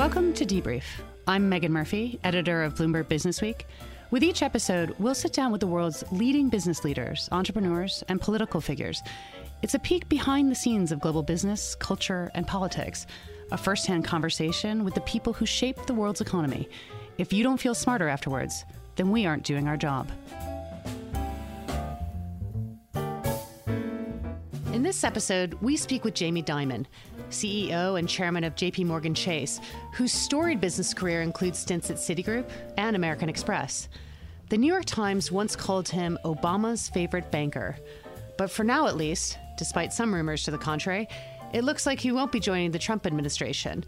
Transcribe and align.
Welcome 0.00 0.32
to 0.32 0.46
Debrief. 0.46 0.84
I'm 1.26 1.50
Megan 1.50 1.72
Murphy, 1.72 2.18
editor 2.24 2.62
of 2.62 2.74
Bloomberg 2.74 3.04
Businessweek. 3.04 3.64
With 4.10 4.24
each 4.24 4.42
episode, 4.42 4.94
we'll 4.98 5.14
sit 5.14 5.34
down 5.34 5.52
with 5.52 5.60
the 5.60 5.66
world's 5.66 6.02
leading 6.10 6.48
business 6.48 6.84
leaders, 6.84 7.28
entrepreneurs, 7.32 8.02
and 8.08 8.18
political 8.18 8.62
figures. 8.62 9.02
It's 9.60 9.74
a 9.74 9.78
peek 9.78 10.08
behind 10.08 10.50
the 10.50 10.54
scenes 10.54 10.90
of 10.90 11.00
global 11.00 11.22
business, 11.22 11.74
culture, 11.74 12.30
and 12.34 12.46
politics, 12.46 13.06
a 13.52 13.58
firsthand 13.58 14.06
conversation 14.06 14.84
with 14.84 14.94
the 14.94 15.02
people 15.02 15.34
who 15.34 15.44
shape 15.44 15.76
the 15.84 15.92
world's 15.92 16.22
economy. 16.22 16.66
If 17.18 17.30
you 17.30 17.42
don't 17.42 17.60
feel 17.60 17.74
smarter 17.74 18.08
afterwards, 18.08 18.64
then 18.96 19.10
we 19.10 19.26
aren't 19.26 19.44
doing 19.44 19.68
our 19.68 19.76
job. 19.76 20.08
In 24.72 24.82
this 24.82 25.04
episode, 25.04 25.58
we 25.60 25.76
speak 25.76 26.04
with 26.04 26.14
Jamie 26.14 26.42
Dimon, 26.42 26.86
CEO 27.30 27.98
and 27.98 28.08
chairman 28.08 28.44
of 28.44 28.54
JP 28.54 28.86
Morgan 28.86 29.14
Chase, 29.14 29.60
whose 29.94 30.12
storied 30.12 30.60
business 30.60 30.92
career 30.94 31.22
includes 31.22 31.58
stints 31.58 31.90
at 31.90 31.96
Citigroup 31.96 32.50
and 32.76 32.94
American 32.94 33.28
Express. 33.28 33.88
The 34.48 34.58
New 34.58 34.66
York 34.66 34.84
Times 34.84 35.30
once 35.30 35.54
called 35.56 35.88
him 35.88 36.18
Obama's 36.24 36.88
favorite 36.88 37.30
banker. 37.30 37.76
But 38.36 38.50
for 38.50 38.64
now, 38.64 38.86
at 38.86 38.96
least, 38.96 39.38
despite 39.56 39.92
some 39.92 40.14
rumors 40.14 40.44
to 40.44 40.50
the 40.50 40.58
contrary, 40.58 41.08
it 41.52 41.64
looks 41.64 41.86
like 41.86 42.00
he 42.00 42.12
won't 42.12 42.32
be 42.32 42.40
joining 42.40 42.70
the 42.70 42.78
Trump 42.78 43.06
administration. 43.06 43.84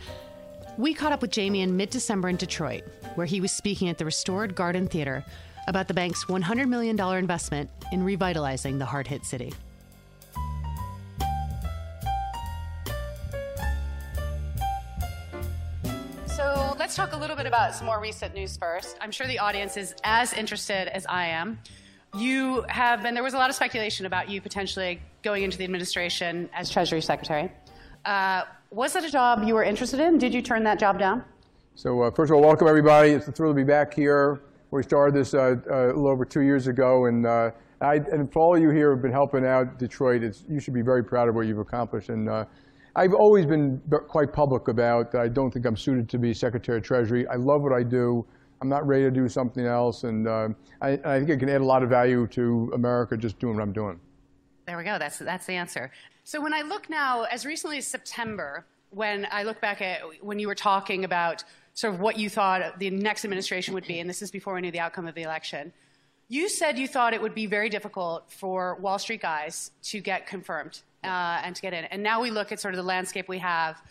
We 0.79 0.95
caught 0.95 1.13
up 1.13 1.23
with 1.23 1.31
Jamie 1.31 1.63
in 1.63 1.77
mid 1.77 1.91
December 1.91 2.29
in 2.29 2.37
Detroit, 2.37 2.85
where 3.15 3.27
he 3.27 3.41
was 3.41 3.53
speaking 3.53 3.89
at 3.89 3.99
the 3.99 4.05
restored 4.05 4.55
Garden 4.55 4.87
Theater 4.87 5.25
about 5.69 5.89
the 5.89 5.95
bank's 5.95 6.25
$100 6.25 6.69
million 6.69 6.99
investment 6.99 7.71
in 7.93 8.03
revitalizing 8.03 8.79
the 8.79 8.85
hard 8.85 9.07
hit 9.07 9.25
city. 9.25 9.53
So 16.43 16.75
let's 16.77 16.97
talk 16.97 17.13
a 17.13 17.17
little 17.17 17.37
bit 17.37 17.47
about 17.47 17.73
some 17.73 17.87
more 17.87 18.01
recent 18.01 18.35
news 18.35 18.57
first. 18.57 18.97
I'm 19.01 19.13
sure 19.13 19.29
the 19.29 19.39
audience 19.39 19.77
is 19.77 19.95
as 20.03 20.33
interested 20.33 20.89
as 20.89 21.07
I 21.07 21.27
am. 21.27 21.61
You 22.19 22.65
have 22.69 23.01
been, 23.01 23.15
there 23.15 23.23
was 23.23 23.35
a 23.35 23.37
lot 23.37 23.49
of 23.49 23.55
speculation 23.55 24.07
about 24.07 24.29
you 24.29 24.41
potentially 24.41 25.01
going 25.23 25.45
into 25.45 25.57
the 25.57 25.63
administration 25.63 26.51
as 26.53 26.69
Treasury 26.69 27.01
Secretary. 27.01 27.53
Uh, 28.05 28.43
was 28.73 28.97
it 28.97 29.05
a 29.05 29.11
job 29.11 29.45
you 29.47 29.55
were 29.55 29.63
interested 29.63 30.01
in? 30.01 30.19
Did 30.19 30.35
you 30.35 30.43
turn 30.43 30.65
that 30.65 30.81
job 30.81 30.99
down? 30.99 31.25
So, 31.77 32.03
uh, 32.03 32.11
first 32.11 32.33
of 32.33 32.37
all, 32.37 32.43
welcome 32.43 32.67
everybody. 32.67 33.11
It's 33.11 33.29
a 33.29 33.33
thrill 33.33 33.53
to 33.53 33.55
be 33.55 33.63
back 33.63 33.95
here. 33.95 34.43
We 34.73 34.83
started 34.83 35.15
this 35.15 35.35
uh, 35.35 35.55
uh 35.71 35.75
a 35.75 35.87
little 35.87 36.09
over 36.09 36.25
two 36.25 36.43
years 36.43 36.67
ago, 36.67 37.07
and, 37.07 37.25
uh, 37.25 37.53
I, 37.81 37.97
and 37.97 38.33
for 38.33 38.41
all 38.41 38.57
of 38.57 38.61
you 38.61 38.71
here 38.71 38.91
have 38.91 39.03
been 39.03 39.13
helping 39.13 39.47
out 39.47 39.79
Detroit, 39.79 40.23
you 40.49 40.59
should 40.59 40.75
be 40.75 40.83
very 40.83 41.05
proud 41.05 41.29
of 41.29 41.37
what 41.37 41.47
you've 41.47 41.59
accomplished. 41.59 42.09
And 42.09 42.29
uh, 42.29 42.47
I've 42.95 43.15
always 43.15 43.47
been 43.47 43.81
quite 44.09 44.33
public 44.33 44.69
about 44.69 45.15
I 45.15 45.29
don't 45.29 45.51
think 45.51 45.65
I'm 45.65 45.77
suited 45.77 46.09
to 46.11 46.19
be 46.19 46.35
Secretary 46.35 46.79
of 46.79 46.85
Treasury. 46.85 47.27
I 47.27 47.37
love 47.37 47.63
what 47.63 47.73
I 47.73 47.83
do. 47.83 48.27
I'm 48.61 48.69
not 48.69 48.87
ready 48.87 49.05
to 49.05 49.11
do 49.11 49.29
something 49.29 49.67
else, 49.67 50.05
and 50.05 50.29
uh, 50.29 50.49
I, 50.81 50.91
I, 51.05 51.19
think 51.19 51.31
I 51.31 51.37
can 51.37 51.49
add 51.49 51.63
a 51.63 51.65
lot 51.65 51.83
of 51.83 51.89
value 51.89 52.29
to 52.29 52.71
America 52.75 53.17
just 53.17 53.39
doing 53.41 53.57
what 53.57 53.63
I'm 53.63 53.73
doing. 53.73 53.99
There 54.67 54.77
we 54.77 54.85
go. 54.85 54.99
That's 54.99 55.19
that's 55.19 55.47
the 55.47 55.55
answer. 55.55 55.91
So 56.25 56.41
when 56.41 56.53
I 56.53 56.61
look 56.63 56.89
now, 56.89 57.23
as 57.25 57.45
recently 57.45 57.79
as 57.79 57.87
September, 57.87 58.67
when 58.91 59.27
I 59.33 59.43
look 59.43 59.61
back 59.61 59.81
at 59.81 60.03
when 60.21 60.39
you 60.39 60.47
were 60.47 60.55
talking 60.55 61.05
about 61.05 61.43
sort 61.75 61.95
of 61.95 62.01
what 62.01 62.19
you 62.19 62.29
thought 62.29 62.79
the 62.79 62.91
next 62.91 63.25
administration 63.25 63.75
would 63.75 63.87
be, 63.87 63.99
and 64.01 64.09
this 64.09 64.23
is 64.23 64.31
before 64.31 64.55
we 64.55 64.61
knew 64.61 64.71
the 64.71 64.81
outcome 64.81 65.09
of 65.09 65.15
the 65.15 65.23
election, 65.23 65.73
you 66.29 66.49
said 66.49 66.79
you 66.79 66.87
thought 66.87 67.15
it 67.15 67.23
would 67.23 67.35
be 67.35 67.47
very 67.47 67.71
difficult 67.71 68.31
for 68.31 68.77
Wall 68.77 68.99
Street 68.99 69.23
guys 69.23 69.73
to 69.85 70.01
get 70.01 70.27
confirmed 70.27 70.83
uh, 71.05 71.41
and 71.45 71.55
to 71.57 71.63
get 71.63 71.73
in. 71.73 71.85
And 71.87 72.03
now 72.03 72.21
we 72.21 72.31
look 72.31 72.53
at 72.53 72.61
sort 72.61 72.75
of 72.75 72.79
the 72.79 72.87
landscape 72.87 73.29
we 73.29 73.39
have 73.39 73.83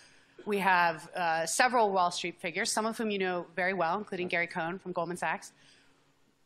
we 0.46 0.58
have 0.58 1.08
uh, 1.16 1.46
several 1.46 1.92
Wall 1.92 2.12
Street 2.12 2.40
figures, 2.40 2.72
some 2.72 2.86
of 2.86 2.98
whom 2.98 3.12
you 3.12 3.20
know 3.20 3.46
very 3.56 3.74
well, 3.74 3.98
including 3.98 4.28
Gary 4.28 4.48
Cohn 4.48 4.80
from 4.80 4.92
Goldman 4.92 5.18
Sachs, 5.18 5.52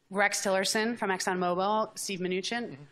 Rex 0.09 0.41
Tillerson 0.41 0.97
from 0.97 1.09
ExxonMobil, 1.09 1.97
Steve 1.97 2.19
Mnuchin. 2.19 2.71
Mm-hmm. 2.71 2.83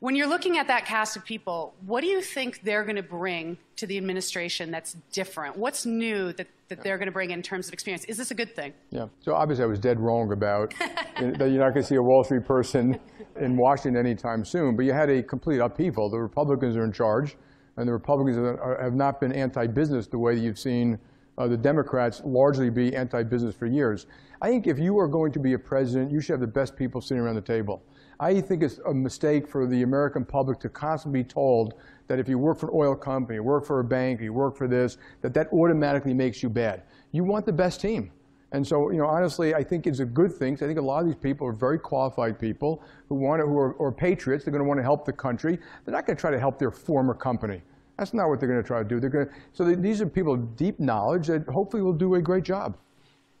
When 0.00 0.14
you're 0.14 0.28
looking 0.28 0.58
at 0.58 0.68
that 0.68 0.84
cast 0.84 1.16
of 1.16 1.24
people, 1.24 1.74
what 1.84 2.02
do 2.02 2.06
you 2.06 2.20
think 2.20 2.62
they're 2.62 2.84
going 2.84 2.96
to 2.96 3.02
bring 3.02 3.58
to 3.76 3.86
the 3.86 3.96
administration 3.96 4.70
that's 4.70 4.96
different? 5.12 5.56
What's 5.56 5.86
new 5.86 6.32
that, 6.34 6.46
that 6.68 6.84
they're 6.84 6.98
going 6.98 7.08
to 7.08 7.12
bring 7.12 7.32
in 7.32 7.42
terms 7.42 7.66
of 7.66 7.72
experience? 7.72 8.04
Is 8.04 8.16
this 8.16 8.30
a 8.30 8.34
good 8.34 8.54
thing? 8.54 8.74
Yeah. 8.90 9.06
So 9.22 9.34
obviously, 9.34 9.64
I 9.64 9.66
was 9.66 9.80
dead 9.80 9.98
wrong 9.98 10.32
about 10.32 10.72
that 10.78 11.50
you're 11.50 11.64
not 11.64 11.74
going 11.74 11.82
to 11.82 11.82
see 11.82 11.96
a 11.96 12.02
Wall 12.02 12.22
Street 12.22 12.44
person 12.46 13.00
in 13.38 13.56
Washington 13.56 13.96
anytime 13.96 14.44
soon. 14.44 14.76
But 14.76 14.84
you 14.84 14.92
had 14.92 15.10
a 15.10 15.22
complete 15.22 15.58
upheaval. 15.58 16.10
The 16.10 16.18
Republicans 16.18 16.76
are 16.76 16.84
in 16.84 16.92
charge 16.92 17.36
and 17.76 17.88
the 17.88 17.92
Republicans 17.92 18.58
have 18.80 18.94
not 18.94 19.20
been 19.20 19.32
anti-business 19.32 20.08
the 20.08 20.18
way 20.18 20.34
you've 20.34 20.58
seen 20.58 20.98
uh, 21.38 21.46
the 21.46 21.56
Democrats 21.56 22.20
largely 22.24 22.68
be 22.68 22.94
anti-business 22.94 23.54
for 23.54 23.66
years. 23.66 24.06
I 24.42 24.48
think 24.48 24.66
if 24.66 24.78
you 24.78 24.98
are 24.98 25.06
going 25.06 25.30
to 25.32 25.38
be 25.38 25.52
a 25.52 25.58
president, 25.58 26.10
you 26.10 26.20
should 26.20 26.32
have 26.32 26.40
the 26.40 26.46
best 26.46 26.76
people 26.76 27.00
sitting 27.00 27.22
around 27.22 27.36
the 27.36 27.40
table. 27.40 27.82
I 28.20 28.40
think 28.40 28.64
it's 28.64 28.78
a 28.78 28.92
mistake 28.92 29.46
for 29.46 29.64
the 29.64 29.82
American 29.82 30.24
public 30.24 30.58
to 30.60 30.68
constantly 30.68 31.22
be 31.22 31.28
told 31.28 31.74
that 32.08 32.18
if 32.18 32.28
you 32.28 32.38
work 32.38 32.58
for 32.58 32.66
an 32.66 32.72
oil 32.74 32.96
company, 32.96 33.36
you 33.36 33.44
work 33.44 33.64
for 33.64 33.78
a 33.78 33.84
bank, 33.84 34.20
you 34.20 34.32
work 34.32 34.56
for 34.56 34.66
this, 34.66 34.98
that 35.22 35.32
that 35.34 35.52
automatically 35.52 36.14
makes 36.14 36.42
you 36.42 36.48
bad. 36.48 36.82
You 37.12 37.22
want 37.22 37.46
the 37.46 37.52
best 37.52 37.80
team. 37.80 38.10
And 38.52 38.66
so, 38.66 38.90
you 38.90 38.98
know, 38.98 39.06
honestly, 39.06 39.54
I 39.54 39.62
think 39.62 39.86
it's 39.86 40.00
a 40.00 40.06
good 40.06 40.32
thing. 40.32 40.54
I 40.54 40.66
think 40.66 40.78
a 40.78 40.82
lot 40.82 41.00
of 41.00 41.06
these 41.06 41.16
people 41.16 41.46
are 41.46 41.52
very 41.52 41.78
qualified 41.78 42.38
people 42.38 42.82
who 43.08 43.16
want 43.16 43.40
to, 43.42 43.46
who 43.46 43.58
are, 43.58 43.80
are 43.80 43.92
patriots. 43.92 44.44
They're 44.44 44.52
going 44.52 44.64
to 44.64 44.68
want 44.68 44.78
to 44.78 44.84
help 44.84 45.04
the 45.04 45.12
country. 45.12 45.58
They're 45.84 45.94
not 45.94 46.06
going 46.06 46.16
to 46.16 46.20
try 46.20 46.30
to 46.30 46.38
help 46.38 46.58
their 46.58 46.70
former 46.70 47.12
company. 47.12 47.60
That's 47.98 48.14
not 48.14 48.28
what 48.28 48.40
they're 48.40 48.48
going 48.48 48.62
to 48.62 48.66
try 48.66 48.82
to 48.82 48.88
do. 48.88 49.00
They're 49.00 49.10
going 49.10 49.26
to, 49.26 49.32
so 49.52 49.64
these 49.64 50.00
are 50.00 50.06
people 50.06 50.34
of 50.34 50.56
deep 50.56 50.80
knowledge 50.80 51.26
that 51.26 51.46
hopefully 51.48 51.82
will 51.82 51.92
do 51.92 52.14
a 52.14 52.22
great 52.22 52.44
job. 52.44 52.76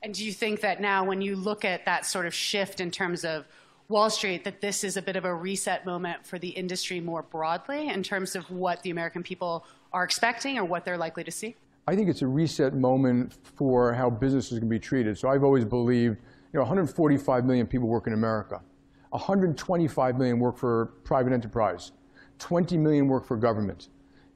And 0.02 0.12
do 0.12 0.24
you 0.24 0.32
think 0.32 0.60
that 0.60 0.80
now, 0.80 1.04
when 1.04 1.22
you 1.22 1.36
look 1.36 1.64
at 1.64 1.84
that 1.86 2.04
sort 2.04 2.26
of 2.26 2.34
shift 2.34 2.80
in 2.80 2.90
terms 2.90 3.24
of 3.24 3.46
Wall 3.88 4.10
Street, 4.10 4.44
that 4.44 4.60
this 4.60 4.84
is 4.84 4.96
a 4.96 5.02
bit 5.02 5.16
of 5.16 5.24
a 5.24 5.34
reset 5.34 5.86
moment 5.86 6.26
for 6.26 6.38
the 6.38 6.50
industry 6.50 7.00
more 7.00 7.22
broadly 7.22 7.88
in 7.88 8.02
terms 8.02 8.36
of 8.36 8.50
what 8.50 8.82
the 8.82 8.90
American 8.90 9.22
people 9.22 9.64
are 9.92 10.04
expecting 10.04 10.58
or 10.58 10.64
what 10.64 10.84
they're 10.84 10.98
likely 10.98 11.24
to 11.24 11.30
see? 11.30 11.56
I 11.88 11.96
think 11.96 12.10
it's 12.10 12.20
a 12.20 12.26
reset 12.26 12.74
moment 12.74 13.32
for 13.56 13.94
how 13.94 14.10
businesses 14.10 14.58
can 14.58 14.68
be 14.68 14.78
treated. 14.78 15.16
So 15.16 15.30
I've 15.30 15.42
always 15.42 15.64
believed, 15.64 16.18
you 16.52 16.58
know, 16.58 16.60
145 16.60 17.46
million 17.46 17.66
people 17.66 17.88
work 17.88 18.06
in 18.06 18.12
America. 18.12 18.60
125 19.08 20.18
million 20.18 20.38
work 20.38 20.58
for 20.58 20.92
private 21.04 21.32
enterprise. 21.32 21.92
20 22.40 22.76
million 22.76 23.08
work 23.08 23.24
for 23.24 23.38
government. 23.38 23.88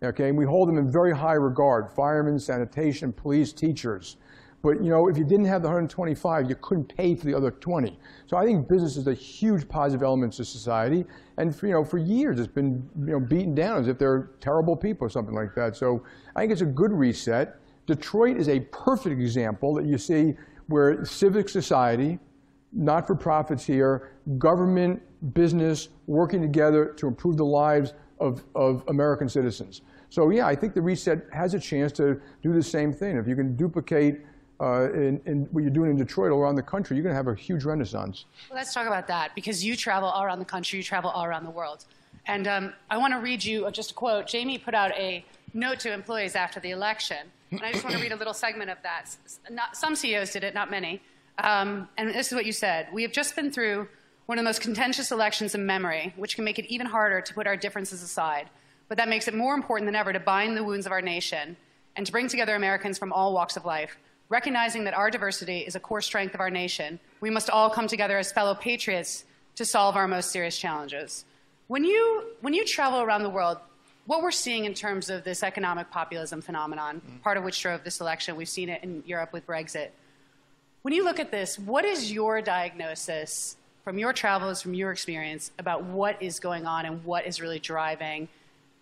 Okay, 0.02 0.30
and 0.30 0.38
we 0.38 0.46
hold 0.46 0.66
them 0.66 0.78
in 0.78 0.90
very 0.90 1.14
high 1.14 1.34
regard, 1.34 1.90
firemen, 1.90 2.38
sanitation, 2.38 3.12
police, 3.12 3.52
teachers. 3.52 4.16
But 4.62 4.82
you 4.82 4.90
know, 4.90 5.08
if 5.08 5.18
you 5.18 5.24
didn't 5.24 5.46
have 5.46 5.62
the 5.62 5.68
125, 5.68 6.48
you 6.48 6.54
couldn't 6.60 6.96
pay 6.96 7.14
for 7.16 7.26
the 7.26 7.34
other 7.34 7.50
20. 7.50 7.98
So 8.26 8.36
I 8.36 8.44
think 8.44 8.68
business 8.68 8.96
is 8.96 9.08
a 9.08 9.14
huge 9.14 9.68
positive 9.68 10.02
element 10.02 10.34
to 10.34 10.44
society. 10.44 11.04
And 11.36 11.54
for, 11.54 11.66
you 11.66 11.72
know, 11.72 11.84
for 11.84 11.98
years 11.98 12.38
it's 12.38 12.52
been 12.52 12.88
you 13.00 13.12
know, 13.12 13.20
beaten 13.20 13.54
down 13.54 13.80
as 13.80 13.88
if 13.88 13.98
they're 13.98 14.30
terrible 14.40 14.76
people 14.76 15.06
or 15.06 15.10
something 15.10 15.34
like 15.34 15.54
that. 15.56 15.76
So 15.76 16.04
I 16.36 16.40
think 16.40 16.52
it's 16.52 16.62
a 16.62 16.66
good 16.66 16.92
reset. 16.92 17.56
Detroit 17.86 18.36
is 18.36 18.48
a 18.48 18.60
perfect 18.60 19.20
example 19.20 19.74
that 19.74 19.84
you 19.84 19.98
see 19.98 20.34
where 20.68 21.04
civic 21.04 21.48
society, 21.48 22.20
not-for-profits 22.72 23.66
here, 23.66 24.12
government, 24.38 25.02
business, 25.34 25.88
working 26.06 26.40
together 26.40 26.94
to 26.96 27.08
improve 27.08 27.36
the 27.36 27.44
lives 27.44 27.94
of, 28.20 28.44
of 28.54 28.84
American 28.88 29.28
citizens. 29.28 29.82
So 30.08 30.30
yeah, 30.30 30.46
I 30.46 30.54
think 30.54 30.74
the 30.74 30.82
reset 30.82 31.26
has 31.32 31.54
a 31.54 31.58
chance 31.58 31.90
to 31.92 32.20
do 32.42 32.52
the 32.52 32.62
same 32.62 32.92
thing. 32.92 33.16
If 33.16 33.26
you 33.26 33.34
can 33.34 33.56
duplicate 33.56 34.20
uh, 34.62 34.88
in, 34.92 35.20
in, 35.26 35.44
what 35.50 35.62
you're 35.62 35.70
doing 35.72 35.90
in 35.90 35.96
Detroit 35.96 36.30
all 36.30 36.38
around 36.38 36.54
the 36.54 36.62
country, 36.62 36.96
you're 36.96 37.02
going 37.02 37.12
to 37.12 37.16
have 37.16 37.26
a 37.26 37.34
huge 37.34 37.64
renaissance. 37.64 38.26
Well, 38.48 38.56
let's 38.56 38.72
talk 38.72 38.86
about 38.86 39.08
that 39.08 39.34
because 39.34 39.64
you 39.64 39.74
travel 39.74 40.08
all 40.08 40.22
around 40.22 40.38
the 40.38 40.44
country, 40.44 40.76
you 40.78 40.82
travel 40.84 41.10
all 41.10 41.24
around 41.24 41.44
the 41.44 41.50
world. 41.50 41.84
And 42.26 42.46
um, 42.46 42.72
I 42.88 42.96
want 42.96 43.12
to 43.12 43.18
read 43.18 43.44
you 43.44 43.68
just 43.72 43.90
a 43.90 43.94
quote. 43.94 44.28
Jamie 44.28 44.58
put 44.58 44.74
out 44.74 44.92
a 44.92 45.24
note 45.52 45.80
to 45.80 45.92
employees 45.92 46.36
after 46.36 46.60
the 46.60 46.70
election. 46.70 47.26
And 47.50 47.62
I 47.62 47.72
just 47.72 47.82
want 47.82 47.96
to 47.96 48.02
read 48.02 48.12
a 48.12 48.16
little 48.16 48.32
segment 48.32 48.70
of 48.70 48.78
that. 48.84 49.06
Not, 49.50 49.76
some 49.76 49.96
CEOs 49.96 50.30
did 50.30 50.44
it, 50.44 50.54
not 50.54 50.70
many. 50.70 51.02
Um, 51.38 51.88
and 51.98 52.10
this 52.10 52.28
is 52.28 52.34
what 52.34 52.46
you 52.46 52.52
said 52.52 52.88
We 52.92 53.02
have 53.02 53.12
just 53.12 53.34
been 53.34 53.50
through 53.50 53.88
one 54.26 54.38
of 54.38 54.44
the 54.44 54.48
most 54.48 54.60
contentious 54.60 55.10
elections 55.10 55.54
in 55.54 55.66
memory, 55.66 56.14
which 56.16 56.36
can 56.36 56.44
make 56.44 56.58
it 56.58 56.66
even 56.66 56.86
harder 56.86 57.20
to 57.20 57.34
put 57.34 57.46
our 57.46 57.56
differences 57.56 58.02
aside. 58.02 58.48
But 58.88 58.98
that 58.98 59.08
makes 59.08 59.26
it 59.26 59.34
more 59.34 59.54
important 59.54 59.88
than 59.88 59.96
ever 59.96 60.12
to 60.12 60.20
bind 60.20 60.56
the 60.56 60.62
wounds 60.62 60.86
of 60.86 60.92
our 60.92 61.02
nation 61.02 61.56
and 61.96 62.06
to 62.06 62.12
bring 62.12 62.28
together 62.28 62.54
Americans 62.54 62.98
from 62.98 63.12
all 63.12 63.34
walks 63.34 63.56
of 63.56 63.64
life. 63.64 63.98
Recognizing 64.32 64.84
that 64.84 64.94
our 64.94 65.10
diversity 65.10 65.58
is 65.58 65.76
a 65.76 65.80
core 65.80 66.00
strength 66.00 66.32
of 66.32 66.40
our 66.40 66.48
nation, 66.48 66.98
we 67.20 67.28
must 67.28 67.50
all 67.50 67.68
come 67.68 67.86
together 67.86 68.16
as 68.16 68.32
fellow 68.32 68.54
patriots 68.54 69.26
to 69.56 69.66
solve 69.66 69.94
our 69.94 70.08
most 70.08 70.30
serious 70.30 70.56
challenges. 70.56 71.26
When 71.66 71.84
you, 71.84 72.30
when 72.40 72.54
you 72.54 72.64
travel 72.64 73.02
around 73.02 73.24
the 73.24 73.28
world, 73.28 73.58
what 74.06 74.22
we're 74.22 74.30
seeing 74.30 74.64
in 74.64 74.72
terms 74.72 75.10
of 75.10 75.22
this 75.22 75.42
economic 75.42 75.90
populism 75.90 76.40
phenomenon, 76.40 77.02
mm-hmm. 77.02 77.18
part 77.18 77.36
of 77.36 77.44
which 77.44 77.60
drove 77.60 77.84
this 77.84 78.00
election, 78.00 78.34
we've 78.34 78.48
seen 78.48 78.70
it 78.70 78.82
in 78.82 79.02
Europe 79.04 79.34
with 79.34 79.46
Brexit. 79.46 79.90
When 80.80 80.94
you 80.94 81.04
look 81.04 81.20
at 81.20 81.30
this, 81.30 81.58
what 81.58 81.84
is 81.84 82.10
your 82.10 82.40
diagnosis 82.40 83.56
from 83.84 83.98
your 83.98 84.14
travels, 84.14 84.62
from 84.62 84.72
your 84.72 84.92
experience, 84.92 85.50
about 85.58 85.84
what 85.84 86.22
is 86.22 86.40
going 86.40 86.64
on 86.64 86.86
and 86.86 87.04
what 87.04 87.26
is 87.26 87.38
really 87.38 87.58
driving 87.58 88.28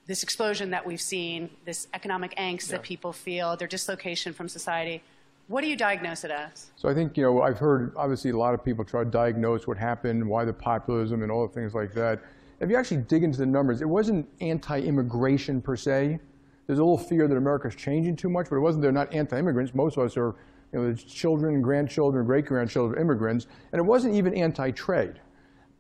this 0.07 0.23
explosion 0.23 0.71
that 0.71 0.87
we've 0.87 1.01
seen, 1.01 1.51
this 1.65 1.89
economic 1.93 2.37
angst 2.37 2.69
yeah. 2.69 2.77
that 2.77 2.85
people 2.85 3.13
feel, 3.13 3.57
their 3.57 3.67
dislocation 3.67 4.33
from 4.33 4.49
society? 4.49 5.03
What 5.51 5.63
do 5.63 5.67
you 5.67 5.75
diagnose 5.75 6.23
it 6.23 6.31
as? 6.31 6.71
So 6.77 6.89
I 6.89 6.95
think, 6.95 7.17
you 7.17 7.25
know, 7.25 7.43
I've 7.43 7.59
heard 7.59 7.93
obviously 7.97 8.31
a 8.31 8.37
lot 8.37 8.55
of 8.55 8.65
people 8.65 8.85
try 8.85 9.03
to 9.03 9.11
diagnose 9.11 9.67
what 9.67 9.77
happened, 9.77 10.25
why 10.25 10.45
the 10.45 10.53
populism 10.53 11.25
and 11.25 11.33
all 11.33 11.45
the 11.45 11.53
things 11.53 11.75
like 11.75 11.93
that. 11.95 12.21
If 12.61 12.71
you 12.71 12.77
actually 12.77 12.99
dig 12.99 13.25
into 13.25 13.39
the 13.39 13.47
numbers, 13.47 13.83
it 13.83 13.89
wasn't 13.89 14.29
anti-immigration 14.41 15.61
per 15.61 15.75
se. 15.75 16.21
There's 16.69 16.79
a 16.79 16.83
little 16.85 16.97
fear 16.97 17.27
that 17.27 17.37
America's 17.37 17.75
changing 17.75 18.15
too 18.15 18.31
much, 18.31 18.49
but 18.49 18.55
it 18.55 18.61
wasn't 18.61 18.83
they're 18.83 18.93
not 18.93 19.13
anti-immigrants. 19.13 19.75
Most 19.75 19.97
of 19.97 20.05
us 20.05 20.17
are 20.17 20.37
you 20.73 20.83
know, 20.83 20.95
children, 20.95 21.61
grandchildren, 21.61 22.25
great-grandchildren 22.27 22.97
of 22.97 23.01
immigrants, 23.05 23.49
and 23.73 23.81
it 23.81 23.85
wasn't 23.85 24.15
even 24.15 24.33
anti-trade. 24.35 25.15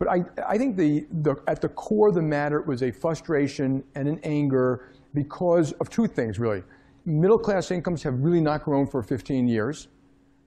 But 0.00 0.08
I, 0.08 0.24
I 0.48 0.58
think 0.58 0.76
the, 0.76 1.06
the, 1.22 1.36
at 1.46 1.60
the 1.60 1.68
core 1.68 2.08
of 2.08 2.16
the 2.16 2.22
matter 2.22 2.60
was 2.62 2.82
a 2.82 2.90
frustration 2.90 3.84
and 3.94 4.08
an 4.08 4.18
anger 4.24 4.88
because 5.14 5.70
of 5.74 5.90
two 5.90 6.08
things, 6.08 6.40
really. 6.40 6.64
Middle-class 7.04 7.70
incomes 7.70 8.02
have 8.02 8.14
really 8.20 8.40
not 8.40 8.64
grown 8.64 8.86
for 8.86 9.02
15 9.02 9.48
years. 9.48 9.88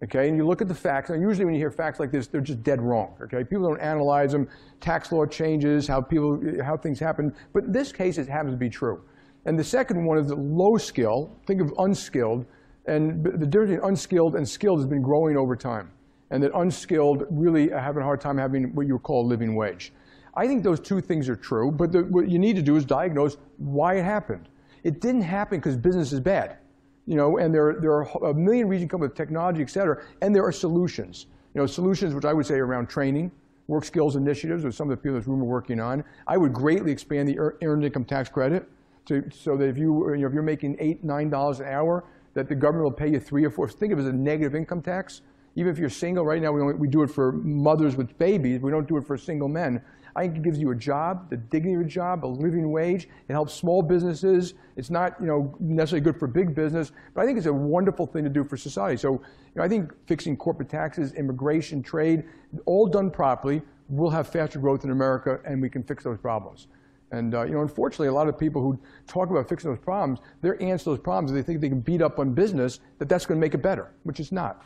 Okay, 0.03 0.27
and 0.27 0.37
you 0.37 0.45
look 0.45 0.61
at 0.61 0.67
the 0.67 0.75
facts, 0.75 1.11
and 1.11 1.21
usually 1.21 1.45
when 1.45 1.53
you 1.53 1.61
hear 1.61 1.71
facts 1.71 1.97
like 1.97 2.11
this, 2.11 2.27
they're 2.27 2.41
just 2.41 2.61
dead 2.61 2.81
wrong. 2.81 3.15
Okay, 3.21 3.43
people 3.43 3.69
don't 3.69 3.79
analyze 3.79 4.33
them. 4.33 4.49
Tax 4.81 5.13
law 5.13 5.25
changes, 5.25 5.87
how 5.87 6.01
people, 6.01 6.41
how 6.61 6.75
things 6.75 6.99
happen. 6.99 7.33
But 7.53 7.63
in 7.65 7.71
this 7.71 7.93
case, 7.93 8.17
it 8.17 8.27
happens 8.27 8.53
to 8.53 8.57
be 8.57 8.69
true. 8.69 9.01
And 9.45 9.57
the 9.57 9.63
second 9.63 10.05
one 10.05 10.17
is 10.17 10.27
the 10.27 10.35
low 10.35 10.77
skill. 10.77 11.31
Think 11.47 11.61
of 11.61 11.73
unskilled. 11.77 12.45
And 12.85 13.23
the 13.23 13.47
difference 13.47 13.71
between 13.71 13.89
unskilled 13.89 14.35
and 14.35 14.47
skilled 14.47 14.79
has 14.79 14.87
been 14.87 15.01
growing 15.01 15.37
over 15.37 15.55
time. 15.55 15.89
And 16.31 16.43
that 16.43 16.51
unskilled 16.53 17.23
really 17.29 17.69
have 17.69 17.95
a 17.95 18.01
hard 18.01 18.19
time 18.19 18.37
having 18.37 18.75
what 18.75 18.87
you 18.87 18.95
would 18.95 19.03
call 19.03 19.25
a 19.25 19.27
living 19.27 19.55
wage. 19.55 19.93
I 20.35 20.47
think 20.47 20.63
those 20.63 20.79
two 20.79 20.99
things 20.99 21.29
are 21.29 21.35
true, 21.35 21.71
but 21.71 21.91
the, 21.91 21.99
what 22.03 22.29
you 22.29 22.39
need 22.39 22.55
to 22.55 22.61
do 22.61 22.75
is 22.75 22.85
diagnose 22.85 23.37
why 23.57 23.95
it 23.95 24.03
happened. 24.03 24.49
It 24.83 25.01
didn't 25.01 25.21
happen 25.21 25.59
because 25.59 25.77
business 25.77 26.11
is 26.11 26.19
bad. 26.19 26.57
You 27.05 27.15
know, 27.15 27.37
and 27.37 27.53
there, 27.53 27.75
there 27.79 27.91
are 27.91 28.29
a 28.29 28.33
million 28.33 28.67
reasons 28.67 28.89
come 28.89 29.01
with 29.01 29.13
technology, 29.13 29.61
et 29.61 29.69
cetera, 29.69 30.03
and 30.21 30.33
there 30.33 30.43
are 30.45 30.51
solutions. 30.51 31.25
You 31.53 31.61
know, 31.61 31.67
solutions 31.67 32.13
which 32.13 32.25
I 32.25 32.33
would 32.33 32.45
say 32.45 32.55
around 32.55 32.87
training, 32.87 33.31
work 33.67 33.85
skills 33.85 34.15
initiatives, 34.15 34.63
which 34.63 34.75
some 34.75 34.89
of 34.89 34.97
the 34.97 35.01
people 35.01 35.15
in 35.15 35.21
this 35.21 35.27
room 35.27 35.41
are 35.41 35.45
working 35.45 35.79
on. 35.79 36.03
I 36.27 36.37
would 36.37 36.53
greatly 36.53 36.91
expand 36.91 37.27
the 37.27 37.39
earned 37.39 37.83
income 37.85 38.05
tax 38.05 38.29
credit 38.29 38.69
to, 39.07 39.29
so 39.31 39.57
that 39.57 39.67
if, 39.67 39.77
you, 39.77 40.13
you 40.13 40.21
know, 40.21 40.27
if 40.27 40.33
you're 40.33 40.41
making 40.41 40.77
eight, 40.79 41.03
nine 41.03 41.29
dollars 41.29 41.59
an 41.59 41.67
hour, 41.67 42.05
that 42.33 42.47
the 42.47 42.55
government 42.55 42.85
will 42.85 42.91
pay 42.91 43.09
you 43.09 43.19
three 43.19 43.43
or 43.43 43.49
four. 43.49 43.67
Think 43.67 43.93
of 43.93 43.99
it 43.99 44.03
as 44.03 44.07
a 44.07 44.13
negative 44.13 44.55
income 44.55 44.81
tax. 44.81 45.21
Even 45.55 45.71
if 45.71 45.77
you're 45.77 45.89
single, 45.89 46.25
right 46.25 46.41
now 46.41 46.51
we, 46.51 46.61
only, 46.61 46.73
we 46.73 46.87
do 46.87 47.03
it 47.03 47.07
for 47.07 47.31
mothers 47.31 47.95
with 47.95 48.17
babies. 48.17 48.61
We 48.61 48.71
don't 48.71 48.87
do 48.87 48.97
it 48.97 49.05
for 49.05 49.17
single 49.17 49.47
men. 49.47 49.81
I 50.15 50.23
think 50.23 50.37
it 50.37 50.43
gives 50.43 50.59
you 50.59 50.71
a 50.71 50.75
job, 50.75 51.29
the 51.29 51.37
dignity 51.37 51.75
of 51.75 51.81
a 51.81 51.85
job, 51.85 52.23
a 52.23 52.27
living 52.27 52.71
wage. 52.71 53.07
It 53.27 53.33
helps 53.33 53.53
small 53.53 53.81
businesses. 53.81 54.53
It's 54.75 54.89
not 54.89 55.15
you 55.19 55.25
know, 55.25 55.55
necessarily 55.59 56.03
good 56.03 56.19
for 56.19 56.27
big 56.27 56.53
business, 56.53 56.91
but 57.13 57.21
I 57.21 57.25
think 57.25 57.37
it's 57.37 57.47
a 57.47 57.53
wonderful 57.53 58.05
thing 58.05 58.23
to 58.23 58.29
do 58.29 58.43
for 58.43 58.57
society. 58.57 58.97
So 58.97 59.13
you 59.13 59.21
know, 59.55 59.63
I 59.63 59.69
think 59.69 59.91
fixing 60.05 60.37
corporate 60.37 60.69
taxes, 60.69 61.13
immigration, 61.13 61.81
trade, 61.81 62.25
all 62.65 62.85
done 62.85 63.09
properly, 63.09 63.61
will 63.89 64.09
have 64.09 64.27
faster 64.27 64.59
growth 64.59 64.83
in 64.83 64.91
America, 64.91 65.39
and 65.45 65.61
we 65.61 65.69
can 65.69 65.83
fix 65.83 66.03
those 66.03 66.17
problems. 66.17 66.67
And 67.11 67.35
uh, 67.35 67.43
you 67.43 67.51
know, 67.51 67.61
unfortunately, 67.61 68.07
a 68.07 68.13
lot 68.13 68.27
of 68.27 68.37
people 68.37 68.61
who 68.61 68.79
talk 69.07 69.29
about 69.29 69.47
fixing 69.47 69.69
those 69.69 69.79
problems, 69.79 70.19
their 70.41 70.61
answer 70.61 70.85
to 70.85 70.89
those 70.91 70.99
problems, 70.99 71.31
they 71.31 71.43
think 71.43 71.61
they 71.61 71.69
can 71.69 71.79
beat 71.79 72.01
up 72.01 72.17
on 72.17 72.33
business, 72.33 72.79
that 72.97 73.07
that's 73.09 73.25
going 73.25 73.39
to 73.39 73.41
make 73.41 73.53
it 73.53 73.61
better, 73.61 73.91
which 74.03 74.19
is 74.19 74.31
not. 74.31 74.63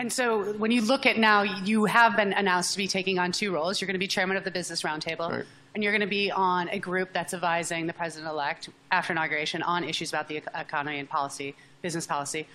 And 0.00 0.12
so 0.12 0.52
when 0.52 0.70
you 0.70 0.82
look 0.82 1.06
at 1.06 1.18
now, 1.18 1.42
you 1.42 1.84
have 1.86 2.14
been 2.14 2.32
announced 2.32 2.72
to 2.72 2.78
be 2.78 2.86
taking 2.86 3.18
on 3.18 3.32
two 3.32 3.52
roles. 3.52 3.80
You're 3.80 3.86
going 3.86 3.94
to 3.94 3.98
be 3.98 4.06
chairman 4.06 4.36
of 4.36 4.44
the 4.44 4.50
Business 4.52 4.82
Roundtable, 4.82 5.30
right. 5.30 5.44
and 5.74 5.82
you're 5.82 5.92
going 5.92 6.02
to 6.02 6.06
be 6.06 6.30
on 6.30 6.68
a 6.68 6.78
group 6.78 7.12
that's 7.12 7.34
advising 7.34 7.88
the 7.88 7.92
president-elect 7.92 8.68
after 8.92 9.12
inauguration 9.12 9.60
on 9.60 9.82
issues 9.82 10.10
about 10.10 10.28
the 10.28 10.36
economy 10.54 11.00
and 11.00 11.08
policy, 11.08 11.56
business 11.82 12.06
policy. 12.06 12.46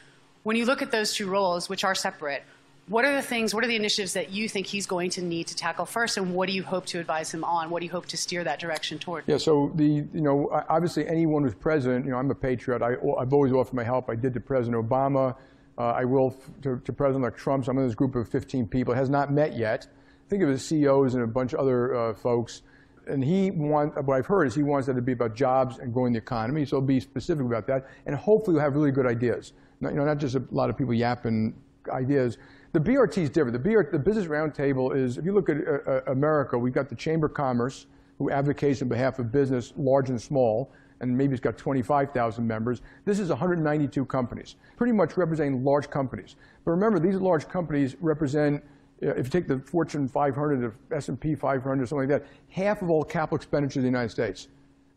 When 0.43 0.55
you 0.55 0.63
look 0.63 0.81
at 0.81 0.91
those 0.91 1.13
two 1.13 1.29
roles, 1.29 1.67
which 1.67 1.83
are 1.83 1.95
separate, 1.95 2.43
what 2.87 3.03
are 3.03 3.13
the 3.13 3.21
things, 3.21 3.53
what 3.53 3.63
are 3.63 3.67
the 3.67 3.75
initiatives 3.75 4.13
that 4.13 4.31
you 4.31 4.47
think 4.47 4.67
he's 4.67 4.85
going 4.85 5.09
to 5.11 5.21
need 5.21 5.47
to 5.47 5.55
tackle 5.55 5.85
first, 5.85 6.17
and 6.17 6.33
what 6.33 6.47
do 6.47 6.53
you 6.53 6.63
hope 6.63 6.85
to 6.87 6.99
advise 6.99 7.33
him 7.33 7.43
on? 7.43 7.69
What 7.69 7.79
do 7.81 7.85
you 7.85 7.91
hope 7.91 8.05
to 8.07 8.17
steer 8.17 8.45
that 8.45 8.59
direction 8.59 8.99
toward? 8.99 9.25
Yeah, 9.27 9.37
so 9.37 9.69
the, 9.75 9.85
you 9.85 10.07
know, 10.13 10.49
obviously 10.69 11.07
anyone 11.07 11.43
who's 11.43 11.55
president, 11.55 12.05
you 12.05 12.11
know, 12.11 12.17
I'm 12.17 12.31
a 12.31 12.35
patriot. 12.35 12.81
I, 12.81 12.93
I've 13.19 13.33
always 13.33 13.51
offered 13.51 13.73
my 13.73 13.83
help. 13.83 14.09
I 14.09 14.15
did 14.15 14.33
to 14.33 14.39
President 14.39 14.89
Obama. 14.89 15.35
Uh, 15.77 15.91
I 15.91 16.05
will 16.05 16.35
to, 16.61 16.79
to 16.79 16.93
President-elect 16.93 17.37
Trump. 17.37 17.65
So 17.65 17.71
I'm 17.71 17.77
in 17.79 17.85
this 17.85 17.95
group 17.95 18.15
of 18.15 18.29
15 18.29 18.67
people. 18.67 18.93
Has 18.93 19.09
not 19.09 19.31
met 19.31 19.55
yet. 19.55 19.87
Think 20.29 20.43
of 20.43 20.49
as 20.49 20.63
CEOs 20.65 21.15
and 21.15 21.23
a 21.23 21.27
bunch 21.27 21.53
of 21.53 21.59
other 21.59 21.95
uh, 21.95 22.13
folks. 22.13 22.61
And 23.07 23.23
he 23.23 23.51
wants, 23.51 23.97
what 24.05 24.15
I've 24.15 24.25
heard 24.25 24.45
is 24.47 24.55
he 24.55 24.63
wants 24.63 24.87
that 24.87 24.93
to 24.93 25.01
be 25.01 25.11
about 25.11 25.35
jobs 25.35 25.79
and 25.79 25.93
growing 25.93 26.13
the 26.13 26.19
economy. 26.19 26.65
So 26.65 26.79
be 26.79 26.99
specific 26.99 27.45
about 27.45 27.67
that. 27.67 27.89
And 28.05 28.15
hopefully 28.15 28.55
we'll 28.55 28.63
have 28.63 28.75
really 28.75 28.91
good 28.91 29.05
ideas. 29.05 29.53
Not, 29.81 29.93
you 29.93 29.99
know, 29.99 30.05
not 30.05 30.19
just 30.19 30.35
a 30.35 30.43
lot 30.51 30.69
of 30.69 30.77
people 30.77 30.93
yapping 30.93 31.53
ideas. 31.91 32.37
The 32.71 32.79
BRT 32.79 33.17
is 33.17 33.29
different. 33.29 33.61
The, 33.61 33.69
BRT, 33.69 33.91
the 33.91 33.99
Business 33.99 34.27
Roundtable 34.27 34.95
is, 34.95 35.17
if 35.17 35.25
you 35.25 35.33
look 35.33 35.49
at 35.49 35.57
uh, 35.57 35.89
uh, 35.89 36.01
America, 36.07 36.57
we've 36.57 36.73
got 36.73 36.87
the 36.87 36.95
Chamber 36.95 37.27
of 37.27 37.33
Commerce, 37.33 37.87
who 38.17 38.31
advocates 38.31 38.81
on 38.81 38.87
behalf 38.87 39.19
of 39.19 39.31
business, 39.31 39.73
large 39.75 40.09
and 40.09 40.21
small 40.21 40.71
and 41.03 41.15
maybe 41.15 41.33
it's 41.33 41.41
got 41.41 41.57
25,000 41.57 42.47
members. 42.47 42.81
This 43.03 43.19
is 43.19 43.29
192 43.29 44.05
companies, 44.05 44.55
pretty 44.77 44.93
much 44.93 45.17
representing 45.17 45.63
large 45.63 45.89
companies. 45.89 46.37
But 46.63 46.71
remember, 46.71 46.97
these 46.97 47.17
large 47.17 47.47
companies 47.47 47.97
represent, 47.99 48.63
uh, 49.05 49.09
if 49.09 49.25
you 49.25 49.29
take 49.29 49.47
the 49.47 49.59
Fortune 49.59 50.07
500, 50.07 50.61
the 50.61 50.95
S&P 50.95 51.35
500, 51.35 51.89
something 51.89 52.09
like 52.09 52.21
that, 52.21 52.27
half 52.49 52.81
of 52.81 52.89
all 52.89 53.03
capital 53.03 53.35
expenditure 53.35 53.79
in 53.79 53.83
the 53.83 53.89
United 53.89 54.09
States. 54.09 54.47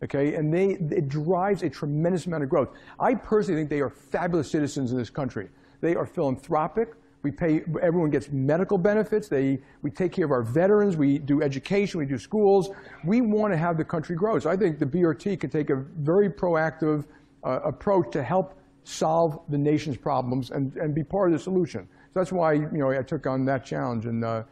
Okay, 0.04 0.34
and 0.34 0.52
they, 0.52 0.72
it 0.94 1.08
drives 1.08 1.62
a 1.62 1.70
tremendous 1.70 2.26
amount 2.26 2.44
of 2.44 2.50
growth. 2.50 2.68
I 3.00 3.14
personally 3.14 3.60
think 3.60 3.70
they 3.70 3.80
are 3.80 3.90
fabulous 3.90 4.50
citizens 4.50 4.92
in 4.92 4.98
this 4.98 5.10
country. 5.10 5.48
They 5.80 5.96
are 5.96 6.06
philanthropic. 6.06 6.94
We 7.23 7.30
pay, 7.30 7.62
everyone 7.82 8.11
gets 8.11 8.30
medical 8.30 8.78
benefits. 8.78 9.28
They, 9.28 9.58
we 9.82 9.90
take 9.90 10.12
care 10.12 10.25
of 10.25 10.30
our 10.30 10.42
veterans. 10.42 10.96
We 10.96 11.18
do 11.18 11.42
education. 11.42 11.99
We 11.99 12.06
do 12.06 12.18
schools. 12.18 12.70
We 13.04 13.20
want 13.20 13.52
to 13.52 13.56
have 13.56 13.76
the 13.76 13.85
country 13.85 14.14
grow. 14.14 14.38
So 14.38 14.50
I 14.50 14.56
think 14.56 14.78
the 14.78 14.87
BRT 14.87 15.40
can 15.40 15.50
take 15.50 15.70
a 15.70 15.76
very 15.76 16.30
proactive 16.30 17.04
uh, 17.42 17.61
approach 17.64 18.12
to 18.12 18.23
help 18.23 18.54
solve 18.85 19.40
the 19.49 19.58
nation's 19.58 19.96
problems 19.96 20.50
and, 20.50 20.75
and 20.76 20.94
be 20.94 21.02
part 21.02 21.28
of 21.28 21.32
the 21.32 21.42
solution. 21.42 21.88
So 22.14 22.20
that's 22.20 22.32
why 22.32 22.52
you 22.52 22.68
know, 22.73 22.90
I 22.90 23.02
took 23.02 23.26
on 23.26 23.44
that 23.46 23.64
challenge. 23.64 24.06
And, 24.06 24.25
uh, 24.25 24.44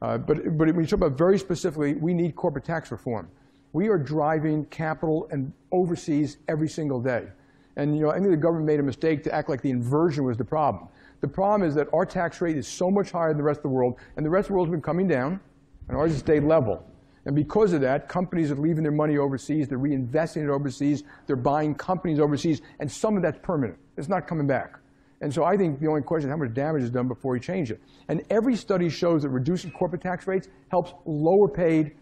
uh, 0.00 0.18
but, 0.18 0.56
but 0.56 0.68
when 0.68 0.80
you 0.80 0.86
talk 0.86 1.00
about 1.00 1.18
very 1.18 1.38
specifically, 1.38 1.94
we 1.94 2.14
need 2.14 2.36
corporate 2.36 2.64
tax 2.64 2.92
reform. 2.92 3.28
We 3.72 3.88
are 3.88 3.98
driving 3.98 4.64
capital 4.66 5.28
and 5.30 5.52
overseas 5.72 6.38
every 6.48 6.68
single 6.68 7.00
day. 7.00 7.28
And 7.76 7.96
you 7.96 8.02
know, 8.02 8.10
I 8.10 8.18
think 8.18 8.30
the 8.30 8.36
government 8.36 8.66
made 8.66 8.80
a 8.80 8.82
mistake 8.82 9.22
to 9.24 9.34
act 9.34 9.48
like 9.48 9.62
the 9.62 9.70
inversion 9.70 10.24
was 10.24 10.36
the 10.36 10.44
problem. 10.44 10.88
The 11.20 11.28
problem 11.28 11.68
is 11.68 11.74
that 11.74 11.88
our 11.92 12.06
tax 12.06 12.40
rate 12.40 12.56
is 12.56 12.66
so 12.66 12.90
much 12.90 13.10
higher 13.10 13.28
than 13.28 13.36
the 13.36 13.44
rest 13.44 13.58
of 13.58 13.64
the 13.64 13.68
world, 13.68 13.98
and 14.16 14.24
the 14.24 14.30
rest 14.30 14.46
of 14.46 14.48
the 14.48 14.54
world 14.54 14.68
has 14.68 14.72
been 14.72 14.82
coming 14.82 15.06
down, 15.06 15.40
and 15.88 15.96
ours 15.96 16.12
has 16.12 16.20
stayed 16.20 16.44
level. 16.44 16.84
And 17.26 17.36
because 17.36 17.74
of 17.74 17.82
that, 17.82 18.08
companies 18.08 18.50
are 18.50 18.56
leaving 18.56 18.82
their 18.82 18.92
money 18.92 19.18
overseas, 19.18 19.68
they're 19.68 19.78
reinvesting 19.78 20.42
it 20.44 20.48
overseas, 20.48 21.02
they're 21.26 21.36
buying 21.36 21.74
companies 21.74 22.18
overseas, 22.18 22.62
and 22.80 22.90
some 22.90 23.16
of 23.16 23.22
that's 23.22 23.38
permanent. 23.42 23.78
It's 23.98 24.08
not 24.08 24.26
coming 24.26 24.46
back. 24.46 24.78
And 25.20 25.32
so 25.32 25.44
I 25.44 25.56
think 25.56 25.80
the 25.80 25.86
only 25.86 26.00
question 26.00 26.30
is 26.30 26.32
how 26.32 26.38
much 26.38 26.54
damage 26.54 26.82
is 26.82 26.90
done 26.90 27.06
before 27.06 27.36
you 27.36 27.42
change 27.42 27.70
it. 27.70 27.80
And 28.08 28.22
every 28.30 28.56
study 28.56 28.88
shows 28.88 29.22
that 29.22 29.28
reducing 29.28 29.70
corporate 29.70 30.00
tax 30.00 30.26
rates 30.26 30.48
helps 30.70 30.94
lower 31.04 31.48
paid 31.48 31.92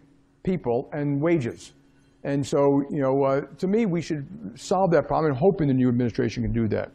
people 0.43 0.89
and 0.93 1.21
wages. 1.21 1.73
And 2.23 2.45
so, 2.45 2.81
you 2.89 3.01
know, 3.01 3.23
uh, 3.23 3.41
to 3.57 3.67
me, 3.67 3.85
we 3.85 4.01
should 4.01 4.25
solve 4.55 4.91
that 4.91 5.07
problem 5.07 5.31
and 5.31 5.39
hoping 5.39 5.67
the 5.67 5.73
new 5.73 5.89
administration 5.89 6.43
can 6.43 6.53
do 6.53 6.69
that. 6.69 6.91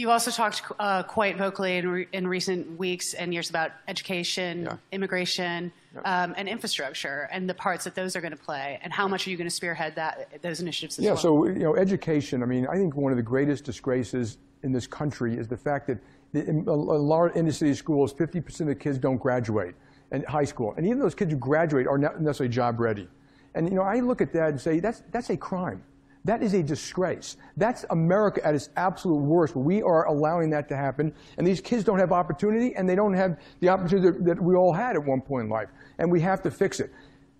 You 0.00 0.10
also 0.10 0.30
talked 0.30 0.62
uh, 0.78 1.02
quite 1.02 1.36
vocally 1.36 1.76
in, 1.76 1.86
re- 1.86 2.08
in, 2.14 2.26
recent 2.26 2.78
weeks 2.78 3.12
and 3.12 3.34
years 3.34 3.50
about 3.50 3.72
education, 3.86 4.62
yeah. 4.62 4.76
immigration, 4.92 5.70
yeah. 5.94 6.22
Um, 6.22 6.34
and 6.38 6.48
infrastructure, 6.48 7.28
and 7.30 7.46
the 7.46 7.52
parts 7.52 7.84
that 7.84 7.94
those 7.94 8.16
are 8.16 8.22
going 8.22 8.32
to 8.32 8.38
play, 8.38 8.80
and 8.82 8.94
how 8.94 9.06
much 9.06 9.26
are 9.26 9.30
you 9.30 9.36
going 9.36 9.50
to 9.50 9.54
spearhead 9.54 9.94
that 9.96 10.40
those 10.40 10.60
initiatives 10.60 10.98
as 10.98 11.04
yeah, 11.04 11.10
well? 11.10 11.18
So 11.18 11.46
you 11.48 11.58
know, 11.58 11.76
education. 11.76 12.42
I 12.42 12.46
mean, 12.46 12.66
I 12.66 12.76
think 12.76 12.96
one 12.96 13.12
of 13.12 13.16
the 13.16 13.22
greatest 13.22 13.64
disgraces 13.64 14.38
in 14.62 14.72
this 14.72 14.86
country 14.86 15.36
is 15.36 15.48
the 15.48 15.56
fact 15.58 15.86
that 15.88 15.98
in 16.32 16.66
a 16.66 16.72
large 16.72 17.36
inner 17.36 17.52
city 17.52 17.74
schools, 17.74 18.14
50% 18.14 18.60
of 18.60 18.66
the 18.68 18.74
kids 18.74 18.96
don't 18.96 19.18
graduate. 19.18 19.74
in 20.12 20.22
high 20.24 20.44
school. 20.46 20.72
And 20.78 20.86
even 20.86 20.98
those 20.98 21.14
kids 21.14 21.30
who 21.30 21.36
graduate 21.36 21.86
are 21.86 21.98
not 21.98 22.22
necessarily 22.22 22.54
job 22.54 22.80
ready. 22.80 23.06
And 23.54 23.68
you 23.68 23.74
know, 23.74 23.82
I 23.82 24.00
look 24.00 24.22
at 24.22 24.32
that 24.32 24.48
and 24.48 24.60
say, 24.60 24.80
that's, 24.80 25.02
that's 25.12 25.28
a 25.28 25.36
crime. 25.36 25.82
That 26.24 26.42
is 26.42 26.52
a 26.52 26.62
disgrace. 26.62 27.36
That's 27.56 27.84
America 27.90 28.44
at 28.44 28.54
its 28.54 28.68
absolute 28.76 29.20
worst. 29.20 29.56
We 29.56 29.82
are 29.82 30.06
allowing 30.06 30.50
that 30.50 30.68
to 30.68 30.76
happen, 30.76 31.14
and 31.38 31.46
these 31.46 31.60
kids 31.60 31.82
don't 31.82 31.98
have 31.98 32.12
opportunity, 32.12 32.74
and 32.76 32.88
they 32.88 32.94
don't 32.94 33.14
have 33.14 33.38
the 33.60 33.70
opportunity 33.70 34.10
that, 34.10 34.24
that 34.24 34.42
we 34.42 34.54
all 34.54 34.72
had 34.72 34.96
at 34.96 35.04
one 35.04 35.22
point 35.22 35.44
in 35.44 35.50
life, 35.50 35.68
and 35.98 36.10
we 36.10 36.20
have 36.20 36.42
to 36.42 36.50
fix 36.50 36.80
it. 36.80 36.92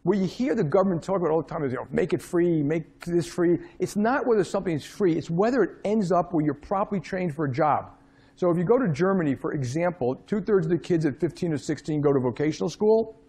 What 0.03 0.17
you 0.17 0.27
hear 0.27 0.55
the 0.55 0.65
government 0.65 1.03
talk 1.03 1.19
about 1.19 1.31
all 1.31 1.43
the 1.43 1.49
time 1.49 1.63
is, 1.63 1.73
you 1.73 1.79
know, 1.79 1.87
make 1.91 2.15
it 2.15 2.23
free, 2.23 2.63
make 2.63 3.05
this 3.05 3.27
free. 3.27 3.59
It's 3.79 3.97
not 3.97 4.27
whether 4.27 4.43
something 4.45 4.75
is 4.75 4.85
free, 4.85 5.13
it's 5.13 5.29
whether 5.29 5.63
it 5.63 5.71
ends 5.85 6.11
up 6.11 6.33
where 6.33 6.43
you're 6.43 6.55
properly 6.55 7.03
trained 7.03 7.35
for 7.35 7.45
a 7.45 7.53
job. 7.53 7.91
So 8.35 8.51
if 8.51 8.57
you 8.57 8.65
go 8.65 8.79
to 8.79 8.89
Germany, 8.89 9.35
for 9.35 9.53
example, 9.53 10.15
two-thirds 10.27 10.65
of 10.65 10.71
the 10.71 10.79
kids 10.79 11.05
at 11.05 11.21
15 11.21 11.53
or 11.53 11.59
16 11.59 12.01
go 12.01 12.15
to 12.15 12.19
vocational 12.19 12.71
school. 12.71 13.20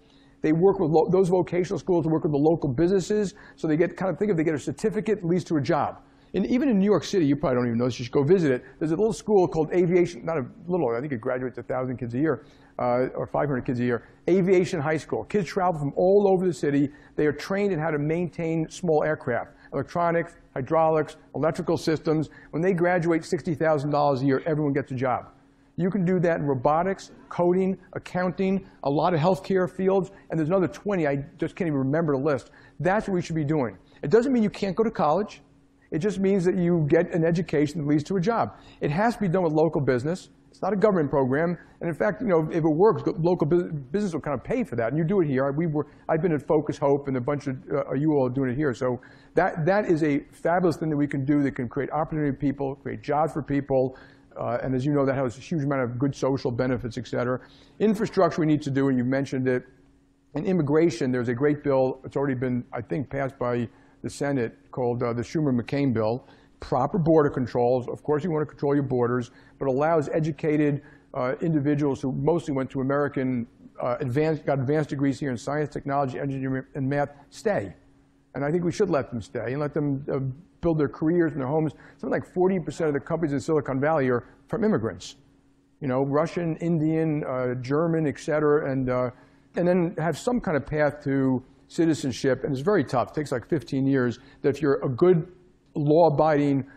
They 0.42 0.52
work 0.52 0.80
with 0.80 0.92
those 1.12 1.30
vocational 1.30 1.80
schools 1.80 2.06
to 2.06 2.10
work 2.10 2.24
with 2.24 2.32
the 2.32 2.38
local 2.38 2.70
businesses, 2.70 3.36
so 3.56 3.68
they 3.68 3.78
get 3.78 3.96
kind 3.96 4.12
of 4.12 4.18
think 4.18 4.32
of 4.32 4.38
they 4.38 4.44
get 4.44 4.56
a 4.56 4.60
certificate 4.60 5.24
leads 5.24 5.44
to 5.46 5.58
a 5.58 5.62
job. 5.62 6.02
And 6.34 6.46
even 6.46 6.70
in 6.70 6.80
New 6.80 6.86
York 6.86 7.04
City, 7.04 7.26
you 7.26 7.36
probably 7.36 7.58
don't 7.58 7.68
even 7.68 7.78
know 7.78 7.86
this. 7.86 8.00
You 8.00 8.06
should 8.06 8.14
go 8.14 8.24
visit 8.24 8.52
it. 8.52 8.64
There's 8.80 8.92
a 8.92 8.96
little 8.96 9.12
school 9.12 9.48
called 9.48 9.72
Aviation, 9.74 10.24
not 10.24 10.38
a 10.38 10.46
little, 10.66 10.90
I 10.96 11.02
think 11.02 11.12
it 11.12 11.20
graduates 11.20 11.58
1,000 11.58 11.98
kids 11.98 12.14
a 12.14 12.20
year, 12.20 12.46
uh, 12.80 13.08
or 13.16 13.28
500 13.28 13.66
kids 13.66 13.82
a 13.82 13.84
year. 13.84 14.08
Aviation 14.30 14.80
High 14.80 14.98
School. 14.98 15.26
Kids 15.26 15.48
travel 15.48 15.78
from 15.78 15.94
all 15.98 16.28
over 16.30 16.48
the 16.48 16.54
city. 16.54 16.90
They 17.18 17.26
are 17.26 17.34
trained 17.34 17.74
in 17.74 17.80
how 17.80 17.92
to 17.92 18.00
maintain 18.00 18.70
small 18.70 19.04
aircraft, 19.04 19.52
electronics, 19.74 20.36
hydraulics, 20.54 21.18
electrical 21.36 21.78
systems. 21.78 22.30
When 22.52 22.62
they 22.62 22.74
graduate 22.74 23.24
$60,000 23.24 24.22
a 24.22 24.26
year, 24.26 24.42
everyone 24.46 24.72
gets 24.72 24.92
a 24.92 24.96
job. 24.96 25.32
You 25.78 25.90
can 25.90 26.06
do 26.06 26.20
that 26.20 26.40
in 26.40 26.46
robotics, 26.46 27.12
coding, 27.30 27.78
accounting, 27.94 28.68
a 28.84 28.90
lot 28.90 29.14
of 29.14 29.20
healthcare 29.20 29.70
fields, 29.70 30.12
and 30.30 30.40
there's 30.40 30.50
another 30.50 30.68
20. 30.68 31.08
I 31.08 31.26
just 31.38 31.56
can't 31.56 31.68
even 31.68 31.80
remember 31.80 32.16
the 32.16 32.24
list. 32.24 32.52
That's 32.80 33.08
what 33.08 33.16
we 33.16 33.22
should 33.22 33.36
be 33.36 33.46
doing. 33.46 33.78
It 34.04 34.10
doesn't 34.10 34.34
mean 34.34 34.44
you 34.44 34.50
can't 34.50 34.76
go 34.76 34.84
to 34.84 34.92
college. 34.92 35.42
It 35.92 36.00
just 36.00 36.20
means 36.20 36.46
that 36.46 36.56
you 36.56 36.86
get 36.90 37.14
an 37.14 37.26
education 37.26 37.82
that 37.82 37.88
leads 37.88 38.04
to 38.06 38.18
a 38.18 38.22
job. 38.22 38.56
It 38.80 38.92
has 38.92 39.16
to 39.16 39.22
be 39.22 39.28
done 39.28 39.44
with 39.44 39.54
local 39.54 39.82
business. 39.82 40.30
It's 40.50 40.62
not 40.62 40.74
a 40.74 40.76
government 40.78 41.10
program. 41.10 41.58
And 41.80 41.90
in 41.90 41.96
fact, 41.96 42.22
you 42.22 42.28
know, 42.28 42.48
if 42.50 42.58
it 42.58 42.70
works, 42.70 43.04
local 43.20 43.48
business 43.48 44.14
will 44.14 44.22
kind 44.22 44.38
of 44.38 44.44
pay 44.44 44.64
for 44.64 44.76
that. 44.76 44.90
And 44.90 44.98
you 44.98 45.04
do 45.04 45.22
it 45.22 45.28
here. 45.28 45.52
We 45.52 45.68
were, 45.68 45.88
I've 46.08 46.22
been 46.22 46.34
at 46.34 46.46
Focus 46.46 46.78
Hope, 46.78 47.08
and 47.08 47.18
a 47.18 47.22
bunch 47.22 47.48
of 47.48 47.58
uh, 47.74 47.94
you 47.94 48.14
all 48.14 48.28
are 48.28 48.30
doing 48.30 48.52
it 48.52 48.56
here. 48.56 48.74
So 48.74 49.02
that, 49.36 49.66
that 49.66 49.86
is 49.86 50.04
a 50.04 50.20
fabulous 50.32 50.78
thing 50.78 50.90
that 50.90 50.98
we 50.98 51.08
can 51.08 51.26
do 51.26 51.42
that 51.44 51.56
can 51.56 51.68
create 51.68 51.90
opportunity 51.92 52.32
for 52.32 52.38
people, 52.38 52.76
create 52.76 53.02
jobs 53.02 53.34
for 53.34 53.42
people, 53.42 53.98
uh, 54.38 54.58
and 54.64 54.76
as 54.76 54.86
you 54.86 54.94
know, 54.94 55.06
that 55.06 55.16
has 55.16 55.38
a 55.38 55.42
huge 55.42 55.64
amount 55.64 55.82
of 55.82 56.00
good 56.00 56.16
social 56.16 56.52
benefits, 56.52 56.98
et 56.98 57.08
cetera. 57.08 57.40
Infrastructure 57.80 58.42
we 58.42 58.48
need 58.48 58.62
to 58.62 58.72
do, 58.72 58.90
and 58.90 58.98
you 58.98 59.04
mentioned 59.04 59.48
it. 59.48 59.66
In 60.34 60.46
immigration, 60.46 61.12
there's 61.12 61.28
a 61.28 61.34
great 61.34 61.64
bill. 61.64 62.00
It's 62.06 62.16
already 62.16 62.36
been, 62.36 62.64
I 62.72 62.82
think, 62.82 63.10
passed 63.10 63.38
by 63.38 63.68
the 64.02 64.10
Senate 64.10 64.58
called 64.72 65.04
uh, 65.04 65.14
the 65.14 65.22
Schumer-McCain 65.22 65.94
bill. 65.94 66.28
Proper 66.62 66.98
border 66.98 67.30
controls. 67.30 67.88
Of 67.90 68.04
course, 68.04 68.24
you 68.24 68.32
want 68.32 68.44
to 68.44 68.50
control 68.50 68.74
your 68.74 68.84
borders, 68.84 69.32
but 69.60 69.68
allows 69.68 70.10
educated 70.10 70.84
uh, 71.14 71.36
individuals 71.42 72.02
who 72.02 72.12
mostly 72.14 72.54
went 72.54 72.70
to 72.70 72.82
American, 72.82 73.48
uh, 73.82 73.98
advanced, 74.00 74.46
got 74.46 74.60
advanced 74.60 74.90
degrees 74.90 75.20
here 75.20 75.32
in 75.32 75.38
science, 75.38 75.70
technology, 75.74 76.20
engineering, 76.20 76.66
and 76.76 76.88
math, 76.88 77.10
stay. 77.30 77.74
And 78.34 78.46
I 78.46 78.52
think 78.52 78.64
we 78.64 78.72
should 78.72 78.90
let 78.90 79.10
them 79.10 79.22
stay 79.22 79.52
and 79.52 79.60
let 79.60 79.74
them 79.74 80.06
uh, 80.12 80.20
build 80.62 80.80
their 80.80 80.88
careers 80.88 81.34
and 81.34 81.42
their 81.42 81.48
homes. 81.48 81.74
Something 81.98 82.12
like 82.12 82.34
40% 82.34 82.88
of 82.88 82.94
the 82.94 83.00
companies 83.00 83.34
in 83.34 83.40
Silicon 83.40 83.80
Valley 83.80 84.10
are 84.10 84.24
from 84.48 84.64
immigrants. 84.64 85.16
You 85.82 85.88
know, 85.88 86.04
Russian, 86.04 86.56
Indian, 86.58 87.24
uh, 87.26 87.56
German, 87.56 88.08
et 88.08 88.20
cetera, 88.20 88.72
and, 88.72 88.90
uh, 88.90 89.10
and 89.56 89.68
then 89.68 89.96
have 89.98 90.18
some 90.18 90.40
kind 90.40 90.56
of 90.56 90.66
path 90.66 91.04
to 91.04 91.44
citizenship. 91.68 92.44
And 92.44 92.54
it's 92.54 92.62
very 92.62 92.84
tough. 92.84 93.10
It 93.10 93.16
takes 93.16 93.32
like 93.32 93.48
15 93.48 93.88
years. 93.88 94.20
That 94.42 94.50
if 94.50 94.62
you're 94.62 94.84
a 94.86 94.90
good, 94.90 95.28
law-abiding 95.74 96.68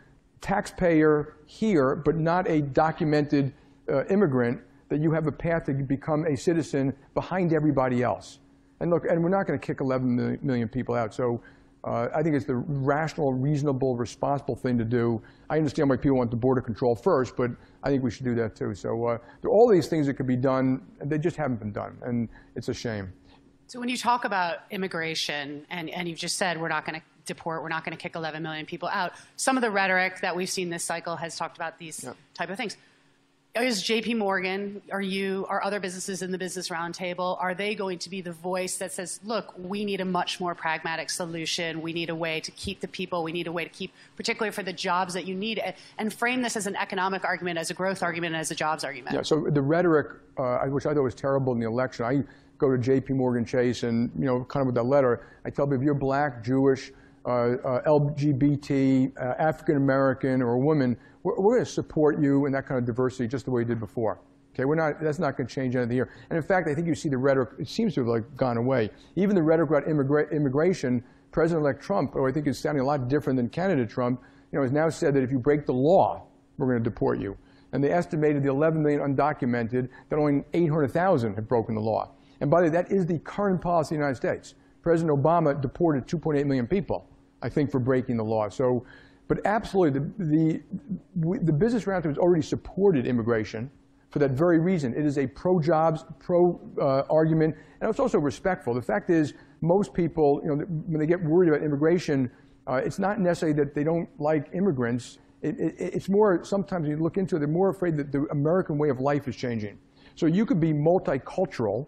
taxpayer 0.41 1.37
here, 1.47 1.97
but 1.97 2.17
not 2.17 2.49
a 2.49 2.63
documented 2.63 3.53
uh, 3.93 4.05
immigrant, 4.07 4.61
that 4.89 5.01
you 5.01 5.11
have 5.11 5.27
a 5.27 5.33
path 5.33 5.65
to 5.65 5.75
become 5.75 6.25
a 6.27 6.37
citizen 6.37 6.95
behind 7.15 7.53
everybody 7.53 8.03
else. 8.03 8.39
And 8.81 8.91
look, 8.91 9.05
and 9.05 9.23
we're 9.23 9.31
not 9.31 9.47
going 9.47 9.59
to 9.59 9.65
kick 9.65 9.81
11 9.81 10.39
million 10.43 10.69
people 10.69 10.95
out. 10.95 11.15
So 11.15 11.41
uh, 11.85 12.09
I 12.15 12.23
think 12.23 12.35
it's 12.35 12.47
the 12.47 12.57
rational, 12.57 13.33
reasonable, 13.33 13.97
responsible 13.97 14.57
thing 14.57 14.79
to 14.79 14.85
do. 14.85 15.23
I 15.51 15.59
understand 15.59 15.91
why 15.91 15.97
people 15.97 16.17
want 16.17 16.31
the 16.31 16.37
border 16.37 16.63
control 16.63 16.95
first, 16.95 17.37
but 17.37 17.51
I 17.83 17.91
think 17.91 18.03
we 18.03 18.11
should 18.11 18.25
do 18.25 18.35
that 18.37 18.57
too. 18.57 18.75
So 18.75 19.07
uh, 19.07 19.19
there 19.43 19.51
are 19.51 19.55
all 19.55 19.69
these 19.69 19.87
things 19.87 20.07
that 20.07 20.15
could 20.15 20.27
be 20.27 20.37
done, 20.37 20.83
and 21.01 21.11
they 21.11 21.19
just 21.19 21.37
haven't 21.37 21.59
been 21.59 21.73
done, 21.73 21.99
and 22.03 22.29
it's 22.57 22.69
a 22.69 22.75
shame. 22.75 23.13
So 23.67 23.81
when 23.81 23.89
you 23.89 23.97
talk 23.97 24.25
about 24.25 24.61
immigration, 24.71 25.67
and, 25.71 25.91
and 25.91 26.09
you've 26.09 26.19
just 26.19 26.37
said 26.37 26.61
we're 26.61 26.69
not 26.69 26.87
going 26.87 27.01
to 27.01 27.07
deport, 27.27 27.63
we're 27.63 27.69
not 27.69 27.85
going 27.85 27.97
to 27.97 28.03
kick 28.03 28.17
11 28.17 28.43
million 28.43 28.65
people 28.65 28.89
out, 28.89 29.13
some 29.37 29.57
of 29.57 29.63
the 29.63 29.71
rhetoric 29.71 30.21
that 30.21 30.35
we've 30.35 30.51
seen 30.51 30.71
this 30.71 30.85
cycle 30.85 31.17
has 31.17 31.37
talked 31.37 31.57
about 31.57 31.79
these 31.79 32.05
yeah. 32.05 32.13
type 32.35 32.51
of 32.51 32.57
things 32.57 32.77
is 33.63 33.85
JP 33.85 34.19
Morgan, 34.19 34.83
are 34.91 35.01
you, 35.01 35.47
are 35.49 35.63
other 35.63 35.79
businesses 35.79 36.23
in 36.23 36.33
the 36.33 36.39
business 36.39 36.71
roundtable, 36.71 37.41
are 37.41 37.55
they 37.55 37.77
going 37.77 37.99
to 38.01 38.11
be 38.11 38.21
the 38.21 38.33
voice 38.33 38.79
that 38.79 38.93
says, 38.93 39.21
look, 39.23 39.55
we 39.57 39.85
need 39.85 40.01
a 40.01 40.05
much 40.05 40.41
more 40.41 40.57
pragmatic 40.57 41.09
solution. 41.09 41.81
We 41.81 41.93
need 41.93 42.11
a 42.11 42.17
way 42.17 42.41
to 42.41 42.51
keep 42.51 42.81
the 42.81 42.89
people. 42.89 43.23
We 43.23 43.31
need 43.31 43.47
a 43.47 43.53
way 43.53 43.63
to 43.63 43.71
keep, 43.71 43.93
particularly 44.17 44.51
for 44.51 44.65
the 44.65 44.73
jobs 44.73 45.15
that 45.15 45.25
you 45.25 45.37
need, 45.37 45.63
and 45.99 46.13
frame 46.13 46.43
this 46.43 46.57
as 46.57 46.67
an 46.67 46.75
economic 46.75 47.25
argument, 47.25 47.59
as 47.59 47.71
a 47.71 47.75
growth 47.75 48.03
argument, 48.03 48.35
and 48.35 48.41
as 48.41 48.51
a 48.51 48.57
jobs 48.57 48.83
argument. 48.83 49.15
Yeah, 49.15 49.23
so 49.23 49.47
the 49.49 49.63
rhetoric, 49.63 50.09
uh, 50.37 50.59
which 50.67 50.87
I 50.87 50.93
thought 50.93 51.03
was 51.03 51.15
terrible 51.15 51.53
in 51.53 51.61
the 51.61 51.67
election, 51.69 52.05
I 52.05 52.25
go 52.59 52.77
to 52.77 52.79
JP 52.79 53.11
Morgan 53.11 53.45
Chase 53.45 53.85
and, 53.85 54.11
you 54.19 54.25
know, 54.25 54.45
kind 54.45 54.63
of 54.63 54.67
with 54.67 54.75
that 54.75 54.87
letter, 54.87 55.29
I 55.45 55.51
tell 55.51 55.67
people 55.67 55.79
if 55.79 55.85
you're 55.85 55.95
black, 55.95 56.43
Jewish, 56.43 56.91
uh, 57.25 57.29
uh, 57.29 57.83
LGBT, 57.85 59.13
uh, 59.17 59.35
African 59.39 59.77
American, 59.77 60.43
or 60.43 60.55
a 60.55 60.59
woman, 60.59 60.97
we're, 61.25 61.35
we're 61.41 61.55
going 61.55 61.65
to 61.65 61.71
support 61.71 62.21
you 62.21 62.47
in 62.47 62.53
that 62.53 62.67
kind 62.67 62.79
of 62.79 62.85
diversity 62.85 63.27
just 63.27 63.47
the 63.47 63.51
way 63.51 63.63
we 63.63 63.65
did 63.65 63.81
before. 63.81 64.21
Okay, 64.55 64.65
we're 64.65 64.77
not, 64.77 65.01
that's 65.01 65.19
not 65.19 65.37
going 65.37 65.49
to 65.49 65.53
change 65.53 65.75
anything 65.75 65.97
here. 65.97 66.13
And 66.31 66.37
in 66.37 66.43
fact, 66.43 66.69
I 66.69 66.75
think 66.75 66.87
you 66.87 66.95
see 66.95 67.09
the 67.09 67.19
rhetoric, 67.19 67.51
it 67.59 67.67
seems 67.67 67.95
to 67.95 68.03
have 68.03 68.09
like 68.09 68.37
gone 68.37 68.57
away. 68.57 68.91
Even 69.17 69.35
the 69.35 69.43
rhetoric 69.43 69.71
about 69.71 69.87
immigra- 69.87 70.31
immigration, 70.31 71.03
President-elect 71.33 71.83
Trump, 71.83 72.13
who 72.13 72.29
I 72.29 72.31
think 72.31 72.47
is 72.47 72.57
sounding 72.57 72.83
a 72.83 72.87
lot 72.87 73.09
different 73.09 73.37
than 73.37 73.49
candidate 73.49 73.91
Trump, 73.91 74.23
you 74.53 74.59
know, 74.59 74.63
has 74.63 74.71
now 74.71 74.89
said 74.89 75.15
that 75.15 75.25
if 75.25 75.33
you 75.33 75.41
break 75.41 75.67
the 75.67 75.73
law, 75.73 76.25
we're 76.57 76.69
going 76.69 76.79
to 76.79 76.89
deport 76.89 77.19
you. 77.19 77.37
And 77.73 77.83
they 77.83 77.91
estimated 77.91 78.45
the 78.45 78.51
11 78.51 78.81
million 78.81 79.01
undocumented, 79.01 79.89
that 80.09 80.17
only 80.17 80.45
800,000 80.53 81.35
have 81.35 81.49
broken 81.49 81.75
the 81.75 81.81
law. 81.81 82.13
And 82.41 82.49
by 82.49 82.61
the 82.61 82.67
way, 82.69 82.71
that 82.71 82.93
is 82.93 83.07
the 83.07 83.19
current 83.19 83.61
policy 83.61 83.97
of 83.97 83.99
the 83.99 84.05
United 84.05 84.17
States. 84.17 84.55
President 84.83 85.19
Obama 85.19 85.61
deported 85.61 86.07
2.8 86.07 86.47
million 86.47 86.69
people, 86.69 87.09
I 87.43 87.49
think, 87.49 87.73
for 87.73 87.81
breaking 87.81 88.17
the 88.17 88.25
law. 88.25 88.49
So 88.49 88.87
but 89.29 89.45
absolutely, 89.47 90.01
the, 90.01 90.63
the, 91.17 91.39
the 91.39 91.53
business 91.53 91.85
roundtable 91.85 92.09
has 92.09 92.19
already 92.19 92.43
supported 92.43 93.07
immigration 93.07 93.71
for 94.11 94.19
that 94.19 94.33
very 94.33 94.59
reason. 94.59 94.95
It 94.95 95.05
is 95.05 95.19
a 95.19 95.27
pro-jobs, 95.27 96.05
pro-argument, 96.21 97.55
uh, 97.55 97.61
and 97.81 97.91
it's 97.91 97.99
also 97.99 98.19
respectful. 98.19 98.75
The 98.75 98.83
fact 98.83 99.11
is, 99.11 99.35
most 99.61 99.95
people, 99.95 100.41
you 100.45 100.55
know, 100.55 100.65
when 100.65 101.01
they 101.01 101.07
get 101.07 101.23
worried 101.23 101.49
about 101.49 101.63
immigration, 101.63 102.31
uh, 102.67 102.81
it's 102.85 102.99
not 102.99 103.19
necessarily 103.19 103.57
that 103.59 103.75
they 103.75 103.83
don't 103.83 104.09
like 104.21 104.51
immigrants. 104.53 105.19
It, 105.43 105.59
it, 105.59 105.75
it's 105.79 106.09
more, 106.09 106.45
sometimes 106.45 106.83
when 106.83 106.97
you 106.97 107.03
look 107.03 107.17
into 107.17 107.37
it, 107.37 107.39
they're 107.41 107.49
more 107.49 107.71
afraid 107.71 107.97
that 107.97 108.13
the 108.13 108.27
American 108.31 108.79
way 108.79 108.89
of 108.89 109.01
life 109.01 109.27
is 109.27 109.37
changing. 109.37 109.79
So 110.15 110.27
you 110.27 110.47
could 110.47 110.61
be 110.61 110.73
multicultural, 110.73 111.87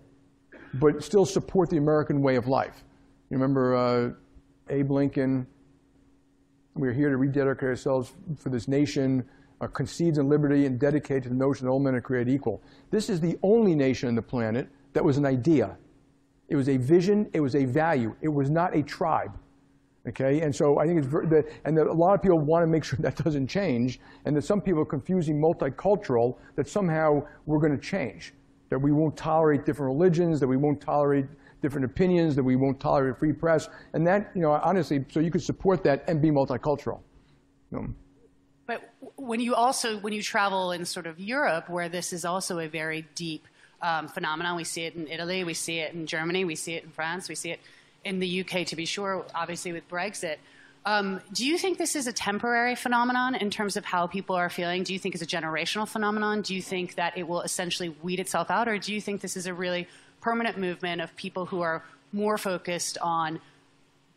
but 0.74 1.04
still 1.04 1.24
support 1.24 1.70
the 1.70 1.76
American 1.76 2.22
way 2.22 2.36
of 2.36 2.48
life. 2.48 2.82
You 3.30 3.36
remember 3.36 3.76
uh, 3.76 4.10
Abe 4.68 4.90
Lincoln, 4.90 5.46
we're 6.76 6.92
here 6.92 7.10
to 7.10 7.16
rededicate 7.16 7.68
ourselves 7.68 8.12
for 8.36 8.50
this 8.50 8.68
nation, 8.68 9.24
uh, 9.60 9.66
conceived 9.66 10.18
in 10.18 10.28
liberty 10.28 10.66
and 10.66 10.78
dedicated 10.78 11.24
to 11.24 11.28
the 11.30 11.34
notion 11.34 11.66
that 11.66 11.72
all 11.72 11.80
men 11.80 11.94
are 11.94 12.00
created 12.00 12.32
equal. 12.32 12.62
This 12.90 13.08
is 13.08 13.20
the 13.20 13.38
only 13.42 13.74
nation 13.74 14.08
on 14.08 14.14
the 14.14 14.22
planet 14.22 14.68
that 14.92 15.04
was 15.04 15.16
an 15.16 15.26
idea. 15.26 15.76
It 16.48 16.56
was 16.56 16.68
a 16.68 16.76
vision. 16.76 17.28
It 17.32 17.40
was 17.40 17.54
a 17.54 17.64
value. 17.64 18.14
It 18.20 18.28
was 18.28 18.50
not 18.50 18.76
a 18.76 18.82
tribe. 18.82 19.36
Okay, 20.08 20.40
and 20.42 20.54
so 20.54 20.78
I 20.78 20.86
think 20.86 21.00
it's 21.00 21.08
that, 21.08 21.46
and 21.64 21.76
that 21.76 21.88
a 21.88 21.92
lot 21.92 22.14
of 22.14 22.22
people 22.22 22.38
want 22.38 22.62
to 22.62 22.68
make 22.68 22.84
sure 22.90 22.98
that 23.00 23.16
doesn't 23.16 23.48
change, 23.48 23.98
and 24.24 24.36
that 24.36 24.42
some 24.42 24.60
people 24.60 24.80
are 24.82 24.86
confusing 24.86 25.40
multicultural 25.40 26.36
that 26.54 26.68
somehow 26.68 27.26
we're 27.46 27.58
going 27.58 27.76
to 27.76 27.82
change, 27.82 28.32
that 28.68 28.78
we 28.78 28.92
won't 28.92 29.16
tolerate 29.16 29.64
different 29.64 29.92
religions, 29.92 30.38
that 30.38 30.46
we 30.46 30.56
won't 30.56 30.80
tolerate 30.80 31.26
different 31.62 31.84
opinions, 31.84 32.36
that 32.36 32.42
we 32.42 32.56
won't 32.56 32.80
tolerate 32.80 33.18
free 33.18 33.32
press. 33.32 33.68
And 33.92 34.06
that, 34.06 34.30
you 34.34 34.42
know, 34.42 34.52
honestly, 34.52 35.04
so 35.10 35.20
you 35.20 35.30
could 35.30 35.42
support 35.42 35.84
that 35.84 36.04
and 36.08 36.20
be 36.20 36.30
multicultural. 36.30 37.00
You 37.70 37.78
know. 37.78 37.88
But 38.66 38.92
when 39.16 39.40
you 39.40 39.54
also, 39.54 39.98
when 39.98 40.12
you 40.12 40.22
travel 40.22 40.72
in 40.72 40.84
sort 40.84 41.06
of 41.06 41.20
Europe, 41.20 41.68
where 41.68 41.88
this 41.88 42.12
is 42.12 42.24
also 42.24 42.58
a 42.58 42.68
very 42.68 43.06
deep 43.14 43.46
um, 43.80 44.08
phenomenon, 44.08 44.56
we 44.56 44.64
see 44.64 44.82
it 44.82 44.94
in 44.94 45.06
Italy, 45.06 45.44
we 45.44 45.54
see 45.54 45.78
it 45.78 45.94
in 45.94 46.06
Germany, 46.06 46.44
we 46.44 46.56
see 46.56 46.74
it 46.74 46.84
in 46.84 46.90
France, 46.90 47.28
we 47.28 47.34
see 47.34 47.50
it 47.50 47.60
in 48.04 48.18
the 48.18 48.40
UK, 48.40 48.66
to 48.66 48.76
be 48.76 48.84
sure, 48.84 49.24
obviously 49.34 49.72
with 49.72 49.88
Brexit. 49.88 50.36
Um, 50.84 51.20
do 51.32 51.44
you 51.44 51.58
think 51.58 51.78
this 51.78 51.96
is 51.96 52.06
a 52.06 52.12
temporary 52.12 52.76
phenomenon 52.76 53.34
in 53.34 53.50
terms 53.50 53.76
of 53.76 53.84
how 53.84 54.06
people 54.06 54.36
are 54.36 54.48
feeling? 54.48 54.84
Do 54.84 54.92
you 54.92 55.00
think 55.00 55.16
it's 55.16 55.22
a 55.22 55.26
generational 55.26 55.86
phenomenon? 55.86 56.42
Do 56.42 56.54
you 56.54 56.62
think 56.62 56.94
that 56.94 57.18
it 57.18 57.26
will 57.26 57.42
essentially 57.42 57.88
weed 58.02 58.20
itself 58.20 58.52
out? 58.52 58.68
Or 58.68 58.78
do 58.78 58.94
you 58.94 59.00
think 59.00 59.20
this 59.20 59.36
is 59.36 59.46
a 59.46 59.54
really 59.54 59.88
permanent 60.20 60.58
movement 60.58 61.00
of 61.00 61.14
people 61.16 61.46
who 61.46 61.60
are 61.60 61.84
more 62.12 62.38
focused 62.38 62.98
on 63.00 63.40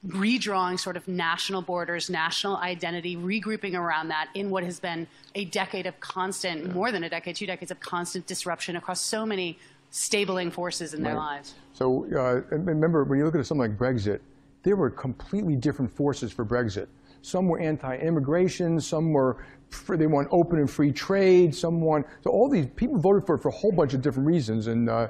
redrawing 0.07 0.79
sort 0.79 0.95
of 0.95 1.07
national 1.07 1.61
borders, 1.61 2.09
national 2.09 2.55
identity, 2.57 3.17
regrouping 3.17 3.75
around 3.75 4.07
that 4.07 4.29
in 4.33 4.49
what 4.49 4.63
has 4.63 4.79
been 4.79 5.05
a 5.35 5.45
decade 5.45 5.85
of 5.85 5.99
constant, 5.99 6.65
yeah. 6.65 6.71
more 6.71 6.91
than 6.91 7.03
a 7.03 7.09
decade, 7.09 7.35
two 7.35 7.45
decades 7.45 7.69
of 7.69 7.79
constant 7.81 8.25
disruption 8.25 8.77
across 8.77 9.01
so 9.01 9.25
many 9.25 9.59
stabling 9.91 10.51
forces 10.51 10.93
in 10.93 11.03
right. 11.03 11.09
their 11.09 11.17
lives. 11.17 11.55
So 11.73 12.05
uh, 12.15 12.55
remember, 12.55 13.03
when 13.03 13.19
you 13.19 13.25
look 13.25 13.35
at 13.35 13.45
something 13.45 13.69
like 13.69 13.77
Brexit, 13.77 14.21
there 14.63 14.75
were 14.75 14.89
completely 14.89 15.55
different 15.55 15.91
forces 15.91 16.31
for 16.31 16.45
Brexit. 16.45 16.87
Some 17.21 17.49
were 17.49 17.59
anti-immigration, 17.59 18.79
some 18.79 19.11
were 19.11 19.43
for, 19.69 19.97
they 19.97 20.07
want 20.07 20.29
open 20.31 20.59
and 20.59 20.69
free 20.69 20.91
trade, 20.91 21.53
some 21.53 21.81
want, 21.81 22.07
so 22.23 22.31
all 22.31 22.49
these 22.49 22.67
people 22.75 22.97
voted 22.97 23.25
for 23.25 23.35
it 23.35 23.39
for 23.39 23.49
a 23.49 23.51
whole 23.51 23.71
bunch 23.71 23.93
of 23.93 24.01
different 24.01 24.27
reasons. 24.27 24.67
And 24.67 24.89
uh, 24.89 25.09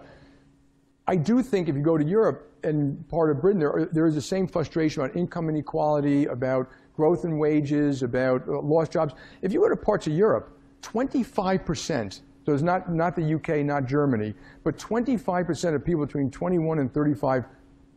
I 1.09 1.15
do 1.15 1.41
think 1.41 1.67
if 1.67 1.75
you 1.75 1.81
go 1.81 1.97
to 1.97 2.05
Europe 2.05 2.53
and 2.63 3.07
part 3.09 3.31
of 3.31 3.41
Britain, 3.41 3.59
there, 3.59 3.89
there 3.91 4.05
is 4.05 4.13
the 4.13 4.21
same 4.21 4.45
frustration 4.45 5.01
about 5.01 5.15
income 5.15 5.49
inequality, 5.49 6.27
about 6.27 6.69
growth 6.95 7.25
in 7.25 7.39
wages, 7.39 8.03
about 8.03 8.47
uh, 8.47 8.61
lost 8.61 8.91
jobs. 8.91 9.15
If 9.41 9.51
you 9.51 9.59
go 9.61 9.69
to 9.69 9.75
parts 9.75 10.05
of 10.05 10.13
Europe, 10.13 10.55
25%, 10.83 12.21
so 12.45 12.53
it's 12.53 12.61
not, 12.61 12.93
not 12.93 13.15
the 13.15 13.33
UK, 13.33 13.65
not 13.65 13.87
Germany, 13.87 14.35
but 14.63 14.77
25% 14.77 15.73
of 15.73 15.83
people 15.83 16.05
between 16.05 16.29
21 16.29 16.77
and 16.77 16.93
35 16.93 17.45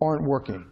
aren't 0.01 0.23
working. 0.23 0.65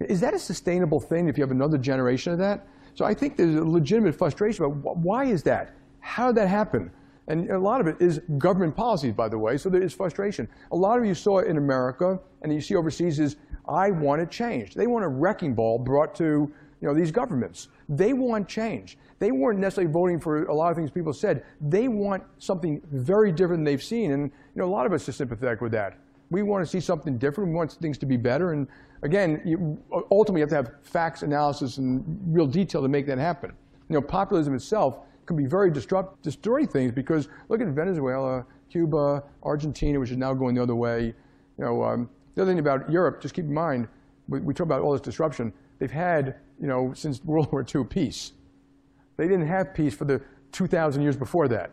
Is 0.00 0.20
that 0.20 0.34
a 0.34 0.38
sustainable 0.38 1.00
thing 1.00 1.28
if 1.28 1.38
you 1.38 1.42
have 1.42 1.50
another 1.50 1.78
generation 1.78 2.34
of 2.34 2.38
that? 2.40 2.68
So 2.92 3.06
I 3.06 3.14
think 3.14 3.38
there's 3.38 3.54
a 3.54 3.64
legitimate 3.64 4.14
frustration 4.14 4.66
about 4.66 4.98
why 4.98 5.24
is 5.24 5.42
that? 5.44 5.76
How 6.00 6.26
did 6.26 6.36
that 6.36 6.48
happen? 6.48 6.90
And 7.28 7.50
a 7.50 7.58
lot 7.58 7.80
of 7.80 7.86
it 7.86 7.96
is 8.00 8.20
government 8.38 8.76
policies, 8.76 9.12
by 9.12 9.28
the 9.28 9.38
way, 9.38 9.56
so 9.56 9.68
there 9.68 9.82
is 9.82 9.92
frustration. 9.92 10.48
A 10.70 10.76
lot 10.76 10.98
of 10.98 11.04
you 11.04 11.14
saw 11.14 11.38
it 11.38 11.48
in 11.48 11.56
America, 11.56 12.20
and 12.42 12.52
you 12.52 12.60
see 12.60 12.76
overseas 12.76 13.18
is, 13.18 13.36
I 13.68 13.90
want 13.90 14.22
it 14.22 14.30
changed. 14.30 14.76
They 14.76 14.86
want 14.86 15.04
a 15.04 15.08
wrecking 15.08 15.54
ball 15.54 15.78
brought 15.78 16.14
to 16.16 16.24
you 16.24 16.88
know, 16.88 16.94
these 16.94 17.10
governments. 17.10 17.68
They 17.88 18.12
want 18.12 18.48
change. 18.48 18.98
They 19.18 19.32
weren't 19.32 19.58
necessarily 19.58 19.92
voting 19.92 20.20
for 20.20 20.44
a 20.44 20.54
lot 20.54 20.70
of 20.70 20.76
things 20.76 20.90
people 20.90 21.12
said. 21.12 21.44
They 21.60 21.88
want 21.88 22.22
something 22.38 22.80
very 22.92 23.32
different 23.32 23.60
than 23.60 23.64
they've 23.64 23.82
seen, 23.82 24.12
and 24.12 24.24
you 24.24 24.62
know, 24.62 24.66
a 24.66 24.70
lot 24.70 24.86
of 24.86 24.92
us 24.92 25.08
are 25.08 25.12
sympathetic 25.12 25.60
with 25.60 25.72
that. 25.72 25.98
We 26.30 26.42
want 26.42 26.64
to 26.64 26.70
see 26.70 26.80
something 26.80 27.18
different. 27.18 27.50
We 27.50 27.56
want 27.56 27.72
things 27.72 27.98
to 27.98 28.06
be 28.06 28.16
better, 28.16 28.52
and 28.52 28.68
again, 29.02 29.40
you, 29.44 29.78
ultimately, 30.10 30.40
you 30.40 30.46
have 30.46 30.50
to 30.50 30.56
have 30.56 30.84
facts, 30.84 31.22
analysis, 31.22 31.78
and 31.78 32.04
real 32.26 32.46
detail 32.46 32.82
to 32.82 32.88
make 32.88 33.06
that 33.06 33.18
happen. 33.18 33.52
You 33.88 33.94
know, 33.94 34.02
populism 34.02 34.54
itself 34.54 34.98
can 35.26 35.36
be 35.36 35.46
very 35.46 35.70
disrupt, 35.70 36.22
destroy 36.22 36.64
things 36.64 36.92
because 36.92 37.28
look 37.48 37.60
at 37.60 37.66
Venezuela, 37.68 38.46
Cuba, 38.70 39.22
Argentina, 39.42 39.98
which 39.98 40.10
is 40.10 40.16
now 40.16 40.32
going 40.32 40.54
the 40.54 40.62
other 40.62 40.74
way. 40.74 41.14
You 41.58 41.64
know, 41.64 41.82
um, 41.84 42.08
the 42.34 42.42
other 42.42 42.50
thing 42.50 42.58
about 42.58 42.90
Europe, 42.90 43.20
just 43.20 43.34
keep 43.34 43.44
in 43.44 43.54
mind, 43.54 43.88
we, 44.28 44.40
we, 44.40 44.54
talk 44.54 44.66
about 44.66 44.82
all 44.82 44.92
this 44.92 45.00
disruption. 45.00 45.52
They've 45.78 45.90
had, 45.90 46.36
you 46.60 46.66
know, 46.66 46.92
since 46.94 47.22
World 47.24 47.50
War 47.52 47.64
II, 47.74 47.84
peace. 47.84 48.32
They 49.16 49.28
didn't 49.28 49.46
have 49.46 49.74
peace 49.74 49.94
for 49.94 50.04
the 50.04 50.20
2,000 50.52 51.02
years 51.02 51.16
before 51.16 51.48
that. 51.48 51.70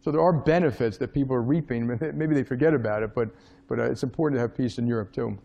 So 0.00 0.10
there 0.10 0.20
are 0.20 0.32
benefits 0.32 0.98
that 0.98 1.12
people 1.12 1.34
are 1.36 1.42
reaping. 1.42 1.86
Maybe 2.14 2.34
they 2.34 2.42
forget 2.42 2.74
about 2.74 3.02
it, 3.02 3.14
but, 3.14 3.30
but 3.68 3.78
uh, 3.78 3.84
it's 3.84 4.02
important 4.02 4.36
to 4.36 4.40
have 4.40 4.56
peace 4.56 4.78
in 4.78 4.86
Europe 4.86 5.12
too. 5.12 5.38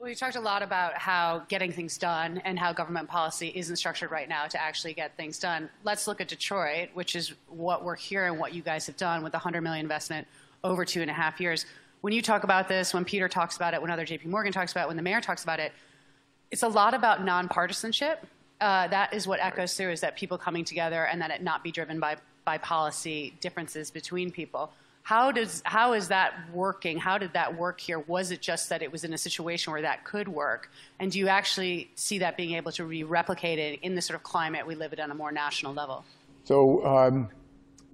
Well, 0.00 0.14
talked 0.14 0.36
a 0.36 0.40
lot 0.40 0.62
about 0.62 0.96
how 0.96 1.42
getting 1.48 1.72
things 1.72 1.98
done 1.98 2.40
and 2.44 2.56
how 2.56 2.72
government 2.72 3.08
policy 3.08 3.50
isn't 3.52 3.74
structured 3.74 4.12
right 4.12 4.28
now 4.28 4.46
to 4.46 4.60
actually 4.60 4.94
get 4.94 5.16
things 5.16 5.40
done. 5.40 5.68
Let's 5.82 6.06
look 6.06 6.20
at 6.20 6.28
Detroit, 6.28 6.90
which 6.94 7.16
is 7.16 7.32
what 7.48 7.84
we're 7.84 7.96
hearing, 7.96 8.38
what 8.38 8.54
you 8.54 8.62
guys 8.62 8.86
have 8.86 8.96
done 8.96 9.24
with 9.24 9.32
the 9.32 9.38
100 9.38 9.60
million 9.60 9.84
investment 9.84 10.28
over 10.62 10.84
two 10.84 11.02
and 11.02 11.10
a 11.10 11.14
half 11.14 11.40
years. 11.40 11.66
When 12.00 12.12
you 12.12 12.22
talk 12.22 12.44
about 12.44 12.68
this, 12.68 12.94
when 12.94 13.04
Peter 13.04 13.28
talks 13.28 13.56
about 13.56 13.74
it, 13.74 13.82
when 13.82 13.90
other 13.90 14.06
JP 14.06 14.26
Morgan 14.26 14.52
talks 14.52 14.70
about 14.70 14.84
it, 14.84 14.86
when 14.86 14.96
the 14.96 15.02
mayor 15.02 15.20
talks 15.20 15.42
about 15.42 15.58
it, 15.58 15.72
it's 16.52 16.62
a 16.62 16.68
lot 16.68 16.94
about 16.94 17.26
nonpartisanship. 17.26 18.18
Uh, 18.60 18.86
that 18.86 19.12
is 19.12 19.26
what 19.26 19.40
echoes 19.40 19.74
through 19.74 19.90
is 19.90 20.00
that 20.02 20.16
people 20.16 20.38
coming 20.38 20.64
together 20.64 21.06
and 21.06 21.20
that 21.20 21.32
it 21.32 21.42
not 21.42 21.64
be 21.64 21.72
driven 21.72 21.98
by, 21.98 22.16
by 22.44 22.56
policy 22.56 23.34
differences 23.40 23.90
between 23.90 24.30
people. 24.30 24.70
How, 25.08 25.32
does, 25.32 25.62
how 25.64 25.94
is 25.94 26.08
that 26.08 26.34
working? 26.52 26.98
How 26.98 27.16
did 27.16 27.32
that 27.32 27.56
work 27.56 27.80
here? 27.80 27.98
Was 27.98 28.30
it 28.30 28.42
just 28.42 28.68
that 28.68 28.82
it 28.82 28.92
was 28.92 29.04
in 29.04 29.14
a 29.14 29.16
situation 29.16 29.72
where 29.72 29.80
that 29.80 30.04
could 30.04 30.28
work? 30.28 30.70
And 30.98 31.10
do 31.10 31.18
you 31.18 31.28
actually 31.28 31.90
see 31.94 32.18
that 32.18 32.36
being 32.36 32.52
able 32.56 32.72
to 32.72 32.86
be 32.86 33.04
replicated 33.04 33.80
in 33.80 33.94
the 33.94 34.02
sort 34.02 34.16
of 34.16 34.22
climate 34.22 34.66
we 34.66 34.74
live 34.74 34.92
in 34.92 35.00
on 35.00 35.10
a 35.10 35.14
more 35.14 35.32
national 35.32 35.72
level? 35.72 36.04
So 36.44 36.84
um, 36.84 37.30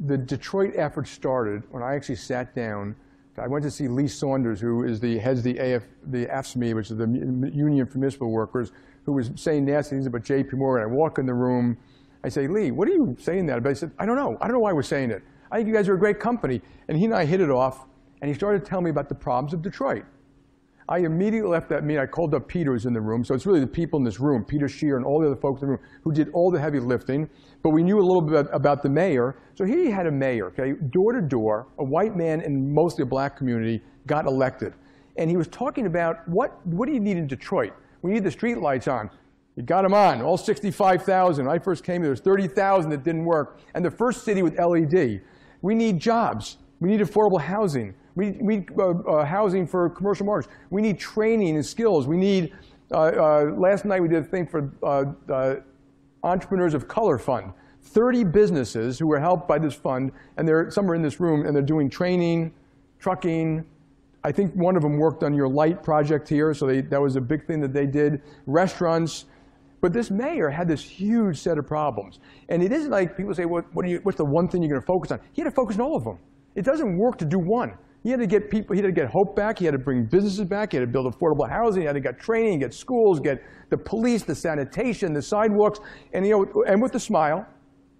the 0.00 0.18
Detroit 0.18 0.72
effort 0.74 1.06
started 1.06 1.62
when 1.70 1.84
I 1.84 1.94
actually 1.94 2.16
sat 2.16 2.52
down. 2.52 2.96
I 3.38 3.46
went 3.46 3.62
to 3.62 3.70
see 3.70 3.86
Lee 3.86 4.08
Saunders, 4.08 4.60
who 4.60 4.82
is 4.82 4.98
the 4.98 5.16
heads 5.18 5.40
the 5.40 5.56
AF, 5.58 5.84
the 6.08 6.26
AFSCME, 6.26 6.74
which 6.74 6.90
is 6.90 6.96
the 6.96 7.06
Union 7.06 7.86
for 7.86 7.98
Municipal 7.98 8.32
Workers, 8.32 8.72
who 9.04 9.12
was 9.12 9.30
saying 9.36 9.66
nasty 9.66 9.90
things 9.90 10.06
about 10.06 10.24
J.P. 10.24 10.56
Morgan. 10.56 10.82
I 10.82 10.92
walk 10.92 11.20
in 11.20 11.26
the 11.26 11.34
room. 11.34 11.78
I 12.24 12.28
say, 12.28 12.48
Lee, 12.48 12.72
what 12.72 12.88
are 12.88 12.92
you 12.92 13.16
saying 13.20 13.46
that 13.46 13.58
about? 13.58 13.68
He 13.68 13.76
said, 13.76 13.92
I 14.00 14.04
don't 14.04 14.16
know. 14.16 14.36
I 14.40 14.48
don't 14.48 14.54
know 14.54 14.58
why 14.58 14.72
we're 14.72 14.82
saying 14.82 15.12
it. 15.12 15.22
I 15.50 15.56
think 15.56 15.68
you 15.68 15.74
guys 15.74 15.88
are 15.88 15.94
a 15.94 15.98
great 15.98 16.20
company. 16.20 16.60
And 16.88 16.98
he 16.98 17.04
and 17.04 17.14
I 17.14 17.24
hit 17.24 17.40
it 17.40 17.50
off, 17.50 17.86
and 18.20 18.28
he 18.28 18.34
started 18.34 18.64
telling 18.64 18.84
me 18.84 18.90
about 18.90 19.08
the 19.08 19.14
problems 19.14 19.52
of 19.54 19.62
Detroit. 19.62 20.04
I 20.88 20.98
immediately 20.98 21.48
left 21.48 21.70
that 21.70 21.82
meeting. 21.82 22.02
I 22.02 22.06
called 22.06 22.34
up 22.34 22.46
Peter, 22.46 22.72
who's 22.72 22.84
in 22.84 22.92
the 22.92 23.00
room. 23.00 23.24
So 23.24 23.34
it's 23.34 23.46
really 23.46 23.60
the 23.60 23.66
people 23.66 23.98
in 23.98 24.04
this 24.04 24.20
room, 24.20 24.44
Peter 24.44 24.66
Scher 24.66 24.96
and 24.96 25.04
all 25.04 25.18
the 25.18 25.26
other 25.26 25.36
folks 25.36 25.62
in 25.62 25.68
the 25.68 25.72
room, 25.72 25.80
who 26.02 26.12
did 26.12 26.28
all 26.34 26.50
the 26.50 26.60
heavy 26.60 26.78
lifting. 26.78 27.28
But 27.62 27.70
we 27.70 27.82
knew 27.82 27.98
a 27.98 28.04
little 28.04 28.20
bit 28.20 28.46
about 28.52 28.82
the 28.82 28.90
mayor. 28.90 29.36
So 29.54 29.64
he 29.64 29.90
had 29.90 30.06
a 30.06 30.10
mayor, 30.10 30.48
okay, 30.48 30.74
door 30.90 31.12
to 31.12 31.22
door, 31.22 31.68
a 31.78 31.84
white 31.84 32.16
man 32.16 32.42
in 32.42 32.74
mostly 32.74 33.02
a 33.02 33.06
black 33.06 33.36
community 33.36 33.82
got 34.06 34.26
elected. 34.26 34.74
And 35.16 35.30
he 35.30 35.36
was 35.36 35.48
talking 35.48 35.86
about 35.86 36.28
what, 36.28 36.64
what 36.66 36.86
do 36.86 36.92
you 36.92 37.00
need 37.00 37.16
in 37.16 37.26
Detroit? 37.26 37.72
We 38.02 38.12
need 38.12 38.24
the 38.24 38.30
street 38.30 38.58
lights 38.58 38.86
on. 38.86 39.10
You 39.56 39.62
got 39.62 39.82
them 39.82 39.94
on, 39.94 40.20
all 40.20 40.36
65,000. 40.36 41.46
When 41.46 41.54
I 41.54 41.58
first 41.58 41.84
came 41.84 42.02
here, 42.02 42.06
there 42.06 42.10
was 42.10 42.20
30,000 42.20 42.90
that 42.90 43.04
didn't 43.04 43.24
work. 43.24 43.60
And 43.74 43.84
the 43.84 43.90
first 43.90 44.24
city 44.24 44.42
with 44.42 44.58
LED. 44.58 45.22
We 45.64 45.74
need 45.74 45.98
jobs. 45.98 46.58
We 46.80 46.90
need 46.90 47.00
affordable 47.00 47.40
housing. 47.40 47.94
We 48.16 48.32
need 48.32 48.68
uh, 48.78 48.90
uh, 48.90 49.24
housing 49.24 49.66
for 49.66 49.88
commercial 49.88 50.26
markets. 50.26 50.52
We 50.68 50.82
need 50.82 50.98
training 50.98 51.54
and 51.54 51.64
skills. 51.64 52.06
We 52.06 52.18
need, 52.18 52.52
uh, 52.92 52.96
uh 52.96 53.54
last 53.56 53.86
night 53.86 54.02
we 54.02 54.08
did 54.08 54.18
a 54.18 54.26
thing 54.26 54.46
for 54.46 54.70
uh, 54.82 55.32
uh, 55.32 55.54
Entrepreneurs 56.22 56.74
of 56.74 56.86
Color 56.86 57.16
Fund. 57.16 57.54
30 57.80 58.24
businesses 58.24 58.98
who 58.98 59.06
were 59.06 59.18
helped 59.18 59.48
by 59.48 59.58
this 59.58 59.72
fund, 59.72 60.12
and 60.36 60.46
they're, 60.46 60.70
some 60.70 60.90
are 60.90 60.94
in 60.94 61.00
this 61.00 61.18
room, 61.18 61.46
and 61.46 61.56
they're 61.56 61.62
doing 61.62 61.88
training, 61.88 62.52
trucking. 62.98 63.64
I 64.22 64.32
think 64.32 64.52
one 64.54 64.76
of 64.76 64.82
them 64.82 64.98
worked 64.98 65.22
on 65.22 65.32
your 65.32 65.48
light 65.48 65.82
project 65.82 66.28
here, 66.28 66.52
so 66.52 66.66
they, 66.66 66.82
that 66.82 67.00
was 67.00 67.16
a 67.16 67.22
big 67.22 67.46
thing 67.46 67.60
that 67.60 67.72
they 67.72 67.86
did. 67.86 68.20
Restaurants, 68.44 69.24
but 69.84 69.92
this 69.92 70.10
mayor 70.10 70.48
had 70.48 70.66
this 70.66 70.82
huge 70.82 71.36
set 71.36 71.58
of 71.58 71.66
problems. 71.66 72.18
And 72.48 72.62
it 72.62 72.72
isn't 72.72 72.90
like 72.90 73.18
people 73.18 73.34
say, 73.34 73.44
what, 73.44 73.66
you, 73.86 74.00
what's 74.02 74.16
the 74.16 74.24
one 74.24 74.48
thing 74.48 74.62
you're 74.62 74.70
going 74.70 74.80
to 74.80 74.86
focus 74.86 75.12
on? 75.12 75.20
He 75.34 75.42
had 75.42 75.44
to 75.50 75.54
focus 75.54 75.76
on 75.76 75.82
all 75.82 75.94
of 75.94 76.04
them. 76.04 76.18
It 76.54 76.64
doesn't 76.64 76.96
work 76.96 77.18
to 77.18 77.26
do 77.26 77.38
one. 77.38 77.76
He 78.02 78.08
had 78.08 78.18
to 78.20 78.26
get 78.26 78.48
people, 78.48 78.74
he 78.74 78.80
had 78.80 78.86
to 78.88 78.92
get 78.92 79.10
hope 79.10 79.36
back, 79.36 79.58
he 79.58 79.66
had 79.66 79.72
to 79.72 79.78
bring 79.78 80.06
businesses 80.06 80.46
back, 80.46 80.72
he 80.72 80.78
had 80.78 80.86
to 80.86 80.90
build 80.90 81.12
affordable 81.12 81.46
housing, 81.46 81.82
he 81.82 81.86
had 81.86 81.96
to 81.96 82.00
get 82.00 82.18
training, 82.18 82.60
get 82.60 82.72
schools, 82.72 83.20
get 83.20 83.44
the 83.68 83.76
police, 83.76 84.22
the 84.22 84.34
sanitation, 84.34 85.12
the 85.12 85.20
sidewalks, 85.20 85.80
and 86.14 86.26
you 86.26 86.32
know, 86.32 86.62
and 86.62 86.80
with 86.80 86.94
a 86.94 87.00
smile, 87.00 87.46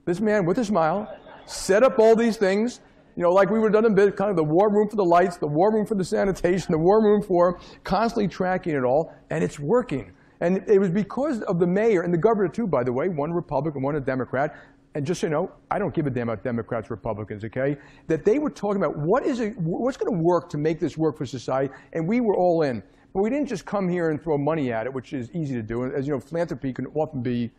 this 0.06 0.20
man 0.20 0.46
with 0.46 0.56
a 0.56 0.64
smile, 0.64 1.14
set 1.44 1.82
up 1.82 1.98
all 1.98 2.16
these 2.16 2.38
things, 2.38 2.80
you 3.14 3.22
know, 3.22 3.30
like 3.30 3.50
we 3.50 3.58
would 3.58 3.74
have 3.74 3.82
done 3.82 3.84
in 3.84 3.94
bit, 3.94 4.16
kind 4.16 4.30
of 4.30 4.36
the 4.36 4.42
war 4.42 4.72
room 4.72 4.88
for 4.88 4.96
the 4.96 5.04
lights, 5.04 5.36
the 5.36 5.46
war 5.46 5.70
room 5.70 5.84
for 5.84 5.96
the 5.96 6.04
sanitation, 6.04 6.72
the 6.72 6.78
war 6.78 7.02
room 7.04 7.20
for 7.20 7.60
constantly 7.82 8.26
tracking 8.26 8.74
it 8.74 8.84
all, 8.84 9.12
and 9.28 9.44
it's 9.44 9.58
working. 9.58 10.12
And 10.44 10.62
it 10.66 10.78
was 10.78 10.90
because 10.90 11.40
of 11.44 11.59
the 11.59 11.66
mayor 11.66 12.02
and 12.02 12.12
the 12.12 12.18
governor 12.18 12.48
too, 12.48 12.66
by 12.66 12.85
the 12.85 12.92
way, 12.92 13.09
one 13.09 13.33
Republican, 13.33 13.80
one 13.80 13.96
a 13.96 14.00
Democrat. 14.00 14.54
And 14.94 15.07
just 15.07 15.22
so 15.22 15.26
you 15.26 15.30
know, 15.30 15.50
I 15.70 15.78
don't 15.78 15.94
give 15.94 16.07
a 16.07 16.11
damn 16.11 16.28
about 16.28 16.44
Democrats, 16.44 16.90
Republicans, 16.90 17.46
okay? 17.46 17.78
That 18.09 18.26
they 18.26 18.38
were 18.38 18.50
talking 18.50 18.76
about 18.76 18.94
what 18.94 19.24
is 19.24 19.40
it, 19.40 19.57
what's 19.57 19.96
going 19.96 20.12
to 20.12 20.22
work 20.22 20.50
to 20.50 20.59
make 20.59 20.78
this 20.78 20.98
work 20.98 21.16
for 21.16 21.24
society, 21.24 21.72
and 21.94 22.07
we 22.07 22.20
were 22.20 22.37
all 22.37 22.61
in. 22.61 22.83
But 23.14 23.22
we 23.22 23.30
didn't 23.30 23.46
just 23.46 23.64
come 23.64 23.88
here 23.88 24.11
and 24.11 24.22
throw 24.22 24.37
money 24.37 24.70
at 24.70 24.85
it, 24.85 24.92
which 24.92 25.14
is 25.14 25.30
easy 25.33 25.54
to 25.54 25.62
do. 25.62 25.87
As 25.87 26.07
you 26.07 26.12
know, 26.12 26.20
philanthropy 26.20 26.74
can 26.74 26.88
often 26.88 27.22
be 27.22 27.50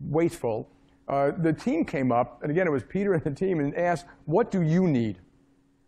wasteful. 0.00 0.68
Uh, 1.06 1.30
the 1.38 1.52
team 1.52 1.84
came 1.84 2.10
up, 2.10 2.42
and 2.42 2.50
again, 2.50 2.66
it 2.66 2.70
was 2.70 2.82
Peter 2.82 3.14
and 3.14 3.22
the 3.22 3.30
team, 3.30 3.60
and 3.60 3.72
asked, 3.76 4.06
what 4.24 4.50
do 4.50 4.62
you 4.62 4.88
need? 4.88 5.20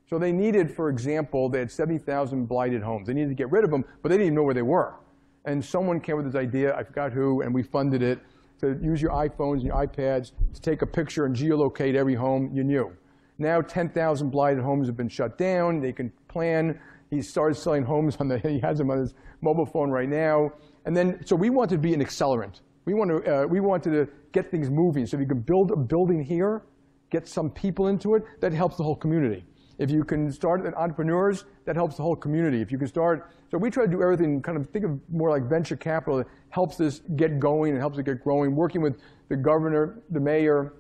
So 0.09 0.21
they 0.21 0.31
needed, 0.31 0.71
for 0.71 0.89
example, 0.89 1.49
they 1.49 1.59
had 1.59 1.73
70,000 1.73 2.47
blighted 2.47 2.81
homes. 2.81 3.09
They 3.09 3.15
needed 3.15 3.31
to 3.31 3.35
get 3.35 3.51
rid 3.51 3.65
of 3.65 3.73
them, 3.73 3.85
but 4.03 4.11
they 4.11 4.15
didn't 4.19 4.27
even 4.27 4.35
know 4.37 4.45
where 4.45 4.55
they 4.55 4.63
were 4.63 4.95
and 5.45 5.65
someone 5.65 6.01
came 6.01 6.17
with 6.17 6.27
this 6.27 6.35
idea, 6.35 6.75
I 6.75 6.83
forgot 6.85 7.13
who, 7.13 7.43
and 7.43 7.55
we 7.55 7.63
funded 7.63 8.03
it 8.03 8.21
to 8.61 8.79
use 8.83 9.03
your 9.03 9.11
iPhones 9.11 9.55
and 9.55 9.65
your 9.65 9.77
iPads 9.77 10.33
to 10.55 10.61
take 10.61 10.83
a 10.83 10.87
picture 10.87 11.27
and 11.27 11.37
geolocate 11.37 11.95
every 11.95 12.15
home 12.15 12.51
you 12.53 12.65
knew. 12.65 12.93
Now 13.39 13.61
10,000 13.61 14.31
blighted 14.31 14.63
homes 14.63 14.87
have 14.87 14.97
been 14.97 15.09
shut 15.09 15.37
down. 15.37 15.81
They 15.81 15.93
can 15.93 16.13
plan. 16.29 16.79
He 17.11 17.21
started 17.21 17.57
selling 17.57 17.85
homes 17.85 18.17
on 18.17 18.29
the, 18.29 18.39
he 18.49 18.61
has 18.61 18.79
them 18.79 18.91
on 18.91 18.99
his 18.99 19.15
mobile 19.41 19.67
phone 19.67 19.91
right 19.91 20.09
now. 20.09 20.53
And 20.87 20.97
then, 20.97 21.25
so 21.27 21.37
we 21.37 21.51
wanted 21.51 21.77
to 21.77 21.81
be 21.81 21.95
an 21.95 22.01
accelerant. 22.01 22.61
We, 22.85 22.95
want 22.95 23.11
to, 23.11 23.43
uh, 23.43 23.47
we 23.47 23.61
wanted 23.61 23.91
to 23.91 24.13
get 24.33 24.51
things 24.51 24.71
moving. 24.71 25.07
So 25.07 25.17
if 25.17 25.21
you 25.21 25.27
can 25.27 25.41
build 25.41 25.71
a 25.71 25.77
building 25.77 26.23
here, 26.23 26.63
get 27.11 27.27
some 27.27 27.51
people 27.51 27.89
into 27.89 28.15
it, 28.15 28.25
that 28.41 28.53
helps 28.53 28.77
the 28.77 28.83
whole 28.83 28.97
community. 28.97 29.45
If 29.79 29.91
you 29.91 30.05
can 30.05 30.31
start 30.31 30.65
entrepreneurs, 30.77 31.45
that 31.65 31.75
helps 31.75 31.97
the 31.97 32.03
whole 32.03 32.17
community. 32.17 32.61
If 32.61 32.71
you 32.71 32.79
can 32.79 32.87
start, 32.87 33.31
so 33.51 33.59
we 33.59 33.71
try 33.71 33.85
to 33.85 33.91
do 33.91 34.03
everything, 34.03 34.41
kind 34.41 34.57
of 34.57 34.69
think 34.69 34.85
of 34.85 34.99
more 35.11 35.31
like 35.31 35.45
venture 35.45 35.77
capital 35.77 36.19
that 36.19 36.27
helps 36.51 36.77
this 36.77 37.01
get 37.17 37.41
going 37.41 37.73
and 37.73 37.81
helps 37.81 37.99
it 37.99 38.05
get 38.05 38.23
growing. 38.23 38.55
Working 38.55 38.83
with 38.83 39.01
the 39.29 39.37
governor, 39.37 40.03
the 40.11 40.21
mayor, 40.21 40.75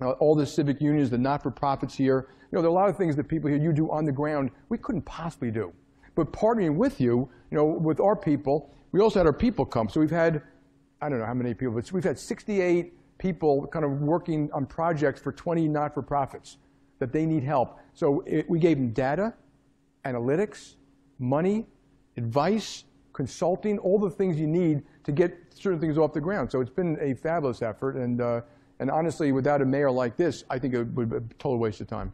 uh, 0.00 0.10
all 0.12 0.34
the 0.34 0.46
civic 0.46 0.80
unions, 0.80 1.10
the 1.10 1.18
not-for-profits 1.18 1.94
here. 1.94 2.28
You 2.50 2.56
know, 2.56 2.62
there 2.62 2.70
are 2.70 2.72
a 2.72 2.74
lot 2.74 2.88
of 2.88 2.96
things 2.96 3.16
that 3.16 3.28
people 3.28 3.48
here 3.48 3.58
you 3.58 3.72
do 3.72 3.90
on 3.90 4.04
the 4.04 4.12
ground 4.12 4.50
we 4.68 4.78
couldn't 4.78 5.02
possibly 5.02 5.50
do. 5.50 5.72
But 6.14 6.32
partnering 6.32 6.76
with 6.76 7.00
you, 7.00 7.28
you 7.50 7.56
know, 7.56 7.64
with 7.64 8.00
our 8.00 8.14
people, 8.14 8.70
we 8.92 9.00
also 9.00 9.20
had 9.20 9.26
our 9.26 9.32
people 9.32 9.64
come. 9.64 9.88
So 9.88 10.00
we've 10.00 10.10
had, 10.10 10.42
I 11.00 11.08
don't 11.08 11.18
know 11.18 11.26
how 11.26 11.34
many 11.34 11.54
people, 11.54 11.74
but 11.74 11.90
we've 11.92 12.04
had 12.04 12.18
68 12.18 12.92
people 13.18 13.66
kind 13.68 13.84
of 13.84 14.02
working 14.02 14.50
on 14.52 14.66
projects 14.66 15.20
for 15.20 15.32
20 15.32 15.66
not-for-profits 15.68 16.58
that 17.04 17.12
they 17.12 17.26
need 17.26 17.42
help. 17.42 17.78
So 17.92 18.24
it, 18.26 18.48
we 18.48 18.58
gave 18.58 18.78
them 18.78 18.88
data, 18.88 19.34
analytics, 20.06 20.76
money, 21.18 21.66
advice, 22.16 22.84
consulting, 23.12 23.76
all 23.76 23.98
the 23.98 24.08
things 24.08 24.40
you 24.40 24.46
need 24.46 24.82
to 25.04 25.12
get 25.12 25.36
certain 25.54 25.78
things 25.78 25.98
off 25.98 26.14
the 26.14 26.20
ground. 26.20 26.50
So 26.50 26.62
it's 26.62 26.70
been 26.70 26.96
a 27.02 27.12
fabulous 27.12 27.60
effort. 27.60 27.96
And, 27.96 28.22
uh, 28.22 28.40
and 28.78 28.90
honestly, 28.90 29.32
without 29.32 29.60
a 29.60 29.66
mayor 29.66 29.90
like 29.90 30.16
this, 30.16 30.44
I 30.48 30.58
think 30.58 30.72
it 30.72 30.82
would 30.82 31.10
be 31.10 31.16
a 31.16 31.20
total 31.38 31.58
waste 31.58 31.82
of 31.82 31.88
time. 31.88 32.10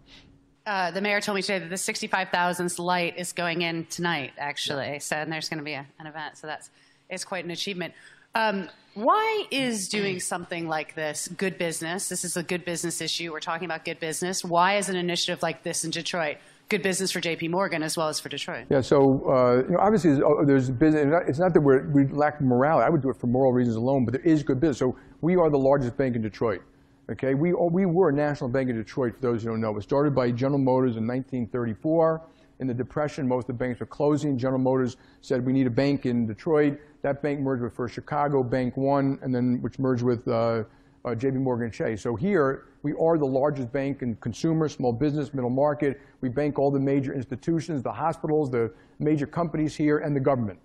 Uh, 0.67 0.91
the 0.91 1.01
mayor 1.01 1.21
told 1.21 1.37
me 1.37 1.43
today 1.43 1.61
that 1.61 1.71
the 1.71 1.77
65,000th 1.77 2.81
light 2.81 3.17
is 3.17 3.33
going 3.33 3.63
in 3.63 3.87
tonight, 3.87 4.33
actually. 4.39 4.99
So, 4.99 5.15
and 5.15 5.33
there's 5.33 5.49
going 5.49 5.59
to 5.59 5.65
be 5.65 5.75
a, 5.75 5.87
an 6.01 6.09
event. 6.09 6.37
So 6.37 6.49
that's 6.49 6.71
it's 7.09 7.25
quite 7.25 7.45
an 7.45 7.53
achievement. 7.53 7.95
Um, 8.35 8.69
why 8.95 9.47
is 9.51 9.89
doing 9.89 10.21
something 10.21 10.69
like 10.69 10.95
this 10.95 11.29
good 11.29 11.59
business? 11.59 12.09
This 12.09 12.25
is 12.25 12.37
a 12.37 12.43
good 12.43 12.65
business 12.65 13.01
issue. 13.01 13.33
We're 13.33 13.41
talking 13.41 13.65
about 13.67 13.85
good 13.85 14.01
business. 14.01 14.45
Why 14.45 14.77
is 14.77 14.89
an 14.89 14.97
initiative 14.97 15.43
like 15.43 15.63
this 15.63 15.85
in 15.85 15.91
Detroit 15.91 16.39
good 16.71 16.83
business 16.83 17.11
for 17.11 17.21
J.P. 17.21 17.49
Morgan 17.49 17.83
as 17.83 17.97
well 17.97 18.09
as 18.09 18.19
for 18.19 18.29
Detroit? 18.31 18.67
Yeah. 18.71 18.81
So 18.81 19.29
uh, 19.29 19.63
you 19.67 19.73
know, 19.73 19.79
obviously, 19.81 20.15
there's, 20.15 20.47
there's 20.47 20.71
business. 20.71 21.23
It's 21.29 21.39
not 21.39 21.53
that 21.53 21.61
we're, 21.61 21.91
we 21.91 22.07
lack 22.07 22.41
morality. 22.41 22.87
I 22.87 22.89
would 22.89 23.03
do 23.03 23.11
it 23.11 23.17
for 23.17 23.27
moral 23.27 23.53
reasons 23.53 23.77
alone, 23.77 24.07
but 24.07 24.13
there 24.13 24.23
is 24.23 24.43
good 24.43 24.61
business. 24.61 24.79
So 24.79 24.97
we 25.21 25.37
are 25.37 25.51
the 25.51 25.59
largest 25.59 25.97
bank 25.97 26.17
in 26.17 26.23
Detroit. 26.23 26.63
Okay, 27.11 27.35
we, 27.35 27.53
we 27.53 27.87
were 27.87 28.11
a 28.11 28.13
national 28.13 28.49
bank 28.51 28.71
in 28.71 28.77
Detroit, 28.77 29.17
for 29.17 29.21
those 29.21 29.43
who 29.43 29.49
don't 29.49 29.61
know. 29.61 29.71
It 29.71 29.75
was 29.75 29.85
started 29.85 30.15
by 30.15 30.31
General 30.31 30.61
Motors 30.61 30.97
in 30.97 31.09
1934. 31.09 32.23
In 32.61 32.67
the 32.67 32.75
Depression, 32.75 33.27
most 33.27 33.45
of 33.45 33.47
the 33.49 33.65
banks 33.65 33.81
were 33.81 33.87
closing. 33.87 34.37
General 34.37 34.61
Motors 34.61 34.99
said, 35.23 35.45
we 35.45 35.53
need 35.55 35.67
a 35.67 35.71
bank 35.71 36.05
in 36.05 36.27
Detroit. 36.27 36.79
That 37.01 37.23
bank 37.23 37.41
merged 37.41 37.63
with 37.63 37.73
First 37.73 37.95
Chicago, 37.95 38.43
Bank 38.43 38.77
One, 38.77 39.19
and 39.23 39.35
then 39.35 39.63
which 39.63 39.79
merged 39.79 40.03
with 40.03 40.29
uh, 40.29 40.31
uh, 40.31 40.65
JP 41.09 41.37
Morgan 41.37 41.71
Chase. 41.71 42.03
So 42.03 42.15
here, 42.15 42.67
we 42.83 42.93
are 43.01 43.17
the 43.17 43.27
largest 43.27 43.73
bank 43.73 44.03
in 44.03 44.15
consumer, 44.17 44.69
small 44.69 44.93
business, 44.93 45.33
middle 45.33 45.49
market. 45.49 46.03
We 46.21 46.29
bank 46.29 46.59
all 46.59 46.71
the 46.71 46.79
major 46.79 47.15
institutions, 47.15 47.83
the 47.83 47.93
hospitals, 47.93 48.51
the 48.51 48.71
major 48.99 49.27
companies 49.27 49.75
here, 49.75 49.99
and 49.99 50.15
the 50.15 50.21
government. 50.21 50.59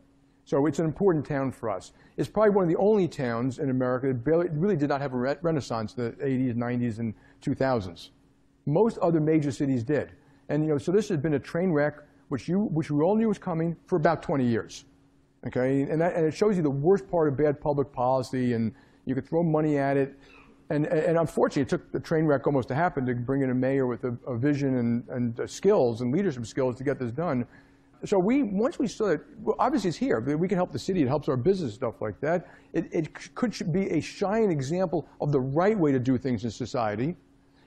So 0.44 0.66
it's 0.66 0.80
an 0.80 0.86
important 0.86 1.26
town 1.26 1.52
for 1.54 1.70
us. 1.70 1.94
It's 2.18 2.30
probably 2.30 2.52
one 2.52 2.66
of 2.66 2.70
the 2.70 2.78
only 2.78 3.08
towns 3.08 3.60
in 3.60 3.70
America 3.70 4.08
that 4.08 4.24
barely, 4.24 4.50
really 4.50 4.76
did 4.76 4.90
not 4.90 5.00
have 5.00 5.14
a 5.14 5.18
re 5.18 5.36
renaissance 5.42 5.96
in 5.96 6.04
the 6.04 6.12
80s, 6.12 6.56
90s, 6.56 7.00
and 7.00 7.14
2000s. 7.42 8.10
Most 8.66 8.98
other 8.98 9.22
major 9.22 9.52
cities 9.52 9.84
did. 9.84 10.12
And 10.50 10.64
you 10.64 10.70
know, 10.70 10.78
so 10.78 10.92
this 10.92 11.10
has 11.10 11.18
been 11.18 11.34
a 11.34 11.40
train 11.40 11.72
wreck, 11.72 11.96
which, 12.30 12.48
you, 12.48 12.60
which 12.60 12.92
we 12.92 13.04
all 13.04 13.16
knew 13.16 13.28
was 13.28 13.38
coming 13.38 13.76
for 13.86 13.96
about 13.96 14.22
20 14.22 14.46
years. 14.46 14.86
Okay, 15.48 15.84
and, 15.84 16.02
that, 16.02 16.16
and 16.16 16.26
it 16.26 16.34
shows 16.34 16.58
you 16.58 16.64
the 16.64 16.70
worst 16.70 17.08
part 17.10 17.28
of 17.28 17.38
bad 17.38 17.62
public 17.62 17.92
policy, 17.92 18.54
and 18.54 18.74
you 19.06 19.14
could 19.14 19.28
throw 19.28 19.44
money 19.44 19.78
at 19.78 19.96
it. 19.96 20.18
And, 20.72 20.88
and 20.88 21.20
unfortunately, 21.20 21.62
it 21.62 21.70
took 21.70 21.92
the 21.92 22.00
train 22.00 22.26
wreck 22.26 22.48
almost 22.48 22.68
to 22.70 22.76
happen 22.76 23.06
to 23.06 23.14
bring 23.14 23.44
in 23.44 23.52
a 23.52 23.54
mayor 23.54 23.86
with 23.86 24.04
a, 24.04 24.18
a 24.26 24.36
vision 24.36 24.78
and, 24.78 25.08
and 25.10 25.50
skills 25.50 26.02
and 26.02 26.12
leadership 26.12 26.48
skills 26.48 26.76
to 26.78 26.84
get 26.84 26.98
this 26.98 27.12
done. 27.12 27.46
So 28.04 28.18
we, 28.18 28.42
once 28.42 28.80
we 28.80 28.88
saw 28.88 29.10
it, 29.10 29.22
well, 29.40 29.56
obviously 29.60 29.90
it's 29.90 29.98
here. 29.98 30.20
We 30.20 30.48
can 30.48 30.58
help 30.58 30.72
the 30.72 30.80
city. 30.80 31.04
It 31.04 31.08
helps 31.08 31.30
our 31.30 31.38
business, 31.38 31.76
stuff 31.76 32.02
like 32.02 32.20
that. 32.22 32.48
It, 32.74 32.88
it 32.92 33.36
could 33.36 33.54
be 33.72 33.90
a 33.92 34.02
shining 34.02 34.52
example 34.52 35.08
of 35.22 35.32
the 35.32 35.40
right 35.40 35.78
way 35.78 35.92
to 35.92 36.00
do 36.00 36.18
things 36.18 36.44
in 36.44 36.50
society. 36.52 37.16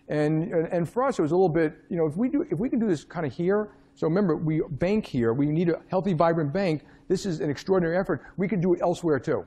And, 0.09 0.45
and, 0.53 0.69
and 0.69 0.89
for 0.89 1.03
us, 1.05 1.19
it 1.19 1.23
was 1.23 1.33
a 1.33 1.37
little 1.37 1.49
bit, 1.49 1.75
you 1.89 1.97
know, 1.97 2.07
if 2.07 2.17
we, 2.17 2.29
do, 2.29 2.47
if 2.51 2.59
we 2.59 2.69
can 2.69 2.79
do 2.79 2.87
this 2.87 3.05
kind 3.05 3.27
of 3.27 3.33
here, 3.33 3.71
so 3.95 4.07
remember, 4.07 4.37
we 4.37 4.63
bank 4.71 5.07
here. 5.07 5.33
We 5.33 5.47
need 5.47 5.71
a 5.71 5.81
healthy, 5.89 6.13
vibrant 6.13 6.53
bank. 6.53 6.85
This 7.09 7.27
is 7.27 7.41
an 7.41 7.51
extraordinary 7.51 7.97
effort. 7.97 8.23
We 8.37 8.47
could 8.47 8.61
do 8.61 8.75
it 8.75 8.81
elsewhere 8.81 9.19
too 9.19 9.45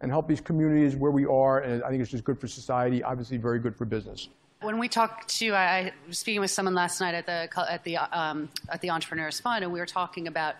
and 0.00 0.10
help 0.10 0.26
these 0.26 0.40
communities 0.40 0.96
where 0.96 1.10
we 1.10 1.26
are. 1.26 1.58
And 1.58 1.82
I 1.84 1.90
think 1.90 2.00
it's 2.00 2.10
just 2.10 2.24
good 2.24 2.40
for 2.40 2.48
society, 2.48 3.02
obviously 3.02 3.36
very 3.36 3.58
good 3.58 3.76
for 3.76 3.84
business. 3.84 4.28
When 4.62 4.78
we 4.78 4.88
talked 4.88 5.28
to, 5.38 5.54
I 5.54 5.92
was 6.06 6.18
speaking 6.18 6.40
with 6.40 6.50
someone 6.50 6.74
last 6.74 7.00
night 7.00 7.14
at 7.14 7.26
the 7.26 7.48
at 7.70 7.84
the 7.84 7.96
um, 7.96 8.50
at 8.68 8.80
the 8.82 8.90
Entrepreneurs 8.90 9.40
Fund, 9.40 9.64
and 9.64 9.72
we 9.72 9.80
were 9.80 9.86
talking 9.86 10.26
about 10.26 10.56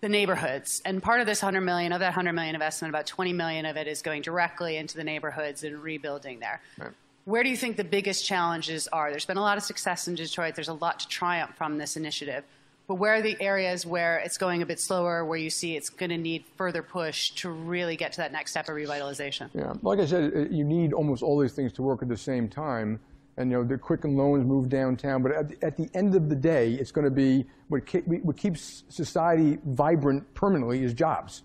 the 0.00 0.08
neighborhoods. 0.08 0.80
And 0.84 1.02
part 1.02 1.20
of 1.20 1.26
this 1.26 1.42
100 1.42 1.60
million, 1.60 1.92
of 1.92 2.00
that 2.00 2.08
100 2.08 2.32
million 2.32 2.54
investment, 2.54 2.90
about 2.90 3.06
20 3.06 3.32
million 3.32 3.66
of 3.66 3.76
it 3.76 3.86
is 3.86 4.02
going 4.02 4.22
directly 4.22 4.76
into 4.76 4.96
the 4.96 5.04
neighborhoods 5.04 5.62
and 5.62 5.82
rebuilding 5.82 6.40
there. 6.40 6.60
Right. 6.78 6.90
Where 7.24 7.42
do 7.42 7.48
you 7.48 7.56
think 7.56 7.78
the 7.78 7.84
biggest 7.84 8.26
challenges 8.26 8.86
are? 8.88 9.10
There's 9.10 9.24
been 9.24 9.38
a 9.38 9.42
lot 9.42 9.56
of 9.56 9.64
success 9.64 10.08
in 10.08 10.14
Detroit. 10.14 10.54
There's 10.54 10.68
a 10.68 10.74
lot 10.74 11.00
to 11.00 11.08
triumph 11.08 11.56
from 11.56 11.78
this 11.78 11.96
initiative. 11.96 12.44
But 12.86 12.96
where 12.96 13.14
are 13.14 13.22
the 13.22 13.34
areas 13.40 13.86
where 13.86 14.18
it's 14.18 14.36
going 14.36 14.60
a 14.60 14.66
bit 14.66 14.78
slower, 14.78 15.24
where 15.24 15.38
you 15.38 15.48
see 15.48 15.74
it's 15.74 15.88
going 15.88 16.10
to 16.10 16.18
need 16.18 16.44
further 16.56 16.82
push 16.82 17.30
to 17.36 17.48
really 17.48 17.96
get 17.96 18.12
to 18.12 18.18
that 18.18 18.30
next 18.30 18.50
step 18.50 18.68
of 18.68 18.74
revitalization? 18.74 19.48
Yeah, 19.54 19.72
like 19.80 20.00
I 20.00 20.04
said, 20.06 20.48
you 20.50 20.64
need 20.64 20.92
almost 20.92 21.22
all 21.22 21.38
these 21.38 21.54
things 21.54 21.72
to 21.74 21.82
work 21.82 22.02
at 22.02 22.08
the 22.08 22.16
same 22.16 22.46
time. 22.46 23.00
And 23.38 23.50
you 23.50 23.56
know, 23.56 23.64
the 23.64 23.78
Quicken 23.78 24.18
Loans 24.18 24.44
move 24.44 24.68
downtown, 24.68 25.22
but 25.22 25.32
at 25.32 25.48
the, 25.48 25.66
at 25.66 25.76
the 25.78 25.88
end 25.94 26.14
of 26.14 26.28
the 26.28 26.36
day, 26.36 26.74
it's 26.74 26.92
going 26.92 27.06
to 27.06 27.10
be 27.10 27.46
what, 27.68 27.82
what 28.22 28.36
keeps 28.36 28.84
society 28.90 29.58
vibrant 29.64 30.32
permanently 30.34 30.84
is 30.84 30.92
jobs, 30.92 31.42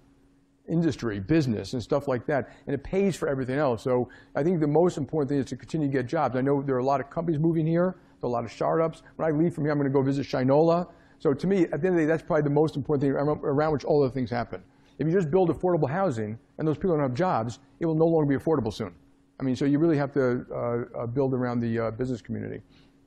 industry, 0.69 1.19
business, 1.19 1.73
and 1.73 1.81
stuff 1.81 2.07
like 2.07 2.25
that. 2.27 2.49
And 2.67 2.73
it 2.73 2.83
pays 2.83 3.15
for 3.15 3.27
everything 3.27 3.57
else. 3.57 3.83
So 3.83 4.09
I 4.35 4.43
think 4.43 4.59
the 4.59 4.67
most 4.67 4.97
important 4.97 5.29
thing 5.29 5.39
is 5.39 5.45
to 5.47 5.55
continue 5.55 5.87
to 5.87 5.93
get 5.93 6.05
jobs. 6.05 6.35
I 6.35 6.41
know 6.41 6.61
there 6.61 6.75
are 6.75 6.79
a 6.79 6.85
lot 6.85 7.01
of 7.01 7.09
companies 7.09 7.39
moving 7.39 7.65
here, 7.65 7.95
there 8.21 8.27
are 8.27 8.29
a 8.29 8.33
lot 8.33 8.45
of 8.45 8.51
startups. 8.51 9.01
When 9.15 9.27
I 9.27 9.31
leave 9.31 9.53
from 9.53 9.65
here, 9.65 9.71
I'm 9.71 9.77
going 9.77 9.91
to 9.91 9.93
go 9.93 10.01
visit 10.01 10.25
Shinola. 10.25 10.87
So 11.19 11.33
to 11.33 11.47
me, 11.47 11.63
at 11.63 11.81
the 11.81 11.87
end 11.87 11.87
of 11.87 11.95
the 11.95 12.01
day, 12.01 12.05
that's 12.05 12.23
probably 12.23 12.43
the 12.43 12.49
most 12.49 12.75
important 12.75 13.01
thing 13.01 13.11
around 13.11 13.73
which 13.73 13.83
all 13.83 14.03
other 14.03 14.13
things 14.13 14.29
happen. 14.29 14.63
If 14.99 15.07
you 15.07 15.13
just 15.13 15.31
build 15.31 15.49
affordable 15.49 15.89
housing 15.89 16.37
and 16.57 16.67
those 16.67 16.77
people 16.77 16.91
don't 16.91 17.01
have 17.01 17.13
jobs, 17.13 17.59
it 17.79 17.85
will 17.85 17.95
no 17.95 18.05
longer 18.05 18.37
be 18.37 18.41
affordable 18.41 18.73
soon. 18.73 18.93
I 19.39 19.43
mean, 19.43 19.55
so 19.55 19.65
you 19.65 19.79
really 19.79 19.97
have 19.97 20.11
to 20.13 20.45
uh, 20.51 20.99
uh, 21.03 21.07
build 21.07 21.33
around 21.33 21.61
the 21.61 21.79
uh, 21.79 21.91
business 21.91 22.21
community. 22.21 22.61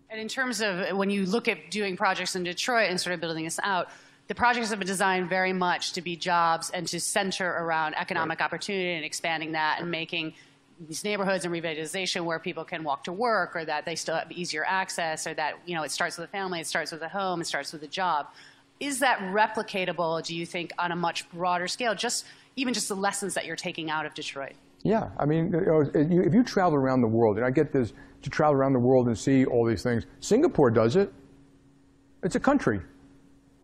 And 0.08 0.20
in 0.20 0.28
terms 0.28 0.60
of 0.60 0.96
when 0.96 1.10
you 1.10 1.26
look 1.26 1.48
at 1.48 1.70
doing 1.70 1.96
projects 1.96 2.36
in 2.36 2.42
Detroit 2.42 2.90
and 2.90 3.00
sort 3.00 3.14
of 3.14 3.20
building 3.20 3.44
this 3.44 3.60
out, 3.62 3.88
the 4.28 4.34
projects 4.34 4.70
have 4.70 4.78
been 4.78 4.88
designed 4.88 5.28
very 5.28 5.52
much 5.52 5.92
to 5.92 6.00
be 6.00 6.16
jobs 6.16 6.70
and 6.70 6.86
to 6.88 7.00
center 7.00 7.48
around 7.48 7.94
economic 7.94 8.40
right. 8.40 8.44
opportunity 8.44 8.94
and 8.94 9.04
expanding 9.04 9.52
that 9.52 9.80
and 9.80 9.90
making 9.90 10.34
these 10.88 11.04
neighborhoods 11.04 11.44
and 11.44 11.54
revitalization 11.54 12.24
where 12.24 12.38
people 12.38 12.64
can 12.64 12.82
walk 12.82 13.04
to 13.04 13.12
work 13.12 13.54
or 13.54 13.64
that 13.64 13.84
they 13.84 13.94
still 13.94 14.14
have 14.14 14.30
easier 14.32 14.64
access 14.66 15.26
or 15.26 15.34
that 15.34 15.54
you 15.66 15.74
know 15.74 15.82
it 15.82 15.90
starts 15.90 16.16
with 16.16 16.28
a 16.28 16.32
family 16.32 16.60
it 16.60 16.66
starts 16.66 16.92
with 16.92 17.02
a 17.02 17.08
home 17.08 17.40
it 17.40 17.46
starts 17.46 17.72
with 17.72 17.82
a 17.82 17.88
job. 17.88 18.28
Is 18.80 18.98
that 18.98 19.18
replicatable 19.20 20.24
do 20.24 20.34
you 20.34 20.46
think 20.46 20.72
on 20.78 20.92
a 20.92 20.96
much 20.96 21.28
broader 21.30 21.68
scale 21.68 21.94
just 21.94 22.24
even 22.56 22.74
just 22.74 22.88
the 22.88 22.96
lessons 22.96 23.34
that 23.34 23.46
you're 23.46 23.56
taking 23.56 23.90
out 23.90 24.06
of 24.06 24.14
detroit? 24.14 24.54
Yeah 24.82 25.10
i 25.18 25.26
mean 25.26 25.54
if 25.94 26.34
you 26.34 26.42
travel 26.42 26.74
around 26.74 27.02
the 27.02 27.06
world 27.06 27.36
and 27.36 27.46
i 27.46 27.50
get 27.50 27.72
this 27.72 27.92
to 28.22 28.30
travel 28.30 28.54
around 28.54 28.72
the 28.72 28.80
world 28.80 29.08
and 29.08 29.18
see 29.18 29.44
all 29.44 29.64
these 29.64 29.82
things 29.82 30.06
singapore 30.20 30.70
does 30.70 30.96
it. 30.96 31.12
It's 32.24 32.36
a 32.36 32.40
country 32.40 32.80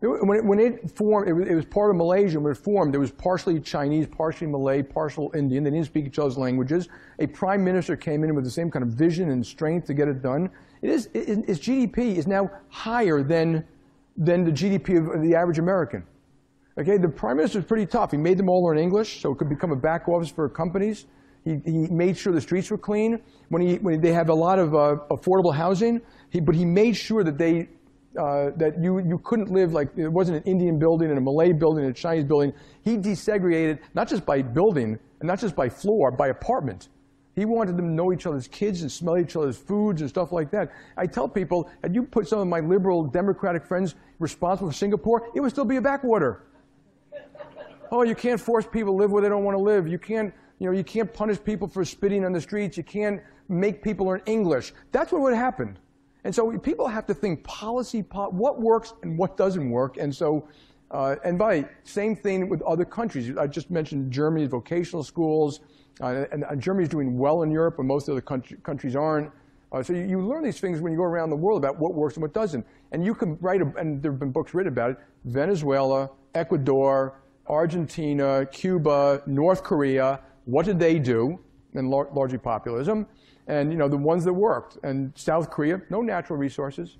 when 0.01 0.37
it, 0.37 0.45
when 0.45 0.59
it 0.59 0.89
formed, 0.91 1.27
it 1.27 1.33
was, 1.33 1.47
it 1.47 1.53
was, 1.53 1.65
part 1.65 1.89
of 1.91 1.97
Malaysia. 1.97 2.39
When 2.39 2.51
it 2.51 2.57
formed, 2.57 2.95
it 2.95 2.99
was 2.99 3.11
partially 3.11 3.59
Chinese, 3.59 4.07
partially 4.07 4.47
Malay, 4.47 4.81
partial 4.81 5.29
Indian. 5.35 5.63
They 5.63 5.71
didn't 5.71 5.87
speak 5.87 6.05
each 6.05 6.19
other's 6.19 6.37
languages. 6.37 6.87
A 7.19 7.27
prime 7.27 7.63
minister 7.63 7.97
came 7.97 8.23
in 8.23 8.33
with 8.33 8.45
the 8.45 8.51
same 8.51 8.71
kind 8.71 8.83
of 8.83 8.89
vision 8.89 9.29
and 9.31 9.45
strength 9.45 9.87
to 9.87 9.93
get 9.93 10.07
it 10.07 10.21
done. 10.21 10.49
It 10.81 10.89
is, 10.89 11.09
it, 11.13 11.49
its 11.49 11.59
GDP 11.59 12.15
is 12.15 12.27
now 12.27 12.49
higher 12.69 13.23
than, 13.23 13.65
than 14.15 14.45
the 14.45 14.51
GDP 14.51 15.13
of 15.13 15.21
the 15.21 15.35
average 15.35 15.59
American. 15.59 16.05
Okay, 16.77 16.97
the 16.97 17.09
prime 17.09 17.35
minister 17.35 17.59
was 17.59 17.65
pretty 17.65 17.85
tough. 17.85 18.11
He 18.11 18.17
made 18.17 18.37
them 18.37 18.47
all 18.47 18.63
learn 18.63 18.77
English, 18.77 19.21
so 19.21 19.33
it 19.33 19.37
could 19.37 19.49
become 19.49 19.71
a 19.71 19.75
back 19.75 20.07
office 20.07 20.29
for 20.29 20.47
companies. 20.47 21.07
He, 21.43 21.59
he 21.65 21.87
made 21.87 22.17
sure 22.17 22.31
the 22.31 22.39
streets 22.39 22.71
were 22.71 22.77
clean. 22.77 23.19
When, 23.49 23.61
he, 23.61 23.75
when 23.79 23.99
they 23.99 24.13
have 24.13 24.29
a 24.29 24.33
lot 24.33 24.59
of 24.59 24.73
uh, 24.75 24.97
affordable 25.11 25.53
housing, 25.53 26.01
he, 26.29 26.39
but 26.39 26.55
he 26.55 26.63
made 26.63 26.95
sure 26.95 27.23
that 27.25 27.37
they 27.37 27.67
uh, 28.17 28.51
that 28.55 28.81
you, 28.81 28.99
you 28.99 29.19
couldn't 29.19 29.51
live 29.51 29.73
like 29.73 29.89
it 29.95 30.07
wasn't 30.07 30.37
an 30.37 30.43
Indian 30.43 30.79
building 30.79 31.09
and 31.09 31.17
a 31.17 31.21
Malay 31.21 31.53
building 31.53 31.85
and 31.85 31.95
a 31.95 31.99
Chinese 31.99 32.23
building. 32.23 32.53
He 32.83 32.97
desegregated 32.97 33.79
not 33.93 34.07
just 34.07 34.25
by 34.25 34.41
building 34.41 34.97
and 35.19 35.27
not 35.27 35.39
just 35.39 35.55
by 35.55 35.69
floor, 35.69 36.11
by 36.11 36.29
apartment. 36.29 36.89
He 37.35 37.45
wanted 37.45 37.77
them 37.77 37.85
to 37.85 37.91
know 37.91 38.11
each 38.11 38.25
other's 38.25 38.47
kids 38.47 38.81
and 38.81 38.91
smell 38.91 39.17
each 39.17 39.35
other's 39.35 39.57
foods 39.57 40.01
and 40.01 40.09
stuff 40.09 40.31
like 40.31 40.51
that. 40.51 40.71
I 40.97 41.05
tell 41.05 41.29
people, 41.29 41.69
had 41.83 41.95
you 41.95 42.03
put 42.03 42.27
some 42.27 42.39
of 42.39 42.47
my 42.47 42.59
liberal 42.59 43.03
democratic 43.05 43.65
friends 43.65 43.95
responsible 44.17 44.71
for 44.71 44.75
Singapore, 44.75 45.29
it 45.35 45.39
would 45.39 45.51
still 45.51 45.65
be 45.65 45.77
a 45.77 45.81
backwater. 45.81 46.43
oh, 47.91 48.03
you 48.03 48.15
can't 48.15 48.41
force 48.41 48.65
people 48.65 48.93
to 48.93 48.97
live 48.97 49.11
where 49.11 49.21
they 49.21 49.29
don't 49.29 49.43
want 49.43 49.55
to 49.55 49.63
live. 49.63 49.87
You 49.87 49.99
can't, 49.99 50.33
you 50.57 50.67
know, 50.67 50.75
you 50.75 50.83
can't 50.83 51.13
punish 51.13 51.41
people 51.41 51.67
for 51.67 51.85
spitting 51.85 52.25
on 52.25 52.33
the 52.33 52.41
streets. 52.41 52.75
You 52.75 52.83
can't 52.83 53.21
make 53.47 53.81
people 53.81 54.07
learn 54.07 54.21
English. 54.25 54.73
That's 54.91 55.11
what 55.11 55.21
would 55.21 55.35
happen. 55.35 55.77
And 56.23 56.33
so 56.33 56.57
people 56.57 56.87
have 56.87 57.05
to 57.07 57.13
think 57.13 57.43
policy, 57.43 58.03
po- 58.03 58.29
what 58.29 58.59
works 58.59 58.93
and 59.03 59.17
what 59.17 59.37
doesn't 59.37 59.69
work. 59.69 59.97
And 59.97 60.13
so, 60.13 60.47
uh, 60.91 61.15
and 61.23 61.37
by 61.37 61.65
same 61.83 62.15
thing 62.15 62.49
with 62.49 62.61
other 62.63 62.85
countries. 62.85 63.35
I 63.37 63.47
just 63.47 63.71
mentioned 63.71 64.11
Germany's 64.11 64.49
vocational 64.49 65.03
schools, 65.03 65.61
uh, 66.01 66.25
and, 66.31 66.43
and 66.49 66.61
Germany's 66.61 66.89
doing 66.89 67.17
well 67.17 67.43
in 67.43 67.51
Europe, 67.51 67.75
but 67.77 67.83
most 67.83 68.09
other 68.09 68.21
country, 68.21 68.57
countries 68.63 68.95
aren't. 68.95 69.31
Uh, 69.71 69.83
so 69.83 69.93
you, 69.93 70.03
you, 70.03 70.21
learn 70.25 70.43
these 70.43 70.59
things 70.59 70.81
when 70.81 70.91
you 70.91 70.97
go 70.97 71.03
around 71.03 71.29
the 71.29 71.35
world 71.35 71.63
about 71.63 71.77
what 71.77 71.93
works 71.93 72.15
and 72.15 72.23
what 72.23 72.33
doesn't. 72.33 72.65
And 72.91 73.05
you 73.05 73.13
can 73.13 73.37
write, 73.39 73.61
a, 73.61 73.71
and 73.77 74.01
there 74.01 74.11
have 74.11 74.19
been 74.19 74.31
books 74.31 74.53
written 74.53 74.73
about 74.73 74.91
it, 74.91 74.97
Venezuela, 75.25 76.09
Ecuador, 76.33 77.21
Argentina, 77.47 78.47
Cuba, 78.51 79.21
North 79.27 79.63
Korea, 79.63 80.21
what 80.45 80.65
did 80.65 80.79
they 80.79 80.97
do? 80.97 81.39
And 81.75 81.91
lar 81.91 82.09
largely 82.11 82.39
populism. 82.39 83.05
And 83.49 83.71
you 83.71 83.77
know, 83.77 83.89
the 83.89 83.97
ones 83.97 84.23
that 84.23 84.33
worked. 84.33 84.77
And 84.83 85.11
South 85.15 85.49
Korea, 85.49 85.81
no 85.89 86.01
natural 86.01 86.39
resources. 86.39 86.97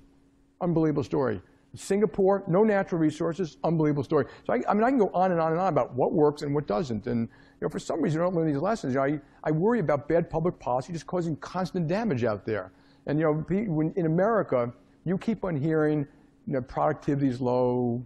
Unbelievable 0.60 1.04
story. 1.04 1.40
Singapore, 1.74 2.42
no 2.48 2.64
natural 2.64 3.00
resources, 3.00 3.56
unbelievable 3.62 4.02
story. 4.02 4.26
So 4.44 4.52
I, 4.52 4.60
I, 4.68 4.74
mean, 4.74 4.82
I 4.82 4.88
can 4.88 4.98
go 4.98 5.08
on 5.14 5.30
and 5.30 5.40
on 5.40 5.52
and 5.52 5.60
on 5.60 5.68
about 5.68 5.94
what 5.94 6.12
works 6.12 6.42
and 6.42 6.52
what 6.52 6.66
doesn't. 6.66 7.06
And 7.06 7.28
you 7.28 7.28
know, 7.60 7.68
for 7.68 7.78
some 7.78 8.02
reason, 8.02 8.20
I 8.20 8.24
don't 8.24 8.34
learn 8.34 8.48
these 8.48 8.60
lessons. 8.60 8.94
You 8.94 8.98
know, 8.98 9.06
I, 9.06 9.20
I 9.44 9.50
worry 9.52 9.78
about 9.78 10.08
bad 10.08 10.28
public 10.28 10.58
policy 10.58 10.92
just 10.92 11.06
causing 11.06 11.36
constant 11.36 11.86
damage 11.86 12.24
out 12.24 12.44
there. 12.44 12.72
And 13.06 13.20
you 13.20 13.24
know, 13.24 13.92
in 13.96 14.06
America, 14.06 14.72
you 15.04 15.16
keep 15.16 15.44
on 15.44 15.56
hearing, 15.56 16.00
you 16.46 16.54
know, 16.54 16.60
productivity 16.60 17.28
is 17.28 17.40
low, 17.40 18.04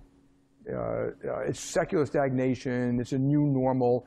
uh, 0.70 0.76
uh, 0.76 1.38
it's 1.40 1.60
secular 1.60 2.04
stagnation, 2.04 3.00
it's 3.00 3.12
a 3.12 3.18
new 3.18 3.46
normal. 3.46 4.06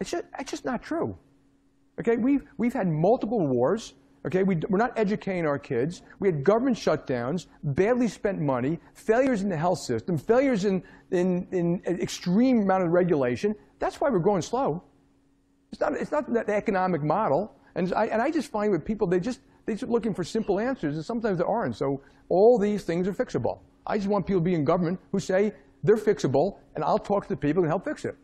It's 0.00 0.12
just, 0.12 0.24
it's 0.38 0.50
just 0.50 0.64
not 0.64 0.82
true. 0.82 1.16
Okay, 2.00 2.16
we've, 2.16 2.42
we've 2.56 2.72
had 2.72 2.88
multiple 2.88 3.46
wars. 3.46 3.94
Okay, 4.24 4.44
we, 4.44 4.56
we're 4.68 4.78
not 4.78 4.96
educating 4.96 5.46
our 5.46 5.58
kids. 5.58 6.02
We 6.20 6.28
had 6.28 6.44
government 6.44 6.76
shutdowns, 6.76 7.46
badly 7.64 8.06
spent 8.06 8.40
money, 8.40 8.78
failures 8.94 9.42
in 9.42 9.48
the 9.48 9.56
health 9.56 9.80
system, 9.80 10.16
failures 10.16 10.64
in, 10.64 10.82
in, 11.10 11.48
in 11.50 11.82
extreme 11.86 12.62
amount 12.62 12.84
of 12.84 12.90
regulation. 12.90 13.54
That's 13.80 14.00
why 14.00 14.10
we're 14.10 14.20
growing 14.20 14.42
slow. 14.42 14.84
It's 15.72 15.80
not, 15.80 15.94
it's 15.94 16.12
not 16.12 16.32
that 16.34 16.48
economic 16.48 17.02
model. 17.02 17.56
And 17.74 17.92
I, 17.94 18.06
and 18.06 18.22
I 18.22 18.30
just 18.30 18.52
find 18.52 18.70
with 18.70 18.84
people, 18.84 19.08
they 19.08 19.18
just, 19.18 19.40
they're 19.66 19.74
just 19.74 19.90
looking 19.90 20.14
for 20.14 20.22
simple 20.22 20.60
answers, 20.60 20.94
and 20.94 21.04
sometimes 21.04 21.38
there 21.38 21.48
aren't. 21.48 21.76
So 21.76 22.02
all 22.28 22.58
these 22.58 22.84
things 22.84 23.08
are 23.08 23.12
fixable. 23.12 23.58
I 23.86 23.96
just 23.96 24.08
want 24.08 24.26
people 24.26 24.40
to 24.40 24.44
be 24.44 24.54
in 24.54 24.64
government 24.64 25.00
who 25.10 25.18
say 25.18 25.52
they're 25.82 25.96
fixable, 25.96 26.58
and 26.76 26.84
I'll 26.84 26.98
talk 26.98 27.24
to 27.24 27.28
the 27.28 27.36
people 27.36 27.64
and 27.64 27.70
help 27.70 27.84
fix 27.84 28.04
it. 28.04 28.16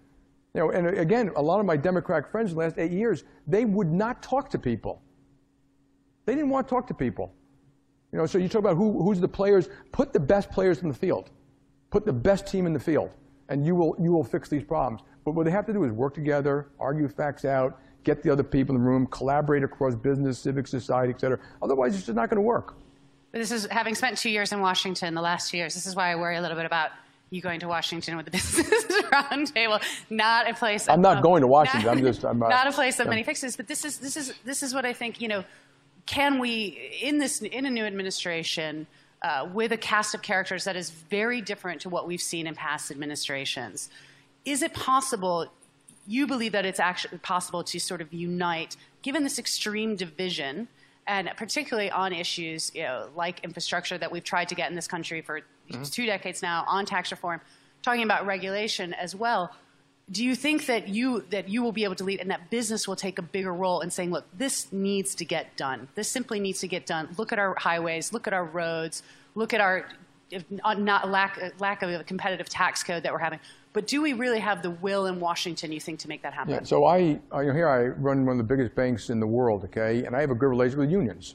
Know, 0.58 0.70
and 0.70 0.86
uh, 0.86 0.90
again, 0.90 1.30
a 1.36 1.42
lot 1.42 1.60
of 1.60 1.66
my 1.66 1.76
Democratic 1.76 2.30
friends 2.30 2.50
in 2.50 2.56
the 2.56 2.64
last 2.64 2.78
eight 2.78 2.90
years, 2.90 3.24
they 3.46 3.64
would 3.64 3.92
not 3.92 4.22
talk 4.22 4.50
to 4.50 4.58
people. 4.58 5.00
They 6.26 6.34
didn't 6.34 6.50
want 6.50 6.66
to 6.66 6.74
talk 6.74 6.86
to 6.88 6.94
people. 6.94 7.32
You 8.12 8.18
know, 8.18 8.26
so 8.26 8.38
you 8.38 8.48
talk 8.48 8.60
about 8.60 8.76
who, 8.76 9.02
who's 9.02 9.20
the 9.20 9.28
players. 9.28 9.68
Put 9.92 10.12
the 10.12 10.20
best 10.20 10.50
players 10.50 10.82
in 10.82 10.88
the 10.88 10.94
field. 10.94 11.30
Put 11.90 12.04
the 12.04 12.12
best 12.12 12.46
team 12.46 12.66
in 12.66 12.72
the 12.72 12.80
field, 12.80 13.10
and 13.48 13.64
you 13.64 13.74
will, 13.74 13.94
you 14.00 14.12
will 14.12 14.24
fix 14.24 14.48
these 14.48 14.64
problems. 14.64 15.02
But 15.24 15.32
what 15.32 15.44
they 15.44 15.50
have 15.52 15.66
to 15.66 15.72
do 15.72 15.84
is 15.84 15.92
work 15.92 16.14
together, 16.14 16.68
argue 16.80 17.06
facts 17.08 17.44
out, 17.44 17.80
get 18.02 18.22
the 18.22 18.30
other 18.30 18.42
people 18.42 18.74
in 18.74 18.82
the 18.82 18.88
room, 18.88 19.06
collaborate 19.06 19.62
across 19.62 19.94
business, 19.94 20.38
civic 20.38 20.66
society, 20.66 21.12
et 21.14 21.20
cetera. 21.20 21.38
Otherwise, 21.62 21.94
it's 21.94 22.06
just 22.06 22.16
not 22.16 22.30
going 22.30 22.36
to 22.36 22.42
work. 22.42 22.76
This 23.32 23.52
is 23.52 23.66
having 23.70 23.94
spent 23.94 24.18
two 24.18 24.30
years 24.30 24.52
in 24.52 24.60
Washington, 24.60 25.14
the 25.14 25.22
last 25.22 25.50
two 25.50 25.58
years. 25.58 25.74
This 25.74 25.86
is 25.86 25.94
why 25.94 26.10
I 26.10 26.16
worry 26.16 26.36
a 26.36 26.40
little 26.40 26.56
bit 26.56 26.66
about 26.66 26.90
you 27.30 27.40
going 27.40 27.60
to 27.60 27.68
Washington 27.68 28.16
with 28.16 28.26
the 28.26 28.30
business 28.38 28.66
roundtable. 29.10 29.82
Not 30.10 30.50
a 30.50 30.54
place. 30.54 30.88
I'm 30.88 31.00
not 31.00 31.22
going 31.22 31.42
to 31.42 31.46
Washington. 31.58 31.86
Not, 31.86 31.96
I'm 31.96 32.04
just. 32.04 32.24
I'm, 32.24 32.42
uh, 32.42 32.48
not 32.48 32.66
a 32.66 32.72
place 32.72 32.98
of 33.00 33.08
many 33.08 33.22
fixes. 33.22 33.56
But 33.56 33.66
this 33.66 33.84
is 33.84 33.98
this 33.98 34.16
is 34.16 34.34
this 34.44 34.62
is 34.62 34.74
what 34.74 34.84
I 34.84 34.92
think. 34.92 35.20
You 35.20 35.28
know, 35.28 35.44
can 36.06 36.38
we 36.38 36.98
in 37.02 37.18
this 37.18 37.40
in 37.40 37.66
a 37.66 37.70
new 37.70 37.84
administration 37.84 38.86
uh, 39.22 39.48
with 39.52 39.72
a 39.72 39.76
cast 39.76 40.14
of 40.14 40.22
characters 40.22 40.64
that 40.64 40.76
is 40.76 40.90
very 40.90 41.40
different 41.40 41.80
to 41.82 41.88
what 41.88 42.06
we've 42.06 42.22
seen 42.22 42.46
in 42.46 42.54
past 42.54 42.90
administrations? 42.90 43.90
Is 44.44 44.62
it 44.62 44.74
possible? 44.74 45.52
You 46.06 46.26
believe 46.26 46.52
that 46.52 46.64
it's 46.64 46.80
actually 46.80 47.18
possible 47.18 47.62
to 47.64 47.78
sort 47.78 48.00
of 48.00 48.14
unite, 48.14 48.78
given 49.02 49.24
this 49.24 49.38
extreme 49.38 49.94
division 49.94 50.68
and 51.08 51.30
particularly 51.36 51.90
on 51.90 52.12
issues 52.12 52.70
you 52.74 52.82
know, 52.82 53.08
like 53.16 53.40
infrastructure 53.42 53.98
that 53.98 54.12
we've 54.12 54.22
tried 54.22 54.48
to 54.48 54.54
get 54.54 54.68
in 54.68 54.76
this 54.76 54.86
country 54.86 55.22
for 55.22 55.40
mm-hmm. 55.68 55.82
two 55.82 56.06
decades 56.06 56.42
now, 56.42 56.64
on 56.66 56.86
tax 56.86 57.10
reform, 57.10 57.40
talking 57.82 58.02
about 58.02 58.26
regulation 58.26 58.94
as 58.94 59.14
well. 59.14 59.54
Do 60.10 60.24
you 60.24 60.34
think 60.34 60.66
that 60.66 60.88
you 60.88 61.24
that 61.30 61.50
you 61.50 61.62
will 61.62 61.72
be 61.72 61.84
able 61.84 61.96
to 61.96 62.04
lead 62.04 62.20
and 62.20 62.30
that 62.30 62.50
business 62.50 62.88
will 62.88 62.96
take 62.96 63.18
a 63.18 63.22
bigger 63.22 63.52
role 63.52 63.80
in 63.80 63.90
saying, 63.90 64.10
look, 64.10 64.24
this 64.36 64.72
needs 64.72 65.14
to 65.16 65.24
get 65.24 65.54
done. 65.56 65.88
This 65.94 66.08
simply 66.08 66.40
needs 66.40 66.60
to 66.60 66.68
get 66.68 66.86
done. 66.86 67.14
Look 67.18 67.30
at 67.30 67.38
our 67.38 67.54
highways, 67.58 68.12
look 68.12 68.26
at 68.26 68.32
our 68.32 68.44
roads, 68.44 69.02
look 69.34 69.52
at 69.52 69.60
our 69.60 69.86
not 70.60 71.10
lack 71.10 71.52
lack 71.58 71.82
of 71.82 71.90
a 71.90 72.04
competitive 72.04 72.48
tax 72.48 72.82
code 72.82 73.02
that 73.02 73.12
we're 73.12 73.18
having. 73.18 73.40
But 73.72 73.86
do 73.86 74.00
we 74.00 74.14
really 74.14 74.40
have 74.40 74.62
the 74.62 74.70
will 74.70 75.06
in 75.06 75.20
Washington, 75.20 75.72
you 75.72 75.80
think, 75.80 76.00
to 76.00 76.08
make 76.08 76.22
that 76.22 76.32
happen? 76.32 76.54
Yeah, 76.54 76.62
so 76.62 76.84
I, 76.86 77.20
I 77.30 77.44
here 77.44 77.68
I 77.68 77.86
run 77.86 78.24
one 78.24 78.38
of 78.40 78.48
the 78.48 78.54
biggest 78.54 78.74
banks 78.74 79.10
in 79.10 79.20
the 79.20 79.26
world, 79.26 79.64
okay, 79.64 80.04
and 80.04 80.16
I 80.16 80.20
have 80.20 80.30
a 80.30 80.34
good 80.34 80.48
relationship 80.48 80.80
with 80.80 80.90
unions. 80.90 81.34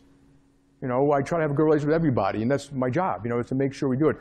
You 0.83 0.89
know, 0.89 1.13
I 1.13 1.21
try 1.21 1.37
to 1.37 1.43
have 1.43 1.51
a 1.51 1.53
good 1.53 1.63
relationship 1.63 1.87
with 1.87 1.95
everybody, 1.95 2.41
and 2.41 2.51
that's 2.51 2.73
my 2.73 2.89
job, 2.89 3.21
you 3.23 3.29
know, 3.29 3.39
is 3.39 3.45
to 3.47 3.55
make 3.55 3.73
sure 3.73 3.87
we 3.87 3.95
do 3.95 4.09
it. 4.09 4.17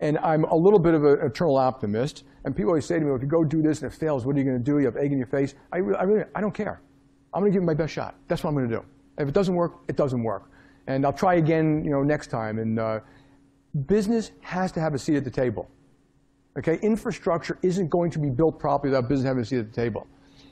And 0.00 0.16
I'm 0.18 0.44
a 0.44 0.56
little 0.56 0.78
bit 0.78 0.94
of 0.94 1.04
an 1.04 1.20
eternal 1.20 1.58
optimist, 1.58 2.24
and 2.46 2.56
people 2.56 2.70
always 2.70 2.86
say 2.86 2.94
to 2.94 3.00
me, 3.02 3.08
well, 3.08 3.16
if 3.16 3.22
you 3.22 3.28
go 3.28 3.44
do 3.44 3.60
this 3.60 3.82
and 3.82 3.92
it 3.92 3.94
fails, 3.94 4.24
what 4.24 4.34
are 4.34 4.38
you 4.38 4.44
going 4.46 4.56
to 4.56 4.64
do? 4.64 4.78
You 4.78 4.86
have 4.86 4.96
egg 4.96 5.12
in 5.12 5.18
your 5.18 5.26
face. 5.26 5.54
I, 5.70 5.76
I 5.76 5.80
really, 5.80 6.24
I 6.34 6.40
don't 6.40 6.54
care. 6.54 6.80
I'm 7.34 7.42
going 7.42 7.52
to 7.52 7.54
give 7.54 7.62
it 7.62 7.66
my 7.66 7.74
best 7.74 7.92
shot. 7.92 8.14
That's 8.28 8.42
what 8.42 8.48
I'm 8.48 8.56
going 8.56 8.66
to 8.70 8.76
do. 8.76 8.84
If 9.18 9.28
it 9.28 9.34
doesn't 9.34 9.54
work, 9.54 9.74
it 9.88 9.96
doesn't 9.96 10.22
work. 10.22 10.50
And 10.86 11.04
I'll 11.04 11.12
try 11.12 11.34
again, 11.34 11.84
you 11.84 11.90
know, 11.90 12.02
next 12.02 12.28
time. 12.28 12.60
And 12.60 12.78
uh, 12.78 13.00
business 13.84 14.30
has 14.40 14.72
to 14.72 14.80
have 14.80 14.94
a 14.94 14.98
seat 14.98 15.16
at 15.16 15.24
the 15.24 15.30
table. 15.30 15.68
Okay, 16.58 16.78
infrastructure 16.80 17.58
isn't 17.60 17.90
going 17.90 18.10
to 18.12 18.18
be 18.18 18.30
built 18.30 18.58
properly 18.58 18.90
without 18.90 19.10
business 19.10 19.26
having 19.26 19.42
a 19.42 19.44
seat 19.44 19.58
at 19.58 19.70
the 19.70 19.82
table. 19.82 20.06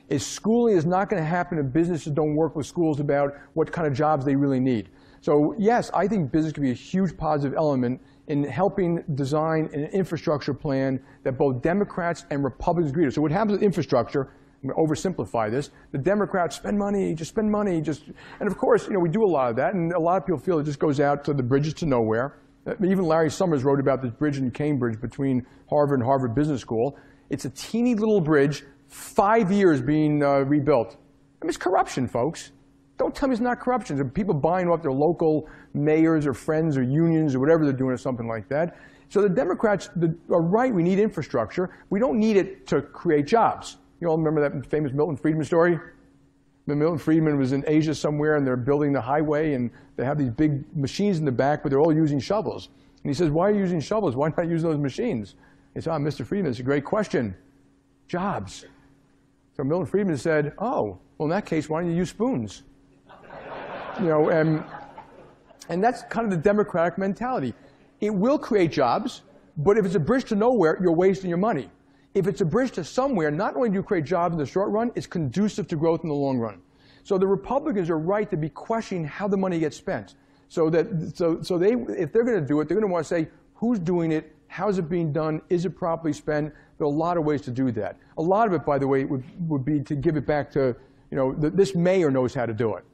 Is 0.09 0.23
schooling 0.23 0.77
is 0.77 0.85
not 0.85 1.09
going 1.09 1.23
to 1.23 1.27
happen 1.27 1.57
if 1.57 1.73
businesses 1.73 2.13
don't 2.13 2.35
work 2.35 2.55
with 2.55 2.67
schools 2.67 2.99
about 2.99 3.33
what 3.55 3.71
kind 3.71 3.87
of 3.87 3.93
jobs 3.95 4.23
they 4.23 4.35
really 4.35 4.59
need. 4.59 4.89
So 5.25 5.55
yes, 5.57 5.89
I 5.91 6.07
think 6.07 6.31
business 6.31 6.53
can 6.53 6.61
be 6.61 6.69
a 6.69 6.75
huge 6.75 7.17
positive 7.17 7.57
element 7.57 7.99
in 8.27 8.43
helping 8.43 9.03
design 9.15 9.67
an 9.73 9.85
infrastructure 9.85 10.53
plan 10.53 10.99
that 11.23 11.35
both 11.35 11.63
Democrats 11.63 12.27
and 12.29 12.43
Republicans 12.43 12.91
agree 12.91 13.05
to. 13.05 13.11
So 13.11 13.23
what 13.23 13.31
happens 13.31 13.53
with 13.53 13.63
infrastructure, 13.63 14.31
I'm 14.61 14.69
going 14.69 14.75
to 14.75 14.93
oversimplify 14.93 15.49
this, 15.49 15.71
the 15.91 15.97
Democrats 15.97 16.57
spend 16.57 16.77
money, 16.77 17.15
just 17.15 17.29
spend 17.29 17.49
money, 17.49 17.81
just, 17.81 18.03
and 18.39 18.47
of 18.47 18.55
course, 18.55 18.85
you 18.85 18.93
know, 18.93 18.99
we 18.99 19.09
do 19.09 19.23
a 19.23 19.25
lot 19.25 19.49
of 19.49 19.55
that, 19.55 19.73
and 19.73 19.93
a 19.93 19.99
lot 19.99 20.17
of 20.17 20.27
people 20.27 20.39
feel 20.39 20.59
it 20.59 20.63
just 20.63 20.77
goes 20.77 20.99
out 20.99 21.23
to 21.25 21.33
the 21.33 21.41
bridges 21.41 21.73
to 21.73 21.87
nowhere. 21.87 22.37
Even 22.83 23.03
Larry 23.03 23.31
Summers 23.31 23.63
wrote 23.63 23.79
about 23.79 24.03
this 24.03 24.11
bridge 24.11 24.37
in 24.37 24.51
Cambridge 24.51 25.01
between 25.01 25.43
Harvard 25.71 26.01
and 26.01 26.07
Harvard 26.07 26.35
Business 26.35 26.61
School. 26.61 26.99
It's 27.31 27.45
a 27.45 27.49
teeny 27.49 27.95
little 27.95 28.21
bridge, 28.21 28.63
five 28.89 29.51
years 29.51 29.81
being 29.81 30.21
uh, 30.21 30.41
rebuilt. 30.41 30.97
I 31.41 31.45
mean, 31.45 31.49
it's 31.49 31.57
corruption, 31.57 32.07
folks. 32.07 32.51
Don't 32.97 33.13
tell 33.13 33.27
me 33.27 33.33
it's 33.33 33.41
not 33.41 33.59
corruption. 33.59 33.99
It's 33.99 34.09
people 34.13 34.33
buying 34.33 34.69
off 34.69 34.81
their 34.81 34.91
local 34.91 35.49
mayors 35.73 36.25
or 36.25 36.33
friends 36.33 36.77
or 36.77 36.83
unions 36.83 37.35
or 37.35 37.39
whatever 37.39 37.65
they're 37.65 37.73
doing 37.73 37.91
or 37.91 37.97
something 37.97 38.27
like 38.27 38.47
that. 38.49 38.77
So 39.09 39.21
the 39.21 39.29
Democrats 39.29 39.89
are 40.31 40.41
right. 40.41 40.73
We 40.73 40.83
need 40.83 40.99
infrastructure. 40.99 41.77
We 41.89 41.99
don't 41.99 42.17
need 42.17 42.37
it 42.37 42.65
to 42.67 42.81
create 42.81 43.27
jobs. 43.27 43.77
You 43.99 44.07
all 44.07 44.17
remember 44.17 44.41
that 44.41 44.65
famous 44.69 44.93
Milton 44.93 45.17
Friedman 45.17 45.45
story? 45.45 45.79
Milton 46.67 46.97
Friedman 46.97 47.37
was 47.37 47.51
in 47.51 47.63
Asia 47.67 47.93
somewhere 47.93 48.37
and 48.37 48.47
they're 48.47 48.57
building 48.57 48.91
the 48.91 49.01
highway 49.01 49.53
and 49.53 49.69
they 49.97 50.05
have 50.05 50.17
these 50.17 50.31
big 50.31 50.65
machines 50.75 51.19
in 51.19 51.25
the 51.25 51.31
back, 51.31 51.61
but 51.61 51.69
they're 51.69 51.79
all 51.79 51.93
using 51.93 52.19
shovels. 52.19 52.69
And 53.03 53.09
he 53.09 53.13
says, 53.13 53.29
why 53.29 53.49
are 53.49 53.53
you 53.53 53.59
using 53.59 53.79
shovels? 53.79 54.15
Why 54.15 54.31
not 54.35 54.47
use 54.47 54.63
those 54.63 54.79
machines? 54.79 55.35
He 55.75 55.81
said, 55.81 55.91
oh, 55.91 55.95
ah, 55.95 55.99
Mr. 55.99 56.25
Friedman, 56.25 56.51
it's 56.51 56.59
a 56.59 56.63
great 56.63 56.83
question. 56.83 57.35
Jobs. 58.07 58.65
So 59.55 59.63
Milton 59.63 59.85
Friedman 59.85 60.17
said, 60.17 60.53
oh, 60.57 60.97
well, 61.17 61.27
in 61.27 61.29
that 61.29 61.45
case, 61.45 61.69
why 61.69 61.81
don't 61.81 61.91
you 61.91 61.97
use 61.97 62.09
spoons? 62.09 62.63
You 63.99 64.07
know, 64.07 64.29
and, 64.29 64.63
and 65.69 65.83
that's 65.83 66.03
kind 66.03 66.25
of 66.25 66.31
the 66.31 66.43
Democratic 66.43 66.97
mentality. 66.97 67.53
It 68.01 68.13
will 68.13 68.37
create 68.37 68.71
jobs, 68.71 69.21
but 69.57 69.77
if 69.77 69.85
it's 69.85 69.95
a 69.95 69.99
bridge 69.99 70.25
to 70.25 70.35
nowhere, 70.35 70.77
you're 70.81 70.91
wasting 70.91 71.29
your 71.29 71.37
money 71.37 71.69
if 72.15 72.27
it's 72.27 72.39
a 72.41 72.45
bridge 72.45 72.71
to 72.71 72.83
somewhere, 72.83 73.29
not 73.29 73.55
only 73.55 73.69
do 73.69 73.75
you 73.75 73.83
create 73.83 74.05
jobs 74.05 74.33
in 74.33 74.39
the 74.39 74.45
short 74.45 74.71
run, 74.71 74.89
it's 74.95 75.05
conducive 75.05 75.67
to 75.67 75.75
growth 75.75 76.01
in 76.03 76.09
the 76.09 76.15
long 76.15 76.39
run. 76.39 76.61
So 77.03 77.17
the 77.17 77.27
Republicans 77.27 77.89
are 77.89 77.99
right 77.99 78.31
to 78.31 78.37
be 78.37 78.49
questioning 78.49 79.03
how 79.03 79.27
the 79.27 79.37
money 79.37 79.59
gets 79.59 79.77
spent. 79.77 80.15
So 80.47 80.69
that 80.69 81.15
so 81.15 81.41
so 81.41 81.57
they 81.57 81.73
if 81.73 82.13
they're 82.13 82.23
going 82.23 82.39
to 82.39 82.45
do 82.45 82.61
it, 82.61 82.67
they're 82.67 82.79
going 82.79 82.87
to 82.87 82.91
want 82.91 83.05
to 83.05 83.09
say 83.09 83.27
who's 83.53 83.79
doing 83.79 84.11
it, 84.11 84.33
how's 84.47 84.77
it 84.77 84.89
being 84.89 85.11
done, 85.11 85.41
is 85.49 85.65
it 85.65 85.71
properly 85.71 86.13
spent? 86.13 86.53
There 86.77 86.85
are 86.85 86.89
a 86.89 86.93
lot 86.93 87.17
of 87.17 87.25
ways 87.25 87.41
to 87.41 87.51
do 87.51 87.71
that. 87.73 87.97
A 88.17 88.21
lot 88.21 88.47
of 88.47 88.53
it, 88.53 88.65
by 88.65 88.79
the 88.79 88.87
way, 88.87 89.03
would 89.03 89.23
would 89.49 89.65
be 89.65 89.81
to 89.81 89.95
give 89.95 90.15
it 90.15 90.25
back 90.25 90.49
to 90.51 90.75
you 91.11 91.17
know 91.17 91.33
the, 91.33 91.49
this 91.49 91.75
mayor 91.75 92.09
knows 92.09 92.33
how 92.33 92.45
to 92.45 92.53
do 92.53 92.75
it. 92.75 92.85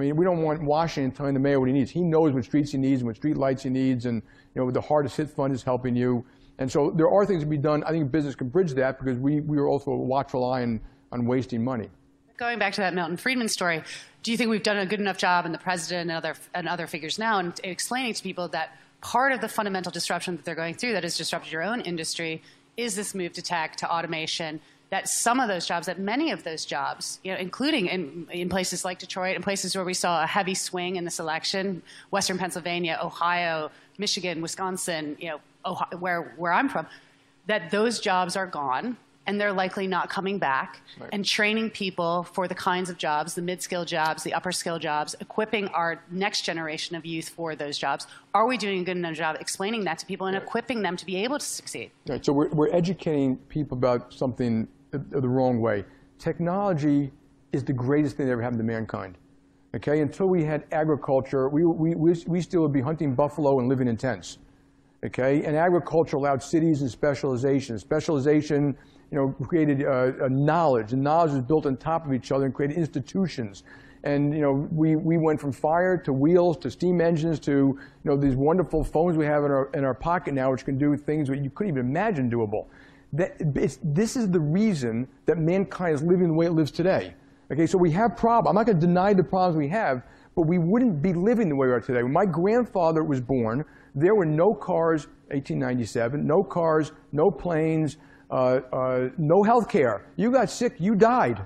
I 0.00 0.04
mean, 0.04 0.16
we 0.16 0.24
don't 0.24 0.40
want 0.40 0.62
Washington 0.62 1.12
telling 1.12 1.34
the 1.34 1.40
mayor 1.40 1.60
what 1.60 1.66
he 1.66 1.74
needs. 1.74 1.90
He 1.90 2.00
knows 2.00 2.32
what 2.32 2.42
streets 2.44 2.72
he 2.72 2.78
needs 2.78 3.02
and 3.02 3.06
what 3.06 3.16
street 3.16 3.36
lights 3.36 3.64
he 3.64 3.68
needs, 3.68 4.06
and 4.06 4.22
you 4.54 4.62
know 4.62 4.70
the 4.70 4.80
hardest 4.80 5.14
hit 5.14 5.28
fund 5.28 5.52
is 5.52 5.62
helping 5.62 5.94
you. 5.94 6.24
And 6.58 6.72
so 6.72 6.90
there 6.90 7.10
are 7.10 7.26
things 7.26 7.42
to 7.42 7.46
be 7.46 7.58
done. 7.58 7.84
I 7.84 7.90
think 7.90 8.10
business 8.10 8.34
can 8.34 8.48
bridge 8.48 8.72
that 8.72 8.98
because 8.98 9.18
we, 9.18 9.40
we 9.40 9.58
are 9.58 9.66
also 9.66 9.90
a 9.90 9.96
watchful 9.96 10.50
eye 10.50 10.62
on, 10.62 10.80
on 11.12 11.26
wasting 11.26 11.62
money. 11.62 11.90
going 12.38 12.58
back 12.58 12.72
to 12.74 12.80
that 12.80 12.94
Milton 12.94 13.18
Friedman 13.18 13.48
story, 13.48 13.82
do 14.22 14.30
you 14.30 14.38
think 14.38 14.48
we've 14.48 14.62
done 14.62 14.78
a 14.78 14.86
good 14.86 15.00
enough 15.00 15.18
job, 15.18 15.44
and 15.44 15.52
the 15.52 15.58
president 15.58 16.08
and 16.08 16.16
other 16.16 16.34
and 16.54 16.66
other 16.66 16.86
figures 16.86 17.18
now, 17.18 17.38
in 17.38 17.52
explaining 17.62 18.14
to 18.14 18.22
people 18.22 18.48
that 18.48 18.78
part 19.02 19.32
of 19.32 19.42
the 19.42 19.48
fundamental 19.48 19.92
disruption 19.92 20.36
that 20.36 20.46
they're 20.46 20.54
going 20.54 20.76
through, 20.76 20.94
that 20.94 21.02
has 21.02 21.18
disrupted 21.18 21.52
your 21.52 21.62
own 21.62 21.82
industry, 21.82 22.42
is 22.78 22.94
this 22.94 23.14
move 23.14 23.34
to 23.34 23.42
tech, 23.42 23.76
to 23.76 23.90
automation? 23.94 24.62
That 24.90 25.08
some 25.08 25.38
of 25.38 25.46
those 25.46 25.66
jobs, 25.66 25.86
that 25.86 26.00
many 26.00 26.32
of 26.32 26.42
those 26.42 26.64
jobs, 26.64 27.20
you 27.22 27.32
know, 27.32 27.38
including 27.38 27.86
in, 27.86 28.26
in 28.32 28.48
places 28.48 28.84
like 28.84 28.98
Detroit 28.98 29.36
and 29.36 29.44
places 29.44 29.76
where 29.76 29.84
we 29.84 29.94
saw 29.94 30.24
a 30.24 30.26
heavy 30.26 30.54
swing 30.54 30.96
in 30.96 31.04
this 31.04 31.20
election, 31.20 31.82
Western 32.10 32.38
Pennsylvania, 32.38 32.98
Ohio, 33.00 33.70
Michigan, 33.98 34.42
Wisconsin, 34.42 35.16
you 35.20 35.28
know, 35.28 35.40
Ohio, 35.64 35.96
where 35.98 36.34
where 36.36 36.52
I'm 36.52 36.68
from, 36.68 36.86
that 37.46 37.70
those 37.70 38.00
jobs 38.00 38.34
are 38.34 38.46
gone 38.46 38.96
and 39.26 39.40
they're 39.40 39.52
likely 39.52 39.86
not 39.86 40.08
coming 40.10 40.38
back, 40.38 40.80
right. 40.98 41.10
and 41.12 41.24
training 41.24 41.70
people 41.70 42.24
for 42.24 42.48
the 42.48 42.54
kinds 42.54 42.90
of 42.90 42.98
jobs, 42.98 43.34
the 43.34 43.42
mid-skill 43.42 43.84
jobs, 43.84 44.24
the 44.24 44.34
upper-skill 44.34 44.78
jobs, 44.78 45.14
equipping 45.20 45.68
our 45.68 46.02
next 46.10 46.40
generation 46.40 46.96
of 46.96 47.06
youth 47.06 47.28
for 47.28 47.54
those 47.54 47.78
jobs. 47.78 48.08
Are 48.34 48.46
we 48.46 48.56
doing 48.56 48.80
a 48.80 48.84
good 48.84 48.96
enough 48.96 49.14
job 49.14 49.36
explaining 49.38 49.84
that 49.84 49.98
to 49.98 50.06
people 50.06 50.26
and 50.26 50.34
right. 50.34 50.42
equipping 50.42 50.82
them 50.82 50.96
to 50.96 51.06
be 51.06 51.16
able 51.22 51.38
to 51.38 51.44
succeed? 51.44 51.92
Right. 52.08 52.24
So 52.24 52.32
we're, 52.32 52.48
we're 52.48 52.74
educating 52.74 53.36
people 53.36 53.78
about 53.78 54.12
something 54.12 54.66
the, 54.90 54.98
the 54.98 55.28
wrong 55.28 55.60
way. 55.60 55.84
Technology 56.18 57.12
is 57.52 57.64
the 57.64 57.72
greatest 57.72 58.16
thing 58.16 58.26
that 58.26 58.32
ever 58.32 58.42
happened 58.42 58.60
to 58.60 58.64
mankind. 58.64 59.16
Okay, 59.74 60.00
until 60.00 60.28
we 60.28 60.44
had 60.44 60.64
agriculture, 60.72 61.48
we, 61.48 61.64
we, 61.64 61.94
we 61.94 62.40
still 62.40 62.62
would 62.62 62.72
be 62.72 62.80
hunting 62.80 63.14
buffalo 63.14 63.60
and 63.60 63.68
living 63.68 63.86
in 63.86 63.96
tents. 63.96 64.38
Okay, 65.06 65.44
and 65.44 65.56
agriculture 65.56 66.16
allowed 66.16 66.42
cities 66.42 66.82
and 66.82 66.90
specialization. 66.90 67.78
Specialization 67.78 68.76
you 69.10 69.18
know, 69.18 69.34
created 69.46 69.84
uh, 69.84 70.28
knowledge, 70.28 70.92
and 70.92 71.02
knowledge 71.02 71.32
was 71.32 71.42
built 71.42 71.66
on 71.66 71.76
top 71.76 72.04
of 72.06 72.12
each 72.12 72.32
other 72.32 72.44
and 72.44 72.54
created 72.54 72.76
institutions. 72.76 73.62
And 74.02 74.34
you 74.34 74.40
know, 74.40 74.68
we, 74.72 74.96
we 74.96 75.18
went 75.18 75.40
from 75.40 75.52
fire 75.52 75.96
to 75.98 76.12
wheels 76.12 76.56
to 76.58 76.70
steam 76.70 77.00
engines 77.00 77.38
to 77.40 77.50
you 77.50 77.78
know, 78.04 78.16
these 78.16 78.34
wonderful 78.34 78.82
phones 78.82 79.16
we 79.16 79.26
have 79.26 79.44
in 79.44 79.50
our, 79.50 79.70
in 79.74 79.84
our 79.84 79.94
pocket 79.94 80.34
now, 80.34 80.50
which 80.50 80.64
can 80.64 80.78
do 80.78 80.96
things 80.96 81.28
that 81.28 81.42
you 81.42 81.50
couldn't 81.50 81.74
even 81.74 81.86
imagine 81.86 82.30
doable. 82.30 82.66
This 83.12 84.16
is 84.16 84.30
the 84.30 84.40
reason 84.40 85.08
that 85.26 85.38
mankind 85.38 85.94
is 85.94 86.02
living 86.02 86.28
the 86.28 86.34
way 86.34 86.46
it 86.46 86.52
lives 86.52 86.70
today. 86.70 87.14
Okay, 87.52 87.66
so 87.66 87.76
we 87.76 87.90
have 87.90 88.16
problems. 88.16 88.50
I'm 88.50 88.54
not 88.54 88.66
going 88.66 88.78
to 88.78 88.86
deny 88.86 89.12
the 89.12 89.24
problems 89.24 89.56
we 89.56 89.68
have, 89.68 90.02
but 90.36 90.42
we 90.42 90.58
wouldn't 90.58 91.02
be 91.02 91.12
living 91.12 91.48
the 91.48 91.56
way 91.56 91.66
we 91.66 91.72
are 91.72 91.80
today. 91.80 92.04
When 92.04 92.12
my 92.12 92.24
grandfather 92.24 93.02
was 93.02 93.20
born, 93.20 93.64
there 93.96 94.14
were 94.14 94.24
no 94.24 94.54
cars, 94.54 95.06
1897, 95.28 96.24
no 96.24 96.44
cars, 96.44 96.92
no 97.10 97.28
planes, 97.30 97.96
uh, 98.30 98.60
uh, 98.72 99.08
no 99.18 99.42
health 99.42 99.68
care. 99.68 100.06
You 100.14 100.30
got 100.30 100.48
sick, 100.48 100.74
you 100.78 100.94
died. 100.94 101.42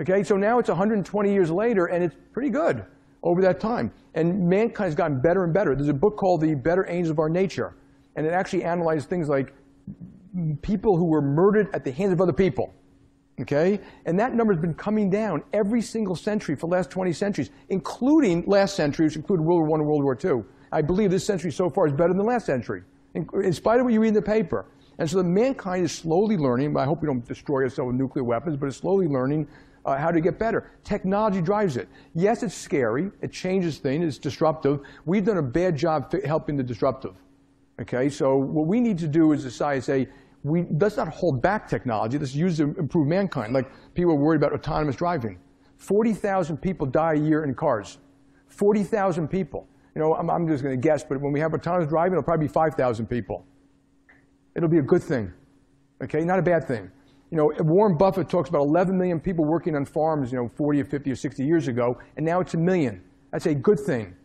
Okay, 0.00 0.24
so 0.24 0.36
now 0.36 0.58
it's 0.58 0.68
120 0.68 1.32
years 1.32 1.50
later, 1.50 1.86
and 1.86 2.02
it's 2.02 2.16
pretty 2.32 2.50
good 2.50 2.84
over 3.22 3.40
that 3.42 3.60
time. 3.60 3.92
And 4.14 4.48
mankind 4.48 4.88
has 4.88 4.94
gotten 4.96 5.20
better 5.20 5.44
and 5.44 5.52
better. 5.52 5.76
There's 5.76 5.88
a 5.88 5.94
book 5.94 6.16
called 6.16 6.40
The 6.40 6.54
Better 6.54 6.88
Angels 6.88 7.10
of 7.10 7.20
Our 7.20 7.28
Nature, 7.28 7.74
and 8.16 8.26
it 8.26 8.32
actually 8.32 8.64
analyzes 8.64 9.06
things 9.06 9.28
like 9.28 9.54
people 10.62 10.96
who 10.96 11.06
were 11.06 11.22
murdered 11.22 11.68
at 11.74 11.84
the 11.84 11.92
hands 11.92 12.12
of 12.12 12.20
other 12.20 12.32
people. 12.32 12.74
Okay? 13.40 13.80
And 14.04 14.18
that 14.18 14.34
number 14.34 14.52
has 14.52 14.60
been 14.60 14.74
coming 14.74 15.10
down 15.10 15.42
every 15.52 15.80
single 15.80 16.16
century 16.16 16.56
for 16.56 16.66
the 16.66 16.72
last 16.72 16.90
20 16.90 17.12
centuries, 17.12 17.50
including 17.68 18.44
last 18.46 18.74
century, 18.74 19.06
which 19.06 19.16
included 19.16 19.42
World 19.42 19.68
War 19.68 19.78
I 19.78 19.80
and 19.80 19.88
World 19.88 20.02
War 20.02 20.18
II. 20.22 20.44
I 20.72 20.82
believe 20.82 21.10
this 21.10 21.24
century 21.24 21.52
so 21.52 21.70
far 21.70 21.86
is 21.86 21.92
better 21.92 22.08
than 22.08 22.18
the 22.18 22.24
last 22.24 22.46
century, 22.46 22.82
in, 23.14 23.52
spite 23.52 23.80
of 23.80 23.84
what 23.84 23.92
you 23.92 24.00
read 24.00 24.08
in 24.08 24.14
the 24.14 24.22
paper. 24.22 24.66
And 24.98 25.08
so 25.08 25.22
mankind 25.22 25.84
is 25.84 25.92
slowly 25.92 26.36
learning, 26.36 26.76
I 26.76 26.84
hope 26.84 27.00
we 27.00 27.06
don't 27.06 27.24
destroy 27.26 27.62
ourselves 27.62 27.88
with 27.88 27.96
nuclear 27.96 28.24
weapons, 28.24 28.56
but 28.56 28.66
it's 28.66 28.78
slowly 28.78 29.06
learning 29.06 29.46
uh, 29.84 29.96
how 29.96 30.10
to 30.10 30.20
get 30.20 30.38
better. 30.38 30.70
Technology 30.84 31.40
drives 31.40 31.76
it. 31.76 31.88
Yes, 32.14 32.42
it's 32.42 32.54
scary. 32.54 33.10
It 33.22 33.32
changes 33.32 33.78
things. 33.78 34.04
It's 34.04 34.18
disruptive. 34.18 34.80
We've 35.06 35.24
done 35.24 35.38
a 35.38 35.42
bad 35.42 35.76
job 35.76 36.12
helping 36.24 36.56
the 36.56 36.62
disruptive. 36.62 37.14
Okay, 37.80 38.08
so 38.08 38.36
what 38.36 38.66
we 38.66 38.80
need 38.80 38.98
to 38.98 39.08
do 39.08 39.32
as 39.32 39.44
a 39.44 39.50
society 39.50 39.80
say, 39.80 40.02
eh, 40.02 40.06
we, 40.44 40.66
let's 40.80 40.96
not 40.96 41.08
hold 41.08 41.42
back 41.42 41.68
technology. 41.68 42.18
Let's 42.18 42.34
use 42.34 42.60
it 42.60 42.64
to 42.64 42.78
improve 42.78 43.06
mankind. 43.06 43.52
Like 43.52 43.70
people 43.94 44.12
are 44.12 44.16
worried 44.16 44.36
about 44.36 44.52
autonomous 44.52 44.96
driving. 44.96 45.38
40,000 45.76 46.56
people 46.58 46.86
die 46.86 47.14
a 47.14 47.18
year 47.18 47.44
in 47.44 47.54
cars. 47.54 47.98
40,000 48.48 49.28
people. 49.28 49.68
You 49.94 50.00
know, 50.00 50.14
I'm, 50.14 50.30
I'm 50.30 50.46
just 50.48 50.62
going 50.62 50.80
to 50.80 50.80
guess, 50.80 51.04
but 51.04 51.20
when 51.20 51.32
we 51.32 51.40
have 51.40 51.54
autonomous 51.54 51.88
driving, 51.88 52.12
it'll 52.12 52.22
probably 52.22 52.46
be 52.46 52.52
5,000 52.52 53.06
people 53.06 53.44
it'll 54.58 54.68
be 54.68 54.78
a 54.78 54.82
good 54.82 55.02
thing. 55.02 55.32
Okay, 56.02 56.24
not 56.24 56.38
a 56.38 56.42
bad 56.42 56.66
thing. 56.66 56.90
You 57.30 57.36
know, 57.36 57.52
Warren 57.60 57.96
Buffett 57.96 58.28
talks 58.28 58.48
about 58.48 58.62
11 58.62 58.96
million 58.98 59.20
people 59.20 59.44
working 59.44 59.76
on 59.76 59.84
farms, 59.84 60.32
you 60.32 60.38
know, 60.38 60.50
40 60.56 60.80
or 60.80 60.84
50 60.84 61.10
or 61.12 61.16
60 61.16 61.44
years 61.44 61.68
ago, 61.68 61.98
and 62.16 62.26
now 62.26 62.40
it's 62.40 62.54
a 62.54 62.58
million. 62.58 63.02
That's 63.30 63.46
a 63.46 63.54
good 63.54 63.78
thing. 63.78 64.16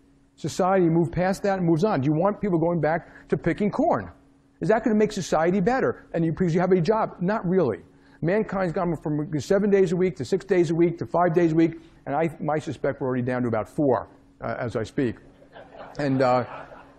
Society 0.43 0.89
moved 0.89 1.13
past 1.13 1.41
that 1.43 1.59
and 1.59 1.65
moves 1.65 1.85
on. 1.85 2.01
Do 2.01 2.05
you 2.07 2.11
want 2.11 2.41
people 2.41 2.59
going 2.59 2.81
back 2.81 3.29
to 3.29 3.37
picking 3.37 3.71
corn? 3.71 4.11
Is 4.59 4.67
that 4.67 4.83
going 4.83 4.93
to 4.93 4.99
make 4.99 5.13
society 5.13 5.61
better? 5.61 6.05
And 6.13 6.25
you, 6.25 6.33
because 6.33 6.53
you 6.53 6.59
have 6.59 6.73
a 6.73 6.81
job? 6.81 7.15
Not 7.21 7.47
really. 7.47 7.79
Mankind's 8.21 8.73
gone 8.73 8.93
from 8.97 9.39
seven 9.39 9.69
days 9.69 9.93
a 9.93 9.95
week 9.95 10.17
to 10.17 10.25
six 10.25 10.43
days 10.43 10.69
a 10.69 10.75
week 10.75 10.97
to 10.97 11.05
five 11.05 11.33
days 11.33 11.53
a 11.53 11.55
week, 11.55 11.79
and 12.05 12.13
I, 12.13 12.29
I 12.51 12.59
suspect 12.59 12.99
we're 12.99 13.07
already 13.07 13.23
down 13.23 13.43
to 13.43 13.47
about 13.47 13.69
four 13.69 14.09
uh, 14.41 14.57
as 14.59 14.75
I 14.75 14.83
speak. 14.83 15.15
And 15.97 16.21
uh, 16.21 16.43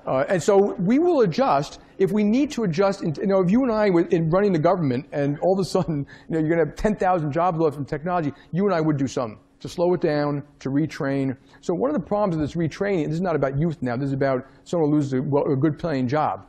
uh, 0.06 0.24
and 0.30 0.42
so 0.42 0.74
we 0.78 0.98
will 0.98 1.20
adjust 1.20 1.80
if 1.98 2.12
we 2.12 2.24
need 2.24 2.50
to 2.52 2.64
adjust. 2.64 3.02
In, 3.02 3.14
you 3.20 3.26
know, 3.26 3.42
if 3.42 3.50
you 3.50 3.62
and 3.62 3.72
I 3.72 3.90
were 3.90 4.06
in 4.08 4.30
running 4.30 4.54
the 4.54 4.58
government, 4.58 5.04
and 5.12 5.38
all 5.40 5.52
of 5.52 5.58
a 5.58 5.68
sudden, 5.68 6.06
you 6.28 6.34
know, 6.34 6.38
you're 6.38 6.48
going 6.48 6.64
to 6.64 6.70
have 6.70 6.76
10,000 6.76 7.30
jobs 7.30 7.58
left 7.58 7.74
from 7.76 7.84
technology, 7.84 8.32
you 8.52 8.64
and 8.64 8.74
I 8.74 8.80
would 8.80 8.96
do 8.96 9.06
something 9.06 9.38
to 9.64 9.68
slow 9.70 9.94
it 9.94 10.02
down, 10.02 10.42
to 10.58 10.68
retrain. 10.68 11.34
So 11.62 11.72
one 11.72 11.88
of 11.88 11.94
the 11.98 12.06
problems 12.06 12.34
of 12.34 12.40
this 12.42 12.52
retraining, 12.52 13.06
this 13.06 13.14
is 13.14 13.22
not 13.22 13.34
about 13.34 13.58
youth 13.58 13.80
now. 13.80 13.96
This 13.96 14.08
is 14.08 14.12
about 14.12 14.46
someone 14.64 14.90
who 14.90 14.96
loses 14.96 15.14
a, 15.14 15.22
well, 15.22 15.50
a 15.50 15.56
good 15.56 15.78
paying 15.78 16.06
job. 16.06 16.44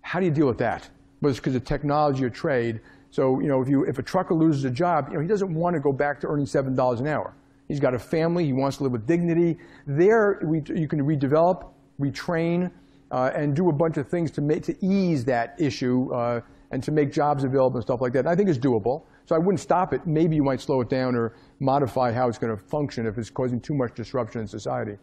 How 0.00 0.20
do 0.20 0.24
you 0.24 0.32
deal 0.32 0.46
with 0.46 0.56
that? 0.56 0.88
Whether 1.20 1.32
it's 1.32 1.38
because 1.38 1.54
of 1.54 1.64
technology 1.64 2.24
or 2.24 2.30
trade. 2.30 2.80
So 3.10 3.40
you 3.40 3.48
know, 3.48 3.60
if 3.60 3.68
you 3.68 3.84
if 3.84 3.98
a 3.98 4.02
trucker 4.02 4.32
loses 4.32 4.64
a 4.64 4.70
job, 4.70 5.08
you 5.08 5.16
know, 5.16 5.20
he 5.20 5.28
doesn't 5.28 5.52
want 5.52 5.74
to 5.74 5.80
go 5.80 5.92
back 5.92 6.18
to 6.20 6.28
earning 6.28 6.46
seven 6.46 6.74
dollars 6.74 7.00
an 7.00 7.08
hour. 7.08 7.34
He's 7.68 7.78
got 7.78 7.92
a 7.92 7.98
family. 7.98 8.46
He 8.46 8.54
wants 8.54 8.78
to 8.78 8.84
live 8.84 8.92
with 8.92 9.06
dignity. 9.06 9.58
There, 9.86 10.40
we, 10.42 10.62
you 10.74 10.88
can 10.88 11.00
redevelop, 11.00 11.68
retrain 12.00 12.70
uh, 13.10 13.32
and 13.34 13.54
do 13.54 13.68
a 13.68 13.72
bunch 13.72 13.98
of 13.98 14.08
things 14.08 14.30
to, 14.30 14.40
make, 14.40 14.62
to 14.62 14.74
ease 14.82 15.26
that 15.26 15.56
issue 15.58 16.10
uh, 16.14 16.40
and 16.70 16.82
to 16.84 16.90
make 16.90 17.12
jobs 17.12 17.44
available 17.44 17.76
and 17.76 17.84
stuff 17.84 18.00
like 18.00 18.14
that. 18.14 18.20
And 18.20 18.28
I 18.28 18.34
think 18.34 18.48
it's 18.48 18.58
doable. 18.58 19.02
So 19.26 19.34
I 19.34 19.38
wouldn't 19.38 19.60
stop 19.60 19.92
it. 19.92 20.06
Maybe 20.06 20.36
you 20.36 20.44
might 20.44 20.60
slow 20.60 20.80
it 20.80 20.88
down 20.88 21.16
or 21.16 21.34
modify 21.60 22.12
how 22.12 22.28
it's 22.28 22.38
going 22.38 22.56
to 22.56 22.62
function 22.62 23.06
if 23.06 23.18
it's 23.18 23.30
causing 23.30 23.60
too 23.60 23.74
much 23.74 23.94
disruption 23.94 24.40
in 24.40 24.48
society. 24.48 24.96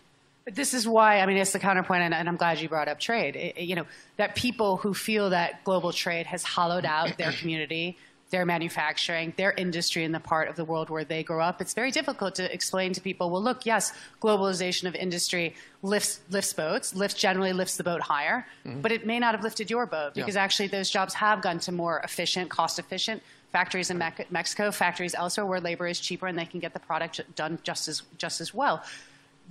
But 0.45 0.55
this 0.55 0.73
is 0.73 0.87
why, 0.87 1.19
I 1.19 1.25
mean, 1.25 1.37
it's 1.37 1.53
the 1.53 1.59
counterpoint, 1.59 2.03
and, 2.03 2.13
and 2.13 2.27
I'm 2.27 2.35
glad 2.35 2.59
you 2.59 2.67
brought 2.67 2.89
up 2.89 2.99
trade. 2.99 3.35
It, 3.35 3.57
you 3.59 3.75
know, 3.75 3.85
that 4.17 4.35
people 4.35 4.77
who 4.77 4.93
feel 4.93 5.29
that 5.29 5.63
global 5.63 5.93
trade 5.93 6.25
has 6.25 6.43
hollowed 6.43 6.83
out 6.83 7.17
their 7.17 7.31
community, 7.39 7.97
their 8.29 8.45
manufacturing, 8.45 9.33
their 9.37 9.53
industry 9.53 10.03
in 10.03 10.11
the 10.11 10.19
part 10.19 10.49
of 10.49 10.57
the 10.57 10.65
world 10.65 10.89
where 10.89 11.05
they 11.05 11.23
grow 11.23 11.39
up, 11.39 11.61
it's 11.61 11.73
very 11.73 11.91
difficult 11.91 12.35
to 12.35 12.53
explain 12.53 12.91
to 12.91 12.99
people, 12.99 13.29
well, 13.29 13.41
look, 13.41 13.65
yes, 13.65 13.93
globalization 14.21 14.85
of 14.85 14.95
industry 14.95 15.55
lifts, 15.81 16.19
lifts 16.29 16.51
boats, 16.51 16.93
lifts, 16.93 17.21
generally 17.21 17.53
lifts 17.53 17.77
the 17.77 17.83
boat 17.83 18.01
higher, 18.01 18.45
mm-hmm. 18.65 18.81
but 18.81 18.91
it 18.91 19.05
may 19.05 19.19
not 19.19 19.33
have 19.35 19.43
lifted 19.43 19.69
your 19.69 19.85
boat 19.85 20.13
because 20.13 20.35
yeah. 20.35 20.43
actually 20.43 20.67
those 20.67 20.89
jobs 20.89 21.13
have 21.13 21.41
gone 21.41 21.59
to 21.59 21.71
more 21.71 21.99
efficient, 21.99 22.49
cost 22.49 22.79
efficient 22.79 23.21
factories 23.53 23.89
in 23.89 23.97
Me- 23.97 24.25
Mexico, 24.31 24.71
factories 24.71 25.15
elsewhere 25.15 25.45
where 25.45 25.61
labor 25.61 25.87
is 25.87 25.99
cheaper 25.99 26.27
and 26.27 26.37
they 26.37 26.45
can 26.45 26.59
get 26.59 26.73
the 26.73 26.79
product 26.79 27.21
done 27.35 27.59
just 27.63 27.87
as, 27.87 28.01
just 28.17 28.41
as 28.41 28.53
well. 28.53 28.83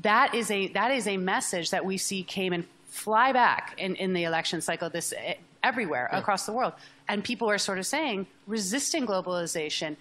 That 0.03 0.35
is 0.35 0.51
a, 0.51 0.69
that 0.69 0.91
is 0.91 1.07
a 1.07 1.17
message 1.17 1.71
that 1.71 1.85
we 1.85 1.97
see 1.97 2.23
came 2.23 2.53
and 2.53 2.65
fly 2.88 3.33
back 3.33 3.75
in, 3.79 3.95
in 3.97 4.12
the 4.12 4.25
election 4.25 4.61
cycle 4.61 4.91
this 4.91 5.15
eh, 5.17 5.35
everywhere 5.62 6.11
yeah. 6.12 6.19
across 6.19 6.45
the 6.45 6.53
world. 6.53 6.75
And 7.09 7.23
people 7.25 7.49
are 7.49 7.59
sort 7.59 7.79
of 7.79 7.87
saying, 7.87 8.27
resisting 8.47 9.07
globalization, 9.07 9.97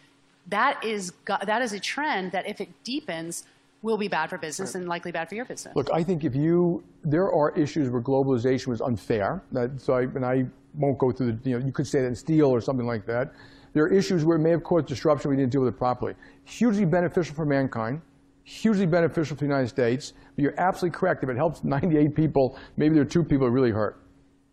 that 0.47 0.83
is, 0.83 1.13
that 1.27 1.61
is 1.61 1.71
a 1.71 1.79
trend 1.79 2.31
that 2.31 2.47
if 2.47 2.59
it 2.59 2.69
deepens, 2.83 3.45
will 3.83 3.97
be 3.97 4.07
bad 4.07 4.29
for 4.29 4.37
business 4.37 4.75
and 4.75 4.87
likely 4.87 5.11
bad 5.11 5.27
for 5.27 5.33
your 5.33 5.45
business. 5.45 5.75
Look, 5.75 5.89
I 5.91 6.03
think 6.03 6.23
if 6.23 6.35
you, 6.35 6.83
there 7.03 7.31
are 7.31 7.51
issues 7.57 7.89
where 7.89 8.01
globalization 8.01 8.67
was 8.67 8.79
unfair. 8.79 9.41
That, 9.51 9.81
so 9.81 9.93
I, 9.93 10.01
and 10.01 10.23
I 10.23 10.45
won't 10.75 10.99
go 10.99 11.11
through 11.11 11.31
the, 11.31 11.49
you 11.49 11.59
know, 11.59 11.65
you 11.65 11.71
could 11.71 11.87
say 11.87 12.01
that 12.01 12.07
in 12.07 12.15
steel 12.15 12.47
or 12.47 12.61
something 12.61 12.85
like 12.85 13.07
that. 13.07 13.33
There 13.73 13.83
are 13.83 13.89
issues 13.91 14.25
where 14.25 14.37
it 14.37 14.41
may 14.41 14.49
have 14.49 14.63
caused 14.63 14.87
disruption, 14.87 15.31
we 15.31 15.37
didn't 15.37 15.51
deal 15.51 15.61
with 15.61 15.73
it 15.73 15.77
properly. 15.77 16.13
Hugely 16.43 16.85
beneficial 16.85 17.33
for 17.35 17.45
mankind, 17.45 18.01
hugely 18.43 18.85
beneficial 18.85 19.35
for 19.35 19.41
the 19.41 19.47
United 19.47 19.69
States, 19.69 20.13
but 20.35 20.41
you're 20.43 20.59
absolutely 20.59 20.97
correct. 20.97 21.23
If 21.23 21.29
it 21.29 21.37
helps 21.37 21.63
98 21.63 22.13
people, 22.15 22.57
maybe 22.75 22.95
there 22.95 23.03
are 23.03 23.05
two 23.05 23.23
people 23.23 23.47
that 23.47 23.51
really 23.51 23.71
hurt. 23.71 24.01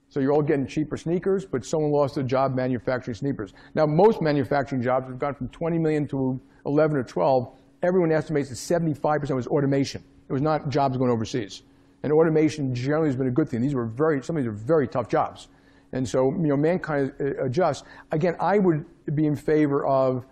So 0.09 0.21
you're 0.21 0.33
all 0.33 0.43
getting 0.43 0.67
cheaper 0.67 0.97
sneakers, 0.97 1.45
but 1.45 1.65
someone 1.65 1.91
lost 1.91 2.17
a 2.17 2.23
job 2.23 2.55
manufacturing 2.55 3.15
sneakers. 3.15 3.53
Now, 3.75 3.87
most 3.87 4.23
manufacturing 4.23 4.81
jobs 4.81 5.07
have 5.09 5.19
gone 5.19 5.35
from 5.35 5.49
20 5.49 5.79
million 5.79 6.09
to 6.09 6.41
11 6.65 6.97
or 6.97 7.03
12. 7.03 7.55
Everyone 7.83 8.11
estimates 8.11 8.49
that 8.49 8.55
75% 8.55 9.35
was 9.35 9.47
automation. 9.49 10.03
It 10.29 10.33
was 10.33 10.43
not 10.43 10.71
jobs 10.71 10.97
going 10.97 11.11
overseas. 11.11 11.63
And 12.03 12.13
automation 12.13 12.75
generally 12.75 13.09
has 13.09 13.17
been 13.17 13.27
a 13.27 13.33
good 13.33 13.49
thing. 13.49 13.61
These 13.61 13.75
were 13.75 13.87
very, 13.87 14.23
some 14.23 14.37
of 14.37 14.43
these 14.43 14.49
are 14.49 14.53
very 14.53 14.89
tough 14.89 15.09
jobs. 15.09 15.49
And 15.93 16.07
so, 16.07 16.31
you 16.31 16.49
know, 16.49 16.57
mankind 16.57 17.13
adjusts. 17.41 17.85
Again, 18.13 18.37
I 18.41 18.59
would 18.59 18.85
be 19.15 19.27
in 19.27 19.37
favor 19.37 19.87
of 19.87 20.27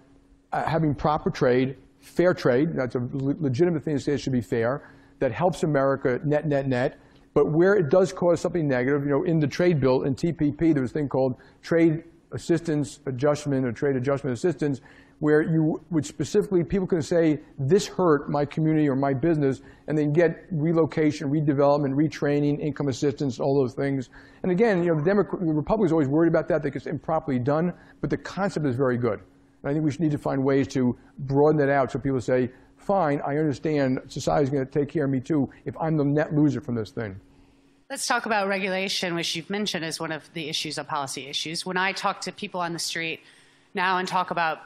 uh, 0.53 0.65
having 0.65 0.95
proper 0.95 1.31
trade, 1.31 1.77
fair 2.01 2.35
trade, 2.35 2.75
that's 2.75 2.95
a 2.95 3.09
legitimate 3.13 3.83
thing 3.83 3.97
to 3.97 4.01
say 4.01 4.13
it 4.13 4.19
should 4.19 4.33
be 4.33 4.41
fair, 4.41 4.91
that 5.19 5.33
helps 5.33 5.63
America 5.63 6.21
net, 6.25 6.47
net, 6.47 6.69
net. 6.69 6.99
But 7.35 7.53
where 7.53 7.75
it 7.75 7.91
does 7.91 8.13
cause 8.13 8.41
something 8.41 8.67
negative, 8.67 9.05
you 9.05 9.11
know, 9.11 9.25
in 9.25 9.41
the 9.41 9.47
trade 9.47 9.81
bill, 9.81 10.03
in 10.05 10.15
TPP, 10.15 10.73
there 10.73 10.83
was 10.83 10.91
a 10.91 10.95
thing 10.95 11.09
called 11.09 11.37
trade 11.63 12.05
assistance 12.33 13.01
adjustment 13.07 13.65
or 13.67 13.73
trade 13.73 13.97
adjustment 13.97 14.35
assistance, 14.35 14.81
where 15.19 15.41
you 15.41 15.83
would 15.91 16.05
specifically, 16.05 16.63
people 16.63 16.87
can 16.87 17.01
say, 17.01 17.41
this 17.59 17.87
hurt 17.87 18.29
my 18.29 18.45
community 18.45 18.89
or 18.89 18.95
my 18.95 19.15
business, 19.15 19.63
and 19.87 19.97
then 19.97 20.13
get 20.13 20.45
relocation, 20.51 21.31
redevelopment, 21.31 21.95
retraining, 21.95 22.61
income 22.61 22.89
assistance, 22.89 23.41
all 23.41 23.55
those 23.55 23.73
things. 23.73 24.11
And 24.43 24.53
again, 24.53 24.83
you 24.83 24.93
know, 24.93 25.01
the, 25.01 25.05
Democrat, 25.05 25.41
the 25.41 25.53
Republicans 25.53 25.93
always 25.93 26.09
worried 26.09 26.29
about 26.29 26.49
that, 26.49 26.63
that 26.63 26.77
it's 26.77 26.87
improperly 26.87 27.39
done, 27.39 27.73
but 28.01 28.11
the 28.11 28.19
concept 28.19 28.67
is 28.67 28.77
very 28.77 28.99
good. 28.99 29.21
And 29.63 29.71
I 29.71 29.73
think 29.73 29.85
we 29.85 29.91
should 29.91 30.01
need 30.01 30.11
to 30.11 30.19
find 30.19 30.45
ways 30.45 30.69
to 30.69 30.97
broaden 31.21 31.61
it 31.61 31.71
out 31.71 31.91
so 31.91 31.99
people 31.99 32.21
say, 32.21 32.51
fine, 32.77 33.23
I 33.27 33.39
understand 33.39 34.01
society's 34.09 34.51
going 34.51 34.67
to 34.67 34.71
take 34.71 34.91
care 34.91 35.05
of 35.05 35.11
me 35.11 35.21
too 35.21 35.51
if 35.65 35.75
I'm 35.81 35.97
the 35.97 36.05
net 36.05 36.35
loser 36.35 36.61
from 36.61 36.75
this 36.75 36.91
thing. 36.91 37.19
Let's 37.89 38.07
talk 38.07 38.27
about 38.27 38.49
regulation, 38.49 39.15
which 39.15 39.35
you've 39.35 39.49
mentioned 39.49 39.85
is 39.85 39.99
one 39.99 40.13
of 40.13 40.29
the 40.35 40.49
issues 40.49 40.77
of 40.77 40.89
policy 40.89 41.29
issues. 41.29 41.65
When 41.65 41.77
I 41.77 41.93
talk 41.93 42.21
to 42.23 42.33
people 42.33 42.61
on 42.61 42.73
the 42.73 42.79
street 42.79 43.21
now 43.75 43.99
and 43.99 44.07
talk 44.07 44.31
about 44.31 44.59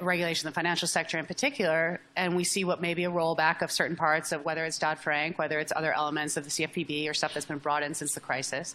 regulation 0.00 0.46
in 0.46 0.52
the 0.52 0.54
financial 0.54 0.88
sector 0.88 1.18
in 1.18 1.26
particular, 1.26 2.00
and 2.16 2.36
we 2.36 2.44
see 2.44 2.64
what 2.64 2.80
may 2.80 2.94
be 2.94 3.04
a 3.04 3.10
rollback 3.10 3.62
of 3.62 3.70
certain 3.70 3.96
parts 3.96 4.32
of 4.32 4.44
whether 4.44 4.64
it's 4.64 4.78
Dodd 4.78 4.98
Frank, 4.98 5.38
whether 5.38 5.58
it's 5.58 5.72
other 5.74 5.92
elements 5.92 6.36
of 6.36 6.44
the 6.44 6.50
CFPB 6.50 7.08
or 7.08 7.14
stuff 7.14 7.34
that's 7.34 7.46
been 7.46 7.58
brought 7.58 7.82
in 7.82 7.94
since 7.94 8.14
the 8.14 8.20
crisis. 8.20 8.74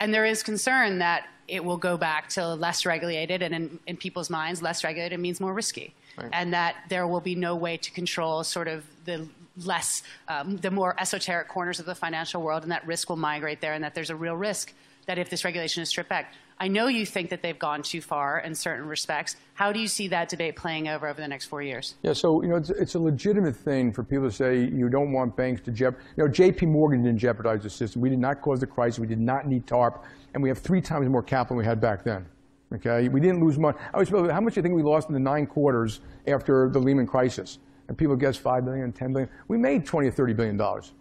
And 0.00 0.12
there 0.12 0.24
is 0.24 0.42
concern 0.42 0.98
that 0.98 1.26
it 1.48 1.64
will 1.64 1.76
go 1.76 1.96
back 1.96 2.28
to 2.30 2.54
less 2.54 2.86
regulated, 2.86 3.42
and 3.42 3.54
in, 3.54 3.78
in 3.86 3.96
people's 3.96 4.30
minds, 4.30 4.62
less 4.62 4.84
regulated 4.84 5.18
means 5.20 5.40
more 5.40 5.52
risky. 5.52 5.94
Right. 6.16 6.30
And 6.32 6.52
that 6.52 6.76
there 6.88 7.06
will 7.06 7.20
be 7.20 7.34
no 7.34 7.56
way 7.56 7.76
to 7.78 7.90
control 7.90 8.44
sort 8.44 8.68
of 8.68 8.84
the 9.04 9.28
less, 9.56 10.02
um, 10.28 10.56
the 10.56 10.70
more 10.70 10.94
esoteric 10.98 11.48
corners 11.48 11.78
of 11.78 11.86
the 11.86 11.94
financial 11.94 12.42
world, 12.42 12.62
and 12.62 12.72
that 12.72 12.86
risk 12.86 13.08
will 13.08 13.16
migrate 13.16 13.60
there, 13.60 13.74
and 13.74 13.84
that 13.84 13.94
there's 13.94 14.10
a 14.10 14.16
real 14.16 14.36
risk 14.36 14.72
that 15.06 15.18
if 15.18 15.30
this 15.30 15.44
regulation 15.44 15.82
is 15.82 15.88
stripped 15.88 16.10
back, 16.10 16.32
I 16.58 16.68
know 16.68 16.86
you 16.86 17.04
think 17.04 17.30
that 17.30 17.42
they've 17.42 17.58
gone 17.58 17.82
too 17.82 18.00
far 18.00 18.38
in 18.38 18.54
certain 18.54 18.86
respects. 18.86 19.36
How 19.54 19.72
do 19.72 19.80
you 19.80 19.88
see 19.88 20.08
that 20.08 20.28
debate 20.28 20.54
playing 20.54 20.86
over 20.86 21.08
over 21.08 21.20
the 21.20 21.26
next 21.26 21.46
four 21.46 21.60
years? 21.60 21.96
Yeah, 22.02 22.12
so 22.12 22.40
you 22.42 22.48
know, 22.48 22.56
it's, 22.56 22.70
it's 22.70 22.94
a 22.94 23.00
legitimate 23.00 23.56
thing 23.56 23.92
for 23.92 24.04
people 24.04 24.28
to 24.28 24.34
say 24.34 24.60
you 24.60 24.88
don't 24.88 25.12
want 25.12 25.36
banks 25.36 25.60
to 25.62 25.72
jeopardize. 25.72 26.06
You 26.16 26.24
know, 26.24 26.30
J.P. 26.30 26.66
Morgan 26.66 27.02
didn't 27.02 27.18
jeopardize 27.18 27.64
the 27.64 27.70
system. 27.70 28.00
We 28.00 28.10
did 28.10 28.20
not 28.20 28.40
cause 28.40 28.60
the 28.60 28.66
crisis. 28.66 29.00
We 29.00 29.08
did 29.08 29.20
not 29.20 29.48
need 29.48 29.66
TARP, 29.66 30.04
and 30.34 30.42
we 30.42 30.48
have 30.48 30.58
three 30.58 30.80
times 30.80 31.08
more 31.08 31.22
capital 31.22 31.56
than 31.56 31.64
we 31.64 31.68
had 31.68 31.80
back 31.80 32.04
then. 32.04 32.26
Okay, 32.74 33.08
we 33.08 33.20
didn't 33.20 33.44
lose 33.44 33.58
money. 33.58 33.76
I 33.92 33.98
was 33.98 34.08
how 34.08 34.40
much 34.40 34.54
do 34.54 34.58
you 34.58 34.62
think 34.62 34.74
we 34.74 34.82
lost 34.82 35.08
in 35.08 35.14
the 35.14 35.20
nine 35.20 35.46
quarters 35.46 36.00
after 36.26 36.70
the 36.70 36.78
Lehman 36.78 37.06
crisis? 37.06 37.58
And 37.88 37.98
people 37.98 38.16
guess 38.16 38.36
five 38.36 38.64
billion, 38.64 38.92
ten 38.92 39.12
billion. 39.12 39.28
We 39.48 39.58
made 39.58 39.84
20 39.84 40.08
or 40.08 40.12
30 40.12 40.32
billion 40.32 40.56
dollars. 40.56 40.92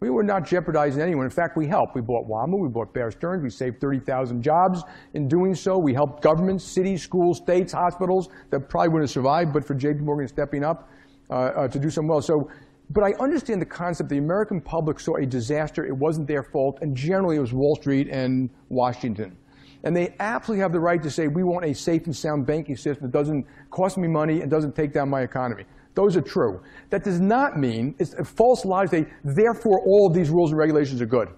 We 0.00 0.10
were 0.10 0.22
not 0.22 0.46
jeopardizing 0.46 1.00
anyone. 1.00 1.24
In 1.24 1.30
fact, 1.30 1.56
we 1.56 1.66
helped. 1.66 1.94
We 1.94 2.02
bought 2.02 2.28
WaMu, 2.28 2.58
we 2.60 2.68
bought 2.68 2.92
Bear 2.92 3.10
Stearns, 3.10 3.42
we 3.42 3.48
saved 3.48 3.80
30,000 3.80 4.42
jobs 4.42 4.82
in 5.14 5.26
doing 5.26 5.54
so. 5.54 5.78
We 5.78 5.94
helped 5.94 6.22
governments, 6.22 6.64
cities, 6.64 7.02
schools, 7.02 7.38
states, 7.38 7.72
hospitals 7.72 8.28
that 8.50 8.68
probably 8.68 8.88
wouldn't 8.90 9.08
have 9.08 9.14
survived 9.14 9.54
but 9.54 9.64
for 9.64 9.74
JP 9.74 10.00
Morgan 10.00 10.28
stepping 10.28 10.64
up 10.64 10.90
uh, 11.30 11.34
uh, 11.34 11.68
to 11.68 11.78
do 11.78 11.88
some 11.88 12.06
well. 12.06 12.20
So, 12.20 12.50
but 12.90 13.04
I 13.04 13.14
understand 13.20 13.60
the 13.60 13.66
concept. 13.66 14.10
The 14.10 14.18
American 14.18 14.60
public 14.60 15.00
saw 15.00 15.16
a 15.16 15.24
disaster. 15.24 15.84
It 15.86 15.96
wasn't 15.96 16.28
their 16.28 16.42
fault, 16.42 16.78
and 16.82 16.94
generally 16.94 17.36
it 17.36 17.40
was 17.40 17.54
Wall 17.54 17.74
Street 17.76 18.08
and 18.10 18.50
Washington. 18.68 19.36
And 19.82 19.96
they 19.96 20.14
absolutely 20.20 20.62
have 20.62 20.72
the 20.72 20.80
right 20.80 21.02
to 21.02 21.10
say, 21.10 21.26
we 21.26 21.42
want 21.42 21.64
a 21.64 21.74
safe 21.74 22.04
and 22.06 22.14
sound 22.14 22.46
banking 22.46 22.76
system 22.76 23.06
that 23.06 23.12
doesn't 23.16 23.46
cost 23.70 23.96
me 23.98 24.08
money 24.08 24.40
and 24.40 24.50
doesn't 24.50 24.74
take 24.74 24.92
down 24.92 25.08
my 25.08 25.22
economy. 25.22 25.64
Those 25.96 26.14
are 26.14 26.20
true. 26.20 26.60
That 26.90 27.02
does 27.02 27.20
not 27.20 27.58
mean, 27.58 27.94
it's 27.98 28.12
a 28.14 28.24
false 28.24 28.66
logic, 28.66 29.08
therefore 29.24 29.80
all 29.84 30.06
of 30.06 30.14
these 30.14 30.28
rules 30.28 30.50
and 30.50 30.58
regulations 30.58 31.00
are 31.00 31.06
good. 31.06 31.28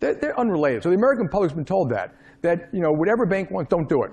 They're, 0.00 0.14
they're, 0.14 0.38
unrelated. 0.38 0.82
So 0.82 0.90
the 0.90 0.96
American 0.96 1.28
public's 1.28 1.54
been 1.54 1.64
told 1.64 1.90
that, 1.90 2.14
that, 2.42 2.68
you 2.72 2.80
know, 2.80 2.90
whatever 2.92 3.24
bank 3.24 3.50
wants, 3.52 3.70
don't 3.70 3.88
do 3.88 4.02
it. 4.02 4.10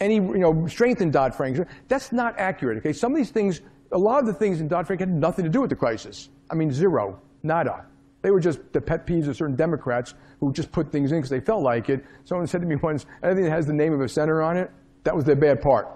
Any, 0.00 0.14
you 0.14 0.38
know, 0.38 0.66
strengthen 0.66 1.10
Dodd-Frank. 1.10 1.58
That's 1.88 2.12
not 2.12 2.38
accurate, 2.38 2.78
okay? 2.78 2.92
Some 2.92 3.12
of 3.12 3.18
these 3.18 3.30
things, 3.30 3.60
a 3.92 3.98
lot 3.98 4.20
of 4.20 4.26
the 4.26 4.32
things 4.32 4.60
in 4.60 4.68
Dodd-Frank 4.68 5.00
had 5.00 5.10
nothing 5.10 5.44
to 5.44 5.50
do 5.50 5.60
with 5.60 5.70
the 5.70 5.76
crisis. 5.76 6.30
I 6.50 6.54
mean, 6.54 6.72
zero, 6.72 7.20
nada. 7.42 7.84
They 8.22 8.30
were 8.30 8.40
just 8.40 8.60
the 8.72 8.80
pet 8.80 9.06
peeves 9.06 9.28
of 9.28 9.36
certain 9.36 9.54
Democrats 9.56 10.14
who 10.40 10.50
just 10.52 10.72
put 10.72 10.90
things 10.90 11.12
in 11.12 11.18
because 11.18 11.30
they 11.30 11.40
felt 11.40 11.62
like 11.62 11.90
it. 11.90 12.04
Someone 12.24 12.46
said 12.46 12.62
to 12.62 12.66
me 12.66 12.76
once, 12.76 13.04
anything 13.22 13.44
that 13.44 13.50
has 13.50 13.66
the 13.66 13.72
name 13.74 13.92
of 13.92 14.00
a 14.00 14.08
senator 14.08 14.42
on 14.42 14.56
it, 14.56 14.70
that 15.04 15.14
was 15.14 15.24
their 15.24 15.36
bad 15.36 15.60
part. 15.60 15.88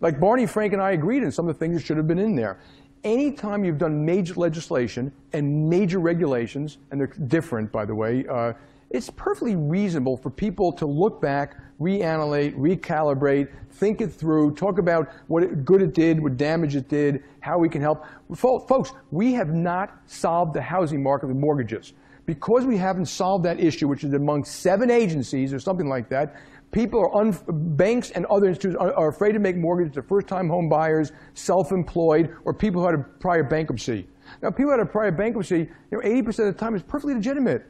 Like 0.00 0.18
Barney 0.18 0.46
Frank 0.46 0.72
and 0.72 0.80
I 0.80 0.92
agreed 0.92 1.22
on 1.24 1.30
some 1.30 1.48
of 1.48 1.54
the 1.54 1.58
things 1.58 1.76
that 1.76 1.86
should 1.86 1.98
have 1.98 2.08
been 2.08 2.18
in 2.18 2.34
there. 2.34 2.58
Anytime 3.04 3.64
you've 3.64 3.78
done 3.78 4.04
major 4.04 4.34
legislation 4.34 5.12
and 5.32 5.68
major 5.68 5.98
regulations, 6.00 6.78
and 6.90 7.00
they're 7.00 7.06
different, 7.06 7.70
by 7.70 7.84
the 7.84 7.94
way, 7.94 8.24
uh, 8.30 8.52
it's 8.90 9.08
perfectly 9.10 9.56
reasonable 9.56 10.16
for 10.16 10.30
people 10.30 10.72
to 10.72 10.86
look 10.86 11.20
back, 11.20 11.56
reanalyze, 11.80 12.54
recalibrate, 12.56 13.48
think 13.70 14.00
it 14.00 14.08
through, 14.08 14.54
talk 14.54 14.78
about 14.78 15.08
what 15.28 15.64
good 15.64 15.80
it 15.80 15.94
did, 15.94 16.20
what 16.20 16.36
damage 16.36 16.74
it 16.76 16.88
did, 16.88 17.22
how 17.40 17.58
we 17.58 17.68
can 17.68 17.80
help. 17.80 18.04
Folks, 18.34 18.92
we 19.10 19.32
have 19.34 19.54
not 19.54 19.96
solved 20.06 20.54
the 20.54 20.62
housing 20.62 21.02
market 21.02 21.28
with 21.28 21.36
mortgages. 21.36 21.92
Because 22.26 22.64
we 22.64 22.76
haven't 22.76 23.06
solved 23.06 23.44
that 23.44 23.60
issue, 23.60 23.88
which 23.88 24.04
is 24.04 24.12
among 24.12 24.44
seven 24.44 24.90
agencies 24.90 25.52
or 25.52 25.58
something 25.58 25.88
like 25.88 26.08
that, 26.10 26.36
people 26.72 27.10
are 27.12 27.32
banks 27.52 28.10
and 28.10 28.26
other 28.26 28.46
institutions 28.46 28.76
are, 28.80 28.94
are, 28.94 29.08
afraid 29.08 29.32
to 29.32 29.38
make 29.38 29.56
mortgages 29.56 29.94
to 29.94 30.02
first-time 30.02 30.48
home 30.48 30.68
buyers, 30.68 31.12
self-employed, 31.34 32.34
or 32.44 32.54
people 32.54 32.80
who 32.80 32.86
had 32.86 32.94
a 32.94 33.02
prior 33.18 33.42
bankruptcy. 33.42 34.06
Now, 34.42 34.50
people 34.50 34.66
who 34.66 34.70
had 34.72 34.80
a 34.80 34.86
prior 34.86 35.10
bankruptcy, 35.10 35.68
you 35.90 35.98
know, 35.98 36.00
80% 36.00 36.28
of 36.28 36.34
the 36.36 36.52
time 36.52 36.74
is 36.74 36.82
perfectly 36.82 37.14
legitimate. 37.14 37.66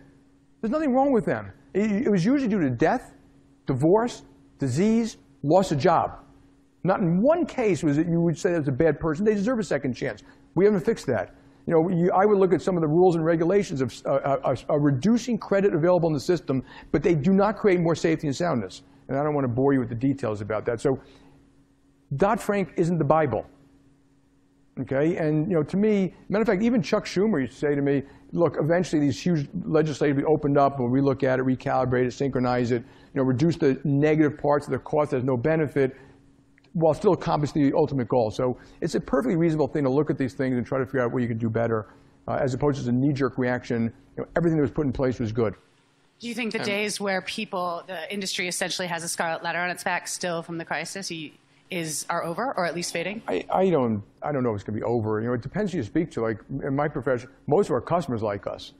There's 0.60 0.70
nothing 0.70 0.92
wrong 0.92 1.12
with 1.12 1.24
them. 1.24 1.52
It, 1.72 2.06
it 2.06 2.10
was 2.10 2.24
usually 2.24 2.48
due 2.48 2.60
to 2.60 2.70
death, 2.70 3.14
divorce, 3.66 4.22
disease, 4.58 5.16
loss 5.42 5.72
of 5.72 5.78
job. 5.78 6.18
Not 6.84 7.00
in 7.00 7.22
one 7.22 7.46
case 7.46 7.82
was 7.82 7.98
it 7.98 8.06
you 8.06 8.20
would 8.20 8.38
say 8.38 8.52
that's 8.52 8.68
a 8.68 8.72
bad 8.72 9.00
person. 9.00 9.24
They 9.24 9.34
deserve 9.34 9.58
a 9.58 9.64
second 9.64 9.94
chance. 9.94 10.22
We 10.54 10.64
haven't 10.64 10.80
fixed 10.80 11.06
that. 11.06 11.34
You 11.66 11.74
know, 11.74 11.88
you, 11.88 12.10
I 12.10 12.24
would 12.24 12.38
look 12.38 12.52
at 12.52 12.62
some 12.62 12.76
of 12.76 12.80
the 12.80 12.88
rules 12.88 13.16
and 13.16 13.24
regulations 13.24 13.80
of 13.80 13.94
uh, 14.04 14.08
uh, 14.08 14.56
uh, 14.68 14.78
reducing 14.78 15.38
credit 15.38 15.74
available 15.74 16.08
in 16.08 16.14
the 16.14 16.20
system, 16.20 16.64
but 16.90 17.02
they 17.02 17.14
do 17.14 17.32
not 17.32 17.56
create 17.56 17.80
more 17.80 17.94
safety 17.94 18.26
and 18.26 18.34
soundness 18.34 18.82
and 19.10 19.18
I 19.18 19.24
don't 19.24 19.34
want 19.34 19.44
to 19.44 19.48
bore 19.48 19.72
you 19.74 19.80
with 19.80 19.88
the 19.88 19.94
details 19.94 20.40
about 20.40 20.64
that. 20.66 20.80
So 20.80 21.00
Dodd-Frank 22.16 22.74
isn't 22.76 22.96
the 22.96 23.04
Bible. 23.04 23.44
Okay, 24.80 25.16
and 25.16 25.50
you 25.50 25.56
know, 25.56 25.62
to 25.64 25.76
me, 25.76 26.14
matter 26.28 26.42
of 26.42 26.48
fact, 26.48 26.62
even 26.62 26.80
Chuck 26.80 27.04
Schumer 27.04 27.40
used 27.40 27.52
to 27.52 27.58
say 27.58 27.74
to 27.74 27.82
me, 27.82 28.04
"Look, 28.32 28.56
eventually 28.58 29.00
these 29.00 29.20
huge 29.20 29.48
legislative 29.64 30.16
will 30.16 30.22
be 30.22 30.26
opened 30.26 30.56
up, 30.56 30.78
and 30.78 30.90
we 30.90 31.00
look 31.02 31.22
at 31.22 31.38
it, 31.38 31.44
recalibrate 31.44 32.06
it, 32.06 32.12
synchronize 32.12 32.70
it, 32.70 32.82
you 32.82 33.20
know, 33.20 33.24
reduce 33.24 33.56
the 33.56 33.78
negative 33.84 34.38
parts 34.38 34.66
of 34.66 34.72
the 34.72 34.78
cost 34.78 35.10
has 35.10 35.24
no 35.24 35.36
benefit, 35.36 35.96
while 36.72 36.94
still 36.94 37.12
accomplishing 37.12 37.68
the 37.68 37.76
ultimate 37.76 38.08
goal." 38.08 38.30
So 38.30 38.56
it's 38.80 38.94
a 38.94 39.00
perfectly 39.00 39.36
reasonable 39.36 39.66
thing 39.66 39.82
to 39.82 39.90
look 39.90 40.08
at 40.08 40.16
these 40.16 40.34
things 40.34 40.56
and 40.56 40.64
try 40.64 40.78
to 40.78 40.86
figure 40.86 41.02
out 41.02 41.12
what 41.12 41.20
you 41.20 41.28
can 41.28 41.36
do 41.36 41.50
better, 41.50 41.88
uh, 42.28 42.38
as 42.40 42.54
opposed 42.54 42.82
to 42.82 42.88
a 42.88 42.92
knee-jerk 42.92 43.36
reaction. 43.38 43.92
You 44.16 44.22
know, 44.22 44.28
everything 44.36 44.56
that 44.56 44.62
was 44.62 44.70
put 44.70 44.86
in 44.86 44.92
place 44.92 45.18
was 45.18 45.32
good. 45.32 45.56
Do 46.20 46.28
you 46.28 46.34
think 46.34 46.52
the 46.52 46.58
days 46.58 47.00
where 47.00 47.22
people, 47.22 47.82
the 47.86 48.12
industry 48.12 48.46
essentially 48.46 48.86
has 48.88 49.02
a 49.02 49.08
scarlet 49.08 49.42
letter 49.42 49.58
on 49.58 49.70
its 49.70 49.82
back 49.82 50.06
still 50.06 50.42
from 50.42 50.58
the 50.58 50.66
crisis, 50.66 51.10
is 51.70 52.04
are 52.10 52.22
over, 52.22 52.52
or 52.58 52.66
at 52.66 52.74
least 52.74 52.92
fading? 52.92 53.22
I, 53.26 53.46
I 53.50 53.70
don't 53.70 54.02
I 54.22 54.30
don't 54.30 54.42
know 54.42 54.50
if 54.50 54.56
it's 54.56 54.64
going 54.64 54.74
to 54.74 54.80
be 54.80 54.84
over. 54.84 55.22
You 55.22 55.28
know, 55.28 55.32
it 55.32 55.40
depends 55.40 55.72
who 55.72 55.78
you 55.78 55.84
speak 55.84 56.10
to. 56.10 56.20
Like 56.20 56.40
in 56.62 56.76
my 56.76 56.88
profession, 56.88 57.30
most 57.46 57.68
of 57.68 57.72
our 57.72 57.80
customers 57.80 58.22
like 58.22 58.46
us. 58.46 58.72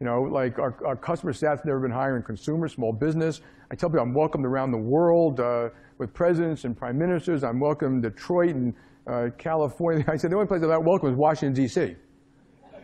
You 0.00 0.04
know, 0.04 0.24
like 0.24 0.58
our, 0.58 0.76
our 0.84 0.96
customer 0.96 1.32
staff's 1.32 1.64
never 1.64 1.80
been 1.80 1.90
higher 1.90 2.18
in 2.18 2.22
consumer, 2.22 2.68
small 2.68 2.92
business. 2.92 3.40
I 3.70 3.74
tell 3.74 3.88
people 3.88 4.02
I'm 4.02 4.12
welcomed 4.12 4.44
around 4.44 4.72
the 4.72 4.76
world 4.76 5.40
uh, 5.40 5.70
with 5.96 6.12
presidents 6.12 6.64
and 6.64 6.76
prime 6.76 6.98
ministers. 6.98 7.42
I'm 7.42 7.58
welcome 7.58 7.94
in 7.94 8.00
Detroit 8.02 8.54
and 8.54 8.74
uh, 9.06 9.30
California. 9.38 10.04
I 10.08 10.18
said 10.18 10.30
the 10.30 10.34
only 10.34 10.46
place 10.46 10.62
I'm 10.62 10.68
not 10.68 10.84
welcome 10.84 11.08
is 11.08 11.16
Washington 11.16 11.54
D.C. 11.54 11.96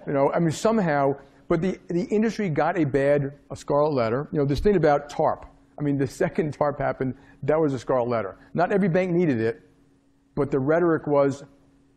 You 0.06 0.12
know, 0.14 0.32
I 0.32 0.38
mean 0.38 0.50
somehow 0.50 1.16
but 1.52 1.60
the, 1.60 1.78
the 1.88 2.04
industry 2.04 2.48
got 2.48 2.78
a 2.78 2.84
bad 2.84 3.34
a 3.50 3.56
scarlet 3.56 3.92
letter. 3.92 4.26
You 4.32 4.38
know, 4.38 4.46
this 4.46 4.60
thing 4.60 4.74
about 4.74 5.10
TARP. 5.10 5.44
I 5.78 5.82
mean, 5.82 5.98
the 5.98 6.06
second 6.22 6.56
TARP 6.56 6.78
happened, 6.78 7.14
that 7.42 7.60
was 7.60 7.74
a 7.74 7.78
scarlet 7.78 8.08
letter. 8.08 8.38
Not 8.54 8.72
every 8.72 8.88
bank 8.88 9.10
needed 9.10 9.38
it, 9.38 9.60
but 10.34 10.50
the 10.50 10.58
rhetoric 10.58 11.06
was 11.06 11.44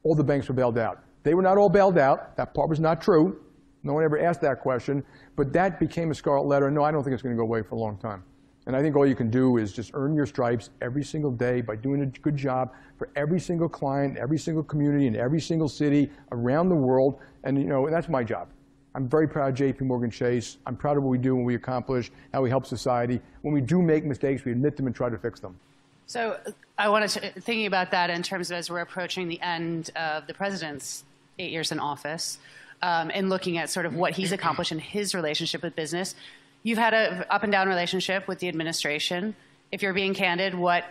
all 0.04 0.14
the 0.14 0.26
banks 0.26 0.50
were 0.50 0.56
bailed 0.56 0.78
out. 0.78 1.00
They 1.24 1.36
were 1.36 1.42
not 1.42 1.58
all 1.58 1.70
bailed 1.70 1.98
out. 1.98 2.36
That 2.36 2.54
part 2.54 2.68
was 2.68 2.82
not 2.82 3.02
true. 3.02 3.40
No 3.84 3.94
one 3.94 4.04
ever 4.04 4.20
asked 4.20 4.42
that 4.42 4.60
question. 4.60 5.02
But 5.38 5.54
that 5.54 5.80
became 5.80 6.12
a 6.12 6.16
scarlet 6.16 6.48
letter. 6.48 6.70
No, 6.70 6.84
I 6.84 6.92
don't 6.92 7.06
think 7.06 7.14
it's 7.14 7.24
going 7.24 7.34
to 7.34 7.40
go 7.40 7.46
away 7.46 7.62
for 7.62 7.76
a 7.76 7.80
long 7.80 7.98
time. 7.98 8.26
And 8.68 8.76
I 8.76 8.82
think 8.82 8.98
all 8.98 9.08
you 9.08 9.16
can 9.16 9.30
do 9.30 9.56
is 9.56 9.72
just 9.72 9.92
earn 9.94 10.18
your 10.18 10.26
stripes 10.26 10.70
every 10.82 11.06
single 11.06 11.32
day 11.32 11.62
by 11.62 11.78
doing 11.78 12.02
a 12.02 12.08
good 12.08 12.36
job 12.36 12.74
for 12.98 13.10
every 13.16 13.40
single 13.40 13.70
client, 13.70 14.18
every 14.18 14.38
single 14.38 14.64
community, 14.64 15.08
in 15.08 15.16
every 15.16 15.40
single 15.40 15.70
city 15.70 16.12
around 16.34 16.68
the 16.68 16.76
world. 16.76 17.22
And 17.46 17.58
you 17.58 17.70
know, 17.70 17.90
that's 17.90 18.10
my 18.10 18.22
job. 18.22 18.50
I'm 18.96 19.10
very 19.10 19.28
proud 19.28 19.50
of 19.50 19.56
JP 19.56 19.82
Morgan 19.82 20.10
Chase. 20.10 20.58
I'm 20.66 20.78
proud 20.78 20.96
of 20.96 21.04
what 21.04 21.10
we 21.10 21.18
do 21.18 21.36
when 21.36 21.44
we 21.44 21.56
accomplish, 21.56 22.12
how 22.34 22.42
we 22.42 22.50
help 22.50 22.66
society. 22.66 23.20
When 23.42 23.54
we 23.54 23.60
do 23.60 23.82
make 23.82 24.06
mistakes, 24.06 24.46
we 24.46 24.54
admit 24.54 24.78
them 24.78 24.88
and 24.88 24.96
try 24.96 25.10
to 25.10 25.18
fix 25.18 25.42
them. 25.42 25.60
So 26.08 26.40
I 26.78 26.88
wanted 26.88 27.10
to 27.10 27.42
thinking 27.42 27.66
about 27.66 27.92
that 27.92 28.10
in 28.10 28.24
terms 28.24 28.52
of 28.52 28.58
as 28.58 28.70
we're 28.70 28.80
approaching 28.80 29.28
the 29.28 29.42
end 29.42 29.90
of 29.98 30.28
the 30.28 30.34
president's 30.34 31.04
eight 31.38 31.52
years 31.52 31.74
in 31.74 31.80
office, 31.80 32.38
um, 32.82 33.12
and 33.14 33.30
looking 33.30 33.58
at 33.58 33.70
sort 33.70 33.86
of 33.86 33.94
what 33.94 34.14
he's 34.14 34.32
accomplished 34.32 34.72
in 34.72 34.80
his 34.80 35.14
relationship 35.14 35.62
with 35.62 35.76
business. 35.76 36.16
You've 36.64 36.78
had 36.78 36.94
an 36.94 37.26
up 37.30 37.44
and 37.44 37.52
down 37.52 37.68
relationship 37.68 38.30
with 38.30 38.40
the 38.40 38.48
administration. 38.48 39.36
If 39.74 39.82
you're 39.82 39.94
being 39.94 40.14
candid, 40.14 40.56
what 40.56 40.86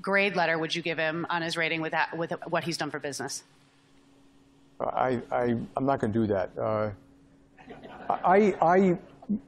grade 0.00 0.34
letter 0.34 0.56
would 0.56 0.74
you 0.74 0.80
give 0.80 0.96
him 0.96 1.26
on 1.28 1.42
his 1.42 1.58
rating 1.58 1.82
with, 1.82 1.92
that, 1.92 2.16
with 2.16 2.32
what 2.48 2.64
he's 2.64 2.78
done 2.78 2.90
for 2.90 2.98
business? 2.98 3.42
I, 4.80 5.20
I, 5.30 5.56
I'm 5.76 5.84
not 5.84 6.00
going 6.00 6.12
to 6.12 6.18
do 6.18 6.26
that. 6.28 6.50
Uh, 6.58 6.90
I, 8.08 8.54
I, 8.60 8.98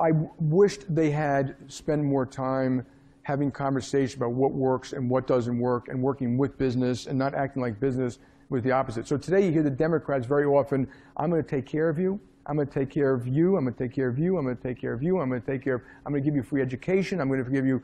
I 0.01 0.13
wished 0.39 0.95
they 0.95 1.11
had 1.11 1.57
spent 1.69 2.03
more 2.03 2.27
time 2.27 2.87
having 3.23 3.51
conversation 3.51 4.19
about 4.19 4.33
what 4.33 4.53
works 4.53 4.93
and 4.93 5.11
what 5.11 5.27
doesn't 5.27 5.59
work 5.59 5.89
and 5.89 6.01
working 6.01 6.39
with 6.39 6.57
business 6.57 7.07
and 7.07 7.19
not 7.19 7.35
acting 7.35 7.61
like 7.61 7.81
business 7.81 8.19
was 8.49 8.63
the 8.63 8.71
opposite. 8.71 9.07
So 9.09 9.17
today 9.17 9.45
you 9.45 9.51
hear 9.51 9.65
the 9.65 9.71
Democrats 9.71 10.27
very 10.27 10.45
often, 10.45 10.87
I'm 11.17 11.31
going 11.31 11.43
to 11.43 11.49
take 11.49 11.67
care 11.67 11.89
of 11.89 11.99
you. 11.99 12.21
I'm 12.47 12.55
going 12.55 12.69
to 12.69 12.73
take 12.73 12.91
care 12.91 13.13
of 13.13 13.27
you. 13.27 13.57
I'm 13.57 13.65
going 13.65 13.75
to 13.75 13.83
take 13.83 13.93
care 13.93 14.09
of 14.09 14.19
you. 14.19 14.39
I'm 14.39 14.45
going 14.45 14.57
to 14.57 14.63
take 14.63 14.81
care 14.81 14.93
of 14.93 15.03
you. 15.03 15.19
I'm 15.19 15.29
going 15.29 15.41
to 15.43 15.47
take 15.47 15.63
care 15.63 15.75
of, 15.75 15.83
I'm 16.05 16.13
going 16.13 16.23
to 16.23 16.25
give 16.25 16.37
you 16.37 16.43
free 16.45 16.63
education. 16.63 17.21
I'm 17.21 17.29
going 17.29 17.45
to 17.45 17.51
give 17.51 17.67
you, 17.67 17.83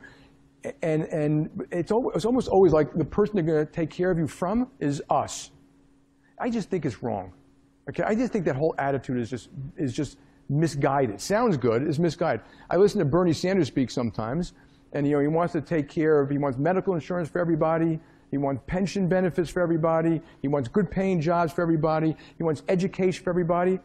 and, 0.81 1.03
and 1.03 1.67
it's, 1.71 1.91
always, 1.91 2.15
it's 2.15 2.25
almost 2.25 2.47
always 2.47 2.71
like 2.71 2.93
the 2.93 3.03
person 3.03 3.35
they're 3.35 3.43
going 3.43 3.65
to 3.65 3.71
take 3.71 3.89
care 3.89 4.09
of 4.09 4.17
you 4.17 4.27
from 4.27 4.69
is 4.79 5.01
us. 5.09 5.51
I 6.39 6.49
just 6.49 6.69
think 6.69 6.85
it's 6.85 7.03
wrong. 7.03 7.33
Okay, 7.89 8.03
I 8.03 8.15
just 8.15 8.31
think 8.31 8.45
that 8.45 8.55
whole 8.55 8.75
attitude 8.77 9.19
is 9.19 9.29
just, 9.29 9.49
is 9.77 9.93
just 9.93 10.17
misguided. 10.49 11.19
Sounds 11.19 11.57
good, 11.57 11.83
it's 11.83 11.99
misguided. 11.99 12.45
I 12.69 12.77
listen 12.77 12.99
to 12.99 13.05
Bernie 13.05 13.33
Sanders 13.33 13.67
speak 13.67 13.89
sometimes, 13.91 14.53
and 14.93 15.05
you 15.05 15.13
know, 15.13 15.19
he 15.19 15.27
wants 15.27 15.53
to 15.53 15.61
take 15.61 15.89
care 15.89 16.19
of, 16.19 16.29
he 16.29 16.37
wants 16.37 16.57
medical 16.57 16.93
insurance 16.93 17.29
for 17.29 17.39
everybody, 17.39 17.99
he 18.33 18.39
wants 18.39 18.63
pension 18.65 19.07
benefits 19.07 19.51
for 19.51 19.61
everybody. 19.61 20.19
He 20.41 20.47
wants 20.47 20.67
good 20.67 20.89
paying 20.89 21.21
jobs 21.21 21.53
for 21.53 21.61
everybody. 21.61 22.15
He 22.35 22.41
wants 22.41 22.63
education 22.67 23.23
for 23.23 23.29
everybody. 23.29 23.79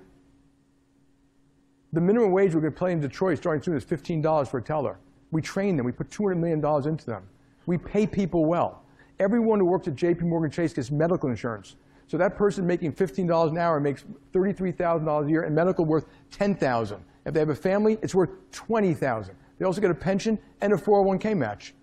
The 1.92 2.00
minimum 2.00 2.32
wage 2.32 2.54
we're 2.54 2.62
going 2.62 2.72
to 2.72 2.78
play 2.78 2.92
in 2.92 3.00
Detroit 3.00 3.36
starting 3.36 3.62
soon 3.62 3.76
is 3.76 3.84
$15 3.84 4.48
for 4.48 4.56
a 4.56 4.62
teller. 4.62 5.00
We 5.32 5.42
train 5.42 5.76
them. 5.76 5.84
We 5.84 5.92
put 5.92 6.08
$200 6.08 6.38
million 6.38 6.64
into 6.88 7.04
them. 7.04 7.24
We 7.66 7.76
pay 7.76 8.06
people 8.06 8.46
well. 8.46 8.84
Everyone 9.20 9.58
who 9.58 9.66
works 9.66 9.86
at 9.86 9.96
JP 9.96 10.22
Morgan 10.22 10.50
Chase 10.50 10.72
gets 10.72 10.90
medical 10.90 11.28
insurance. 11.28 11.76
So 12.08 12.16
that 12.16 12.36
person 12.36 12.66
making 12.66 12.94
$15 12.94 13.50
an 13.50 13.58
hour 13.58 13.78
makes 13.78 14.04
$33,000 14.32 15.26
a 15.26 15.30
year 15.30 15.42
and 15.42 15.54
medical 15.54 15.84
worth 15.84 16.06
$10,000. 16.32 16.98
If 17.26 17.34
they 17.34 17.40
have 17.40 17.50
a 17.50 17.54
family, 17.54 17.98
it's 18.02 18.14
worth 18.14 18.30
$20,000. 18.50 19.30
They 19.58 19.64
also 19.64 19.80
get 19.80 19.90
a 19.90 19.94
pension 19.94 20.38
and 20.62 20.72
a 20.72 20.76
401k 20.76 21.36
match. 21.36 21.74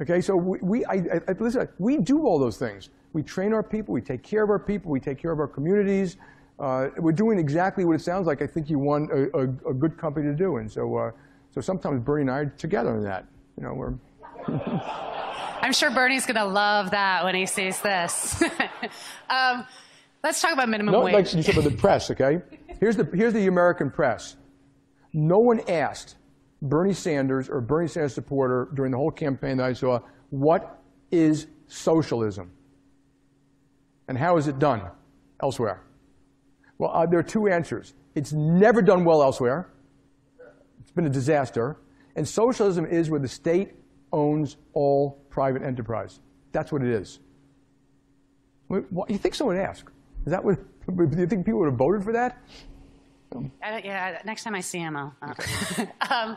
Okay, 0.00 0.22
so 0.22 0.34
we, 0.34 0.58
we 0.62 0.84
I, 0.86 1.20
I, 1.28 1.32
listen, 1.38 1.68
we 1.78 1.98
do 1.98 2.26
all 2.26 2.38
those 2.38 2.56
things. 2.56 2.88
We 3.12 3.22
train 3.22 3.52
our 3.52 3.62
people, 3.62 3.92
we 3.92 4.00
take 4.00 4.22
care 4.22 4.42
of 4.42 4.48
our 4.48 4.58
people, 4.58 4.90
we 4.90 5.00
take 5.00 5.18
care 5.18 5.32
of 5.32 5.40
our 5.40 5.48
communities. 5.48 6.16
Uh, 6.58 6.88
we're 6.96 7.12
doing 7.12 7.38
exactly 7.38 7.84
what 7.84 7.96
it 7.96 8.00
sounds 8.00 8.26
like 8.26 8.40
I 8.40 8.46
think 8.46 8.70
you 8.70 8.78
want 8.78 9.10
a, 9.10 9.36
a, 9.36 9.42
a 9.70 9.74
good 9.74 9.98
company 9.98 10.26
to 10.26 10.34
do. 10.34 10.56
And 10.56 10.70
so, 10.70 10.96
uh, 10.96 11.10
so 11.54 11.60
sometimes 11.60 12.02
Bernie 12.02 12.22
and 12.22 12.30
I 12.30 12.38
are 12.38 12.46
together 12.46 12.96
in 12.96 13.02
that. 13.04 13.26
You 13.58 13.64
know, 13.64 13.74
we're. 13.74 15.16
I'm 15.62 15.72
sure 15.72 15.90
Bernie's 15.90 16.26
going 16.26 16.36
to 16.36 16.44
love 16.44 16.92
that 16.92 17.24
when 17.24 17.34
he 17.34 17.46
sees 17.46 17.80
this. 17.80 18.42
um, 19.30 19.66
let's 20.24 20.40
talk 20.40 20.52
about 20.52 20.68
minimum 20.68 20.92
no, 20.92 21.00
wage. 21.00 21.14
Like 21.14 21.34
you 21.34 21.42
said 21.42 21.56
about 21.56 21.70
the 21.70 21.76
press, 21.76 22.10
okay? 22.10 22.40
Here's 22.80 22.96
the, 22.96 23.04
here's 23.12 23.34
the 23.34 23.46
American 23.46 23.90
press. 23.90 24.36
No 25.12 25.38
one 25.38 25.60
asked 25.68 26.16
Bernie 26.62 26.94
Sanders 26.94 27.48
or 27.48 27.60
Bernie 27.60 27.88
Sanders 27.88 28.14
supporter 28.14 28.68
during 28.74 28.92
the 28.92 28.98
whole 28.98 29.10
campaign 29.10 29.58
that 29.58 29.66
I 29.66 29.72
saw, 29.74 30.00
what 30.30 30.82
is 31.10 31.46
socialism? 31.66 32.50
And 34.08 34.16
how 34.16 34.38
is 34.38 34.48
it 34.48 34.58
done 34.58 34.82
elsewhere? 35.42 35.82
Well, 36.78 36.90
uh, 36.92 37.06
there 37.06 37.18
are 37.18 37.24
two 37.24 37.48
answers. 37.48 37.94
It's 38.14 38.32
never 38.32 38.80
done 38.80 39.04
well 39.04 39.22
elsewhere. 39.22 39.70
It's 40.80 40.90
been 40.92 41.06
a 41.06 41.10
disaster. 41.10 41.76
And 42.16 42.26
socialism 42.26 42.86
is 42.86 43.10
where 43.10 43.20
the 43.20 43.28
state 43.28 43.74
owns 44.12 44.56
all 44.72 45.19
private 45.30 45.62
enterprise. 45.62 46.20
That's 46.52 46.72
what 46.72 46.82
it 46.82 46.88
is. 46.88 47.20
you 48.70 49.18
think 49.18 49.34
someone 49.34 49.56
would 49.56 49.64
ask? 49.64 49.90
Is 50.26 50.32
that 50.32 50.44
what, 50.44 50.58
do 50.86 51.18
you 51.18 51.26
think 51.26 51.46
people 51.46 51.60
would 51.60 51.70
have 51.70 51.78
voted 51.78 52.04
for 52.04 52.12
that? 52.12 52.38
yeah, 53.62 54.20
next 54.24 54.44
time 54.44 54.54
I 54.54 54.60
see 54.60 54.78
him, 54.78 54.96
I'll. 54.96 55.14
Okay. 55.22 55.88
um, 56.10 56.36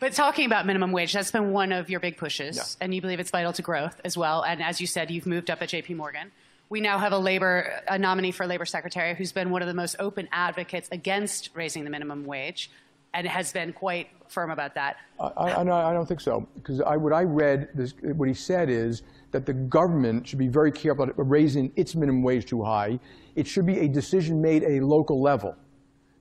but 0.00 0.12
talking 0.12 0.46
about 0.46 0.66
minimum 0.66 0.92
wage, 0.92 1.12
that's 1.12 1.30
been 1.30 1.52
one 1.52 1.72
of 1.72 1.88
your 1.88 2.00
big 2.00 2.16
pushes, 2.16 2.56
yeah. 2.56 2.84
and 2.84 2.94
you 2.94 3.00
believe 3.00 3.20
it's 3.20 3.30
vital 3.30 3.52
to 3.54 3.62
growth 3.62 4.00
as 4.04 4.16
well. 4.16 4.42
And 4.42 4.62
as 4.62 4.80
you 4.80 4.86
said, 4.86 5.10
you've 5.10 5.26
moved 5.26 5.50
up 5.50 5.62
at 5.62 5.68
J.P. 5.70 5.94
Morgan. 5.94 6.30
We 6.68 6.80
now 6.80 6.98
have 6.98 7.12
a 7.12 7.18
labor 7.18 7.82
a 7.88 7.98
nominee 7.98 8.32
for 8.32 8.46
labor 8.46 8.64
secretary 8.64 9.14
who's 9.14 9.32
been 9.32 9.50
one 9.50 9.62
of 9.62 9.68
the 9.68 9.74
most 9.74 9.96
open 9.98 10.28
advocates 10.32 10.88
against 10.90 11.50
raising 11.54 11.84
the 11.84 11.90
minimum 11.90 12.24
wage, 12.24 12.70
and 13.14 13.26
has 13.26 13.52
been 13.52 13.72
quite 13.72 14.08
firm 14.28 14.50
about 14.50 14.74
that. 14.74 14.96
I, 15.20 15.26
I, 15.26 15.90
I 15.90 15.92
don't 15.92 16.06
think 16.06 16.20
so, 16.20 16.46
because 16.56 16.80
what 16.80 17.12
I 17.12 17.22
read, 17.22 17.68
this, 17.74 17.94
what 18.16 18.28
he 18.28 18.34
said 18.34 18.68
is 18.68 19.02
that 19.30 19.46
the 19.46 19.54
government 19.54 20.26
should 20.26 20.38
be 20.38 20.48
very 20.48 20.72
careful 20.72 21.04
about 21.04 21.14
raising 21.16 21.72
its 21.76 21.94
minimum 21.94 22.22
wage 22.22 22.46
too 22.46 22.62
high. 22.62 22.98
It 23.36 23.46
should 23.46 23.66
be 23.66 23.78
a 23.80 23.88
decision 23.88 24.40
made 24.42 24.64
at 24.64 24.72
a 24.72 24.80
local 24.80 25.22
level 25.22 25.56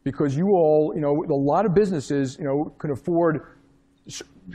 because 0.03 0.35
you 0.35 0.47
all, 0.49 0.93
you 0.95 1.01
know, 1.01 1.23
a 1.29 1.33
lot 1.33 1.65
of 1.65 1.73
businesses, 1.73 2.37
you 2.39 2.45
know, 2.45 2.73
can 2.77 2.91
afford, 2.91 3.41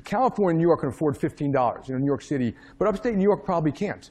California 0.04 0.50
and 0.50 0.58
New 0.58 0.68
York 0.68 0.80
can 0.80 0.90
afford 0.90 1.18
$15, 1.18 1.88
you 1.88 1.94
know, 1.94 1.98
New 1.98 2.06
York 2.06 2.22
City, 2.22 2.54
but 2.78 2.86
upstate 2.86 3.14
New 3.14 3.22
York 3.22 3.44
probably 3.44 3.72
can't. 3.72 4.10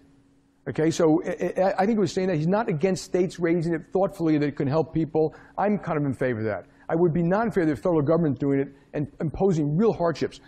Okay, 0.68 0.92
so 0.92 1.20
eh, 1.20 1.34
eh, 1.40 1.52
eh, 1.56 1.72
I 1.78 1.86
think 1.86 1.98
he 1.98 2.00
was 2.00 2.12
saying 2.12 2.28
that 2.28 2.36
he's 2.36 2.48
not 2.48 2.68
against 2.68 3.06
states 3.06 3.40
raising 3.40 3.74
it 3.74 3.84
thoughtfully 3.94 4.38
that 4.38 4.48
it 4.48 4.58
can 4.58 4.68
help 4.68 4.94
people. 4.94 5.34
I'm 5.58 5.78
kind 5.78 5.98
of 5.98 6.04
in 6.04 6.14
favor 6.14 6.40
of 6.40 6.46
that. 6.46 6.66
I 6.90 6.96
would 6.96 7.14
be 7.14 7.22
not 7.22 7.46
in 7.46 7.52
favor 7.52 7.64
of 7.64 7.70
the 7.70 7.76
federal 7.76 8.02
government 8.02 8.40
doing 8.40 8.60
it 8.60 8.70
and 8.94 9.08
imposing 9.20 9.78
real 9.78 9.94
hardships. 9.94 10.40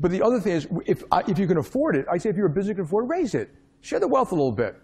But 0.00 0.10
the 0.10 0.22
other 0.22 0.40
thing 0.40 0.52
is, 0.52 0.68
if, 0.86 1.02
if 1.26 1.38
you 1.38 1.46
can 1.46 1.58
afford 1.58 1.96
it, 1.96 2.06
I 2.10 2.18
say 2.18 2.30
if 2.30 2.36
you're 2.36 2.46
a 2.46 2.50
business 2.50 2.76
can 2.76 2.84
afford 2.84 3.04
it, 3.04 3.08
raise 3.08 3.34
it. 3.34 3.50
Share 3.80 3.98
the 3.98 4.08
wealth 4.08 4.32
a 4.32 4.34
little 4.34 4.52
bit. 4.52 4.76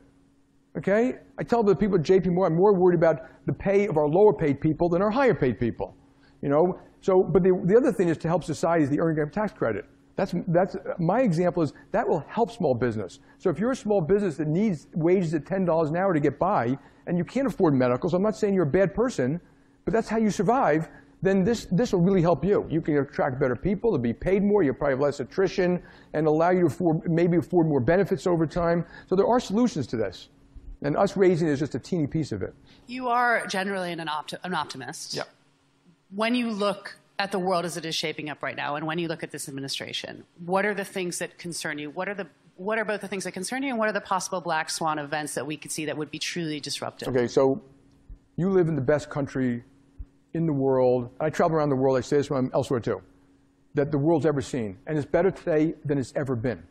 Okay? 0.77 1.19
I 1.39 1.45
tell 1.45 1.62
the 1.62 1.75
people 1.75 1.97
at 1.99 2.03
JP 2.03 2.27
Morgan, 2.33 2.55
I'm 2.55 2.59
more 2.59 2.75
worried 2.75 2.97
about 2.97 3.29
the 3.47 3.53
pay 3.53 3.87
of 3.87 3.97
our 3.97 4.09
lower 4.09 4.33
paid 4.33 4.61
people 4.61 4.89
than 4.89 5.03
our 5.03 5.11
higher 5.11 5.35
paid 5.35 5.61
people. 5.61 5.97
You 6.43 6.49
know? 6.49 6.81
So, 7.01 7.23
but 7.23 7.43
the, 7.43 7.61
the 7.65 7.77
other 7.77 7.93
thing 7.93 8.09
is 8.09 8.19
to 8.19 8.29
help 8.29 8.45
society 8.45 8.85
is 8.85 8.91
the 8.91 9.01
earned 9.01 9.19
income 9.19 9.31
tax 9.31 9.53
credit. 9.53 9.85
That's, 10.17 10.35
that's, 10.49 10.77
my 10.99 11.21
example 11.21 11.62
is 11.62 11.73
that 11.91 12.09
will 12.09 12.25
help 12.29 12.51
small 12.51 12.75
business. 12.75 13.19
So 13.39 13.51
if 13.51 13.59
you're 13.59 13.73
a 13.73 13.77
small 13.77 14.01
business 14.01 14.37
that 14.37 14.49
needs 14.49 14.87
wages 14.95 15.35
at 15.35 15.45
$10 15.45 15.89
an 15.89 15.97
hour 15.97 16.12
to 16.15 16.21
get 16.21 16.39
by, 16.39 16.79
and 17.07 17.19
you 17.19 17.25
can't 17.25 17.47
afford 17.47 17.75
medical, 17.75 18.09
so 18.09 18.17
I'm 18.17 18.23
not 18.23 18.37
saying 18.37 18.55
you're 18.55 18.65
a 18.65 18.67
bad 18.67 18.95
person, 18.95 19.41
but 19.85 19.93
that's 19.93 20.09
how 20.09 20.17
you 20.17 20.31
survive, 20.31 20.89
then 21.25 21.43
this, 21.43 21.66
this 21.70 21.93
will 21.93 22.01
really 22.01 22.22
help 22.22 22.45
you. 22.45 22.66
You 22.68 22.81
can 22.81 22.99
attract 22.99 23.41
better 23.41 23.57
people, 23.57 23.93
to 23.93 23.99
be 23.99 24.12
paid 24.12 24.43
more, 24.43 24.62
you'll 24.62 24.75
probably 24.75 24.93
have 24.93 25.01
less 25.01 25.20
attrition, 25.20 25.83
and 26.12 26.27
allow 26.27 26.51
you 26.51 26.61
to 26.61 26.66
afford, 26.66 27.11
maybe 27.11 27.39
afford 27.39 27.66
more 27.66 27.81
benefits 27.81 28.27
over 28.27 28.47
time. 28.47 28.85
So 29.09 29.16
there 29.16 29.27
are 29.27 29.41
solutions 29.41 29.87
to 29.89 29.97
this. 29.97 30.29
And 30.83 30.97
us 30.97 31.16
raising 31.16 31.49
is 31.49 31.61
just 31.61 31.75
a 31.75 31.79
teeny 31.79 32.07
piece 32.07 32.31
of 32.31 32.43
it. 32.43 32.55
You 32.87 33.09
are 33.09 33.47
generally 33.47 33.91
an, 33.91 34.01
opti- 34.01 34.39
an 34.45 34.55
optimist. 34.55 35.14
Yeah. 35.14 35.22
When 36.14 36.35
you 36.35 36.51
look 36.51 36.99
at 37.18 37.33
the 37.33 37.39
world 37.39 37.64
as 37.64 37.77
it 37.77 37.87
is 37.87 37.95
shaping 37.95 38.29
up 38.29 38.43
right 38.43 38.57
now, 38.57 38.77
and 38.77 38.87
when 38.87 38.99
you 38.99 39.09
look 39.09 39.22
at 39.22 39.31
this 39.31 39.49
administration, 39.49 40.25
what 40.45 40.66
are 40.66 40.75
the 40.75 40.85
things 40.85 41.18
that 41.20 41.39
concern 41.39 41.79
you? 41.79 41.91
What 41.91 42.09
are 42.09 42.14
the 42.14 42.27
what 42.57 42.79
are 42.79 42.85
both 42.85 43.01
the 43.01 43.09
things 43.09 43.25
that 43.25 43.33
concern 43.33 43.64
you, 43.64 43.70
and 43.70 43.79
what 43.79 43.89
are 43.89 43.93
the 43.93 44.01
possible 44.01 44.41
black 44.41 44.70
swan 44.70 45.01
events 45.01 45.35
that 45.35 45.45
we 45.45 45.57
could 45.57 45.72
see 45.72 45.87
that 45.87 45.97
would 45.97 46.12
be 46.12 46.20
truly 46.20 46.61
disruptive? 46.61 47.09
Okay, 47.09 47.27
so 47.27 47.61
you 48.37 48.49
live 48.51 48.68
in 48.68 48.77
the 48.77 48.81
best 48.81 49.11
country 49.11 49.64
in 50.35 50.47
the 50.47 50.53
world. 50.53 51.11
I 51.20 51.30
travel 51.30 51.57
around 51.57 51.70
the 51.70 51.76
world. 51.76 51.97
I 51.97 52.01
say 52.01 52.18
this 52.18 52.30
I'm 52.30 52.51
elsewhere 52.53 52.80
too, 52.80 53.01
that 53.74 53.91
the 53.91 53.99
world's 53.99 54.26
ever 54.26 54.43
seen, 54.43 54.76
and 54.87 54.99
it's 54.99 55.07
better 55.07 55.30
today 55.30 55.74
than 55.85 55.97
it's 55.99 56.12
ever 56.16 56.37
been. 56.37 56.62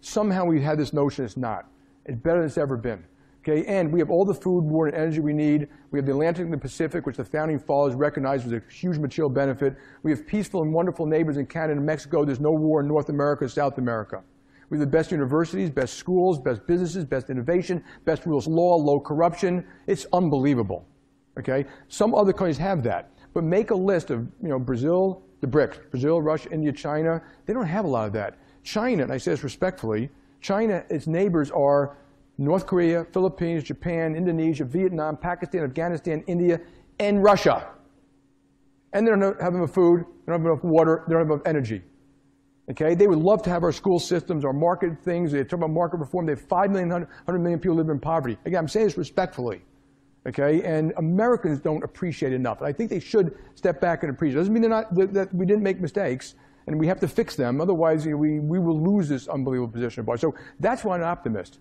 Somehow 0.00 0.44
we 0.44 0.56
have 0.56 0.64
had 0.64 0.78
this 0.78 0.92
notion 0.92 1.24
it's 1.24 1.36
not. 1.36 1.66
It's 2.06 2.18
better 2.18 2.38
than 2.38 2.46
it's 2.46 2.58
ever 2.58 2.76
been. 2.76 3.04
Okay, 3.40 3.64
and 3.66 3.92
we 3.92 3.98
have 4.00 4.10
all 4.10 4.24
the 4.24 4.34
food, 4.34 4.64
water, 4.64 4.88
and 4.88 4.96
energy 4.96 5.20
we 5.20 5.32
need. 5.32 5.68
We 5.90 5.98
have 5.98 6.06
the 6.06 6.12
Atlantic 6.12 6.44
and 6.44 6.52
the 6.52 6.58
Pacific, 6.58 7.06
which 7.06 7.16
the 7.16 7.24
founding 7.24 7.58
fathers 7.58 7.94
recognized 7.94 8.44
was 8.44 8.52
a 8.52 8.62
huge 8.70 8.98
material 8.98 9.30
benefit. 9.30 9.76
We 10.02 10.10
have 10.10 10.26
peaceful 10.26 10.62
and 10.62 10.72
wonderful 10.72 11.06
neighbors 11.06 11.36
in 11.36 11.46
Canada 11.46 11.78
and 11.78 11.86
Mexico. 11.86 12.24
There's 12.24 12.40
no 12.40 12.52
war 12.52 12.80
in 12.80 12.88
North 12.88 13.08
America, 13.08 13.44
and 13.44 13.50
South 13.50 13.78
America. 13.78 14.22
We 14.70 14.76
have 14.78 14.86
the 14.86 14.90
best 14.90 15.12
universities, 15.12 15.70
best 15.70 15.94
schools, 15.94 16.38
best 16.38 16.66
businesses, 16.66 17.04
best 17.04 17.30
innovation, 17.30 17.82
best 18.04 18.26
rules 18.26 18.46
law, 18.46 18.76
low 18.76 19.00
corruption. 19.00 19.64
It's 19.86 20.06
unbelievable. 20.12 20.84
Okay, 21.38 21.64
some 21.88 22.14
other 22.14 22.32
countries 22.32 22.58
have 22.58 22.82
that, 22.82 23.10
but 23.32 23.44
make 23.44 23.70
a 23.70 23.74
list 23.74 24.10
of 24.10 24.26
you 24.42 24.48
know 24.48 24.58
Brazil, 24.58 25.22
the 25.40 25.46
BRICS, 25.46 25.90
Brazil, 25.90 26.20
Russia, 26.20 26.50
India, 26.50 26.72
China. 26.72 27.22
They 27.46 27.52
don't 27.52 27.66
have 27.66 27.84
a 27.84 27.88
lot 27.88 28.06
of 28.06 28.12
that. 28.14 28.38
China, 28.64 29.04
and 29.04 29.12
I 29.12 29.18
say 29.18 29.30
this 29.30 29.44
respectfully, 29.44 30.10
China, 30.40 30.84
its 30.90 31.06
neighbors 31.06 31.50
are 31.50 31.96
North 32.38 32.66
Korea, 32.66 33.04
Philippines, 33.12 33.64
Japan, 33.64 34.14
Indonesia, 34.14 34.64
Vietnam, 34.64 35.16
Pakistan, 35.16 35.64
Afghanistan, 35.64 36.22
India, 36.26 36.60
and 36.98 37.22
Russia. 37.22 37.68
And 38.92 39.06
they 39.06 39.10
don't 39.10 39.40
have 39.40 39.54
enough 39.54 39.72
food, 39.72 40.04
they 40.26 40.32
don't 40.32 40.40
have 40.40 40.46
enough 40.46 40.64
water, 40.64 41.04
they 41.06 41.12
don't 41.12 41.22
have 41.22 41.30
enough 41.30 41.46
energy. 41.46 41.82
Okay, 42.70 42.94
they 42.94 43.06
would 43.06 43.18
love 43.18 43.42
to 43.42 43.50
have 43.50 43.62
our 43.64 43.72
school 43.72 43.98
systems, 43.98 44.44
our 44.44 44.52
market 44.52 45.02
things. 45.02 45.32
They 45.32 45.42
talk 45.42 45.54
about 45.54 45.70
market 45.70 45.98
reform. 45.98 46.26
They 46.26 46.32
have 46.32 46.46
5 46.48 46.70
million, 46.70 46.90
100 46.90 47.38
million 47.38 47.58
people 47.58 47.76
living 47.76 47.92
in 47.92 48.00
poverty. 48.00 48.36
Again, 48.44 48.58
I'm 48.58 48.68
saying 48.68 48.86
this 48.86 48.98
respectfully. 48.98 49.62
Okay, 50.26 50.62
and 50.62 50.92
Americans 50.96 51.60
don't 51.60 51.82
appreciate 51.82 52.32
enough. 52.32 52.60
I 52.60 52.72
think 52.72 52.90
they 52.90 53.00
should 53.00 53.38
step 53.54 53.80
back 53.80 54.02
and 54.02 54.10
appreciate. 54.10 54.36
It 54.36 54.40
doesn't 54.40 54.52
mean 54.52 54.62
they're 54.62 54.70
not, 54.70 54.94
that 55.14 55.32
we 55.32 55.46
didn't 55.46 55.62
make 55.62 55.80
mistakes, 55.80 56.34
and 56.66 56.78
we 56.78 56.86
have 56.86 57.00
to 57.00 57.08
fix 57.08 57.36
them. 57.36 57.60
Otherwise, 57.60 58.04
you 58.04 58.12
know, 58.12 58.16
we, 58.18 58.40
we 58.40 58.58
will 58.58 58.78
lose 58.78 59.08
this 59.08 59.28
unbelievable 59.28 59.72
position. 59.72 60.00
of 60.00 60.06
power. 60.06 60.18
So 60.18 60.34
that's 60.60 60.84
why 60.84 60.96
I'm 60.96 61.02
an 61.02 61.08
optimist. 61.08 61.60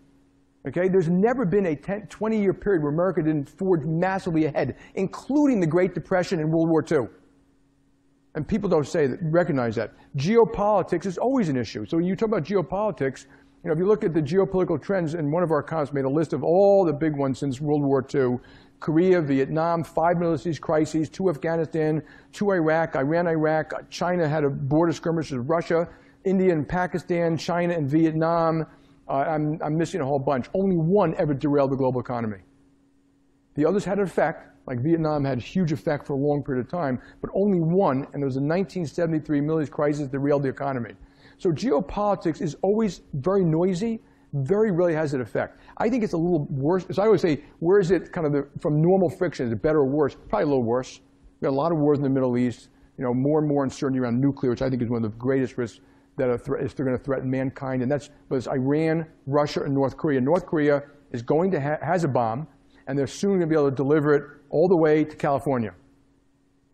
Okay, 0.67 0.89
there's 0.89 1.07
never 1.07 1.45
been 1.45 1.67
a 1.67 1.75
10, 1.75 2.07
20 2.07 2.41
year 2.41 2.53
period 2.53 2.81
where 2.81 2.91
America 2.91 3.23
didn't 3.23 3.47
forge 3.47 3.83
massively 3.85 4.45
ahead, 4.45 4.75
including 4.95 5.61
the 5.61 5.67
Great 5.67 5.93
Depression 5.93 6.39
and 6.39 6.51
World 6.51 6.67
War 6.67 6.83
II. 6.89 7.07
And 8.35 8.45
people 8.45 8.69
don't 8.69 8.85
say 8.85 9.07
that, 9.07 9.19
recognize 9.21 9.75
that. 9.75 9.93
Geopolitics 10.17 11.05
is 11.05 11.17
always 11.17 11.47
an 11.47 11.57
issue. 11.57 11.85
So 11.85 11.97
when 11.97 12.05
you 12.05 12.15
talk 12.15 12.27
about 12.27 12.43
geopolitics, 12.43 13.25
you 13.63 13.69
know, 13.69 13.73
if 13.73 13.79
you 13.79 13.87
look 13.87 14.03
at 14.03 14.13
the 14.13 14.21
geopolitical 14.21 14.81
trends, 14.81 15.13
and 15.13 15.31
one 15.31 15.43
of 15.43 15.51
our 15.51 15.59
economists 15.59 15.93
made 15.93 16.05
a 16.05 16.09
list 16.09 16.33
of 16.33 16.43
all 16.43 16.85
the 16.85 16.93
big 16.93 17.15
ones 17.15 17.39
since 17.39 17.59
World 17.59 17.81
War 17.81 18.05
II, 18.13 18.39
Korea, 18.79 19.21
Vietnam, 19.21 19.83
five 19.83 20.17
Middle 20.17 20.35
East 20.35 20.61
crises, 20.61 21.09
two 21.09 21.29
Afghanistan, 21.29 22.03
two 22.31 22.51
Iraq, 22.51 22.95
Iran, 22.95 23.27
Iraq, 23.27 23.89
China 23.89 24.27
had 24.27 24.43
a 24.43 24.49
border 24.49 24.93
skirmish 24.93 25.31
with 25.31 25.47
Russia, 25.49 25.89
India 26.23 26.53
and 26.53 26.67
Pakistan, 26.67 27.37
China 27.37 27.73
and 27.73 27.89
Vietnam. 27.89 28.65
Uh, 29.09 29.13
I'm, 29.13 29.59
I'm 29.63 29.77
missing 29.77 30.01
a 30.01 30.05
whole 30.05 30.19
bunch. 30.19 30.47
Only 30.53 30.77
one 30.77 31.15
ever 31.15 31.33
derailed 31.33 31.71
the 31.71 31.75
global 31.75 31.99
economy. 31.99 32.39
The 33.55 33.65
others 33.65 33.83
had 33.83 33.97
an 33.97 34.03
effect, 34.03 34.45
like 34.67 34.79
Vietnam 34.79 35.25
had 35.25 35.39
a 35.39 35.41
huge 35.41 35.71
effect 35.71 36.05
for 36.05 36.13
a 36.13 36.17
long 36.17 36.43
period 36.43 36.63
of 36.63 36.69
time, 36.69 37.01
but 37.21 37.31
only 37.33 37.59
one, 37.59 38.05
and 38.13 38.21
there 38.21 38.27
was 38.27 38.35
a 38.35 38.41
1973 38.41 39.41
Middle 39.41 39.61
East 39.61 39.71
crisis 39.71 40.03
that 40.03 40.11
derailed 40.11 40.43
the 40.43 40.49
economy. 40.49 40.93
So 41.37 41.51
geopolitics 41.51 42.41
is 42.41 42.55
always 42.61 43.01
very 43.13 43.43
noisy, 43.43 44.01
very 44.33 44.71
rarely 44.71 44.95
has 44.95 45.13
an 45.13 45.21
effect. 45.21 45.59
I 45.77 45.89
think 45.89 46.03
it's 46.03 46.13
a 46.13 46.17
little 46.17 46.47
worse. 46.49 46.85
As 46.89 46.99
I 46.99 47.05
always 47.05 47.21
say, 47.21 47.43
where 47.59 47.79
is 47.79 47.91
it 47.91 48.11
kind 48.11 48.25
of 48.25 48.33
the, 48.33 48.47
from 48.59 48.81
normal 48.81 49.09
friction? 49.09 49.45
Is 49.45 49.53
it 49.53 49.61
better 49.61 49.79
or 49.79 49.89
worse? 49.89 50.15
Probably 50.29 50.43
a 50.43 50.47
little 50.47 50.63
worse. 50.63 50.99
We've 51.39 51.49
got 51.49 51.55
a 51.55 51.59
lot 51.59 51.71
of 51.71 51.77
wars 51.77 51.99
in 51.99 52.03
the 52.03 52.09
Middle 52.09 52.37
East, 52.37 52.69
you 52.97 53.03
know, 53.03 53.13
more 53.13 53.39
and 53.39 53.47
more 53.47 53.63
uncertainty 53.63 53.99
around 53.99 54.19
nuclear, 54.19 54.49
which 54.49 54.63
I 54.63 54.69
think 54.69 54.81
is 54.81 54.89
one 54.89 55.03
of 55.03 55.11
the 55.11 55.17
greatest 55.17 55.57
risks 55.57 55.79
that 56.17 56.29
are 56.29 56.57
is 56.57 56.73
they're 56.73 56.85
going 56.85 56.97
to 56.97 57.03
threaten 57.03 57.29
mankind. 57.29 57.83
And 57.83 57.91
that's 57.91 58.09
was 58.29 58.47
Iran, 58.47 59.05
Russia, 59.27 59.63
and 59.63 59.73
North 59.73 59.95
Korea. 59.95 60.19
North 60.19 60.47
Korea 60.47 60.81
is 61.11 61.21
going 61.21 61.51
to 61.51 61.61
ha- 61.61 61.77
has 61.83 62.03
a 62.03 62.07
bomb, 62.07 62.47
and 62.87 62.97
they're 62.97 63.05
soon 63.05 63.33
going 63.33 63.41
to 63.41 63.47
be 63.47 63.55
able 63.55 63.69
to 63.69 63.75
deliver 63.75 64.15
it 64.15 64.23
all 64.49 64.67
the 64.67 64.77
way 64.77 65.03
to 65.03 65.15
California. 65.15 65.73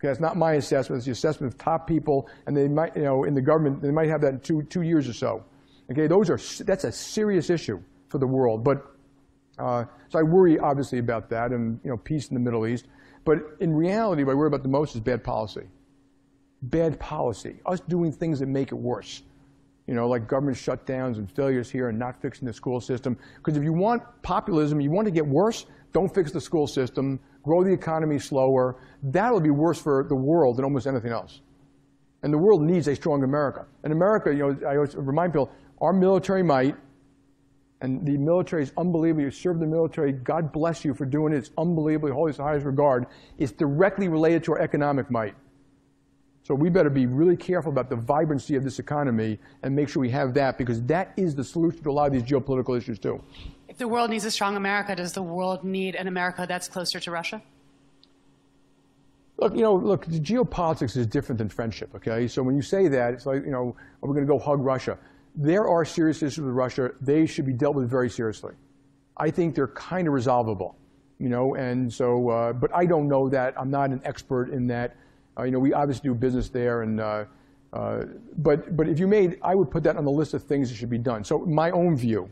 That's 0.07 0.19
not 0.19 0.37
my 0.37 0.53
assessment. 0.53 0.99
It's 0.99 1.05
the 1.05 1.11
assessment 1.11 1.53
of 1.53 1.57
top 1.57 1.87
people, 1.87 2.29
and 2.45 2.55
they 2.55 2.67
might, 2.67 2.95
you 2.95 3.03
know, 3.03 3.23
in 3.23 3.33
the 3.33 3.41
government, 3.41 3.81
they 3.81 3.91
might 3.91 4.09
have 4.09 4.21
that 4.21 4.33
in 4.33 4.39
two, 4.39 4.63
two 4.63 4.81
years 4.81 5.07
or 5.07 5.13
so. 5.13 5.43
Okay, 5.91 6.07
those 6.07 6.29
are 6.29 6.39
that's 6.63 6.83
a 6.83 6.91
serious 6.91 7.49
issue 7.49 7.81
for 8.09 8.17
the 8.17 8.27
world. 8.27 8.63
But 8.63 8.85
uh, 9.57 9.85
so 10.09 10.19
I 10.19 10.23
worry 10.23 10.59
obviously 10.59 10.99
about 10.99 11.29
that, 11.29 11.51
and 11.51 11.79
you 11.83 11.89
know, 11.89 11.97
peace 11.97 12.27
in 12.29 12.33
the 12.33 12.39
Middle 12.39 12.67
East. 12.67 12.85
But 13.25 13.39
in 13.59 13.73
reality, 13.73 14.23
what 14.23 14.33
I 14.33 14.35
worry 14.35 14.47
about 14.47 14.63
the 14.63 14.69
most 14.69 14.95
is 14.95 15.01
bad 15.01 15.23
policy. 15.23 15.67
Bad 16.61 16.99
policy. 16.99 17.59
Us 17.65 17.79
doing 17.81 18.11
things 18.11 18.39
that 18.39 18.47
make 18.47 18.71
it 18.71 18.75
worse. 18.75 19.23
You 19.87 19.93
know, 19.93 20.07
like 20.07 20.27
government 20.27 20.57
shutdowns 20.57 21.17
and 21.17 21.29
failures 21.29 21.69
here 21.69 21.89
and 21.89 21.99
not 21.99 22.21
fixing 22.21 22.45
the 22.45 22.53
school 22.53 22.79
system. 22.79 23.17
Because 23.37 23.57
if 23.57 23.63
you 23.63 23.73
want 23.73 24.01
populism, 24.21 24.79
you 24.79 24.89
want 24.91 25.05
to 25.05 25.11
get 25.11 25.25
worse, 25.25 25.65
don't 25.93 26.13
fix 26.13 26.31
the 26.31 26.41
school 26.41 26.67
system, 26.67 27.19
grow 27.43 27.63
the 27.63 27.71
economy 27.71 28.19
slower. 28.19 28.77
That'll 29.03 29.39
be 29.39 29.51
worse 29.51 29.79
for 29.79 30.03
the 30.03 30.15
world 30.15 30.57
than 30.57 30.65
almost 30.65 30.87
anything 30.87 31.11
else. 31.11 31.41
And 32.23 32.33
the 32.33 32.37
world 32.37 32.61
needs 32.61 32.87
a 32.87 32.95
strong 32.95 33.23
America. 33.23 33.65
And 33.83 33.93
America, 33.93 34.31
you 34.31 34.39
know, 34.39 34.67
I 34.67 34.75
always 34.75 34.95
remind 34.95 35.33
people, 35.33 35.51
our 35.81 35.93
military 35.93 36.41
might, 36.41 36.75
and 37.81 38.05
the 38.05 38.17
military 38.17 38.63
is 38.63 38.71
unbelievable. 38.77 39.23
You 39.23 39.31
serve 39.31 39.59
the 39.59 39.67
military. 39.67 40.13
God 40.13 40.53
bless 40.53 40.85
you 40.85 40.93
for 40.93 41.05
doing 41.05 41.33
it. 41.33 41.37
It's 41.37 41.51
unbelievably 41.57 42.11
holy, 42.11 42.31
the 42.31 42.41
highest 42.41 42.65
regard. 42.65 43.07
It's 43.37 43.51
directly 43.51 44.07
related 44.07 44.45
to 44.45 44.53
our 44.53 44.59
economic 44.59 45.11
might. 45.11 45.35
So 46.43 46.55
we 46.55 46.69
better 46.69 46.89
be 46.89 47.05
really 47.05 47.37
careful 47.37 47.71
about 47.71 47.89
the 47.89 47.95
vibrancy 47.95 48.55
of 48.55 48.63
this 48.63 48.79
economy 48.79 49.39
and 49.63 49.75
make 49.75 49.89
sure 49.89 50.01
we 50.01 50.09
have 50.09 50.33
that 50.33 50.57
because 50.57 50.81
that 50.83 51.13
is 51.17 51.35
the 51.35 51.43
solution 51.43 51.83
to 51.83 51.89
a 51.89 51.93
lot 51.93 52.07
of 52.07 52.13
these 52.13 52.23
geopolitical 52.23 52.77
issues 52.77 52.99
too. 52.99 53.21
If 53.74 53.80
the 53.80 53.88
world 53.88 54.11
needs 54.11 54.24
a 54.24 54.30
strong 54.30 54.55
America, 54.55 54.95
does 54.95 55.13
the 55.13 55.24
world 55.24 55.63
need 55.63 55.95
an 55.95 56.07
America 56.07 56.45
that's 56.47 56.67
closer 56.67 56.99
to 56.99 57.09
Russia? 57.09 57.41
Look, 59.38 59.55
you 59.55 59.63
know, 59.63 59.74
look, 59.74 60.05
geopolitics 60.05 60.95
is 60.95 61.07
different 61.07 61.39
than 61.39 61.49
friendship, 61.49 61.89
okay? 61.95 62.28
So 62.28 62.43
when 62.43 62.55
you 62.55 62.61
say 62.61 62.88
that, 62.89 63.15
it's 63.15 63.26
like, 63.26 63.43
you 63.43 63.49
know, 63.49 63.76
we're 64.01 64.13
going 64.13 64.28
to 64.28 64.32
go 64.32 64.38
hug 64.38 64.59
Russia. 64.63 64.99
There 65.36 65.67
are 65.67 65.86
serious 65.86 66.21
issues 66.21 66.45
with 66.45 66.53
Russia. 66.53 66.91
They 67.01 67.26
should 67.26 67.47
be 67.47 67.53
dealt 67.53 67.74
with 67.74 67.89
very 67.89 68.11
seriously. 68.11 68.53
I 69.17 69.32
think 69.32 69.55
they're 69.55 69.69
kind 69.69 70.07
of 70.07 70.13
resolvable, 70.13 70.76
you 71.17 71.30
know, 71.30 71.55
and 71.55 71.91
so, 71.91 72.30
uh, 72.30 72.53
but 72.53 72.69
I 72.76 72.86
don't 72.86 73.07
know 73.07 73.28
that. 73.30 73.59
I'm 73.59 73.71
not 73.71 73.89
an 73.89 74.01
expert 74.05 74.51
in 74.51 74.67
that. 74.67 74.97
Uh, 75.36 75.45
you 75.45 75.51
know, 75.51 75.57
we 75.57 75.74
obviously 75.74 76.11
do 76.11 76.13
business 76.13 76.47
there, 76.49 76.84
and 76.84 76.99
uh, 77.01 77.26
uh 77.74 78.03
but 78.38 78.78
but 78.78 78.88
if 78.88 78.99
you 78.99 79.07
made, 79.07 79.39
I 79.41 79.55
would 79.55 79.71
put 79.71 79.82
that 79.86 79.97
on 79.97 80.05
the 80.05 80.11
list 80.11 80.36
of 80.36 80.43
things 80.43 80.69
that 80.69 80.76
should 80.76 80.91
be 80.91 80.99
done. 80.99 81.24
So 81.24 81.39
my 81.39 81.71
own 81.71 81.97
view, 81.97 82.30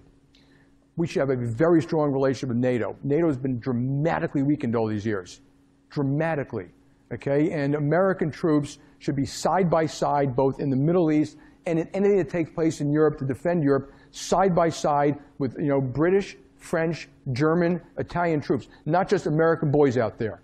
we 1.02 1.08
should 1.08 1.20
have 1.20 1.32
a 1.32 1.36
very 1.36 1.82
strong 1.82 2.12
relationship 2.12 2.50
with 2.50 2.58
NATO. 2.60 2.96
NATO 3.04 3.26
has 3.26 3.36
been 3.36 3.60
dramatically 3.60 4.44
weakened 4.44 4.76
all 4.76 4.86
these 4.86 5.04
years, 5.04 5.42
dramatically. 5.90 6.68
Okay, 7.12 7.52
and 7.52 7.74
American 7.74 8.30
troops 8.30 8.78
should 9.00 9.16
be 9.16 9.26
side 9.26 9.68
by 9.68 9.88
side, 9.88 10.36
both 10.36 10.60
in 10.60 10.70
the 10.70 10.76
Middle 10.76 11.12
East 11.12 11.38
and 11.66 11.80
in 11.80 11.88
anything 11.96 12.18
that 12.18 12.30
takes 12.30 12.52
place 12.52 12.82
in 12.82 12.92
Europe 12.92 13.18
to 13.18 13.26
defend 13.26 13.64
Europe, 13.64 13.92
side 14.12 14.56
by 14.56 14.70
side 14.70 15.18
with 15.40 15.58
you 15.58 15.70
know 15.70 15.82
British, 15.82 16.38
French, 16.58 17.10
German, 17.32 17.82
Italian 17.98 18.40
troops, 18.40 18.68
not 18.86 19.10
just 19.10 19.26
American 19.26 19.72
boys 19.72 19.98
out 19.98 20.20
there. 20.20 20.44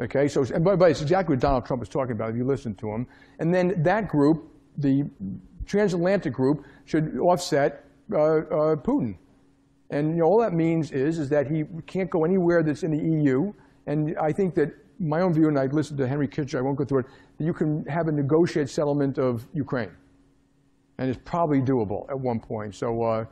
Okay, 0.00 0.28
so 0.28 0.44
and 0.54 0.64
by 0.64 0.88
it's 0.88 1.02
exactly 1.02 1.34
what 1.34 1.40
Donald 1.40 1.66
Trump 1.66 1.80
was 1.80 1.88
talking 1.88 2.12
about 2.12 2.30
if 2.30 2.36
you 2.36 2.44
listen 2.44 2.76
to 2.76 2.92
him. 2.92 3.08
And 3.40 3.52
then 3.52 3.82
that 3.82 4.06
group, 4.06 4.48
the 4.78 5.10
transatlantic 5.66 6.32
group, 6.32 6.64
should 6.84 7.18
offset 7.18 7.84
uh, 8.12 8.16
uh, 8.16 8.76
Putin. 8.76 9.16
And 9.90 10.10
you 10.10 10.16
know, 10.16 10.24
all 10.24 10.40
that 10.40 10.52
means 10.52 10.90
is, 10.90 11.18
is 11.18 11.28
that 11.30 11.50
he 11.50 11.64
can't 11.86 12.10
go 12.10 12.24
anywhere 12.24 12.62
that's 12.62 12.82
in 12.82 12.90
the 12.90 13.22
EU. 13.22 13.52
And 13.86 14.16
I 14.18 14.32
think 14.32 14.54
that 14.56 14.74
my 14.98 15.20
own 15.20 15.32
view, 15.32 15.48
and 15.48 15.58
I 15.58 15.66
listened 15.66 15.98
to 15.98 16.08
Henry 16.08 16.26
Kissinger, 16.26 16.58
I 16.58 16.62
won't 16.62 16.76
go 16.76 16.84
through 16.84 17.00
it, 17.00 17.06
that 17.38 17.44
you 17.44 17.52
can 17.52 17.84
have 17.86 18.08
a 18.08 18.12
negotiated 18.12 18.70
settlement 18.70 19.18
of 19.18 19.46
Ukraine. 19.52 19.90
And 20.98 21.10
it's 21.10 21.20
probably 21.24 21.60
doable 21.60 22.08
at 22.10 22.18
one 22.18 22.40
point. 22.40 22.74
So, 22.74 23.02
uh, 23.02 23.24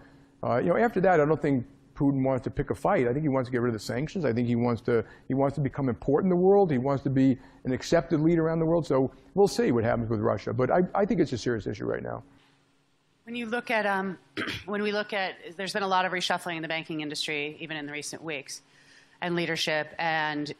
uh, 0.42 0.58
you 0.58 0.68
know, 0.68 0.76
after 0.76 1.00
that, 1.00 1.20
I 1.20 1.24
don't 1.24 1.40
think 1.40 1.66
Putin 1.94 2.22
wants 2.22 2.44
to 2.44 2.50
pick 2.50 2.70
a 2.70 2.74
fight. 2.74 3.06
I 3.06 3.12
think 3.12 3.22
he 3.22 3.28
wants 3.28 3.48
to 3.48 3.52
get 3.52 3.62
rid 3.62 3.68
of 3.68 3.80
the 3.80 3.84
sanctions. 3.84 4.24
I 4.24 4.32
think 4.32 4.48
he 4.48 4.56
wants 4.56 4.82
to 4.82 5.04
he 5.28 5.34
wants 5.34 5.54
to 5.54 5.60
become 5.60 5.88
important 5.88 6.32
in 6.32 6.38
the 6.38 6.44
world. 6.44 6.70
He 6.70 6.78
wants 6.78 7.02
to 7.04 7.10
be 7.10 7.38
an 7.64 7.72
accepted 7.72 8.20
leader 8.20 8.44
around 8.44 8.58
the 8.58 8.66
world. 8.66 8.86
So 8.86 9.12
we'll 9.34 9.48
see 9.48 9.72
what 9.72 9.84
happens 9.84 10.10
with 10.10 10.20
Russia. 10.20 10.52
But 10.52 10.70
I, 10.70 10.80
I 10.94 11.04
think 11.04 11.20
it's 11.20 11.32
a 11.32 11.38
serious 11.38 11.66
issue 11.66 11.86
right 11.86 12.02
now. 12.02 12.22
When 13.24 13.36
you 13.36 13.46
look 13.46 13.70
at, 13.70 13.86
um, 13.86 14.18
when 14.66 14.82
we 14.82 14.92
look 14.92 15.14
at, 15.14 15.36
there's 15.56 15.72
been 15.72 15.82
a 15.82 15.88
lot 15.88 16.04
of 16.04 16.12
reshuffling 16.12 16.56
in 16.56 16.62
the 16.62 16.68
banking 16.68 17.00
industry, 17.00 17.56
even 17.58 17.76
in 17.76 17.86
the 17.86 17.92
recent 17.92 18.22
weeks, 18.22 18.60
and 19.22 19.34
leadership, 19.34 19.94
and 19.98 20.52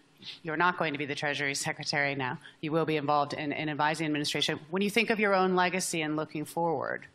you're 0.43 0.57
not 0.57 0.79
going 0.79 0.95
to 0.95 0.99
be 0.99 1.05
the 1.05 1.15
Treasury 1.15 1.55
Secretary 1.55 2.15
now. 2.15 2.39
You 2.63 2.73
will 2.73 2.87
be 2.87 2.97
involved 2.97 3.35
in, 3.35 3.53
in 3.53 3.69
advising 3.69 4.07
administration. 4.07 4.59
When 4.71 4.81
you 4.81 4.89
think 4.89 5.11
of 5.11 5.21
your 5.21 5.35
own 5.35 5.55
legacy 5.55 6.01
and 6.01 6.17
looking 6.17 6.47
forward, 6.47 7.07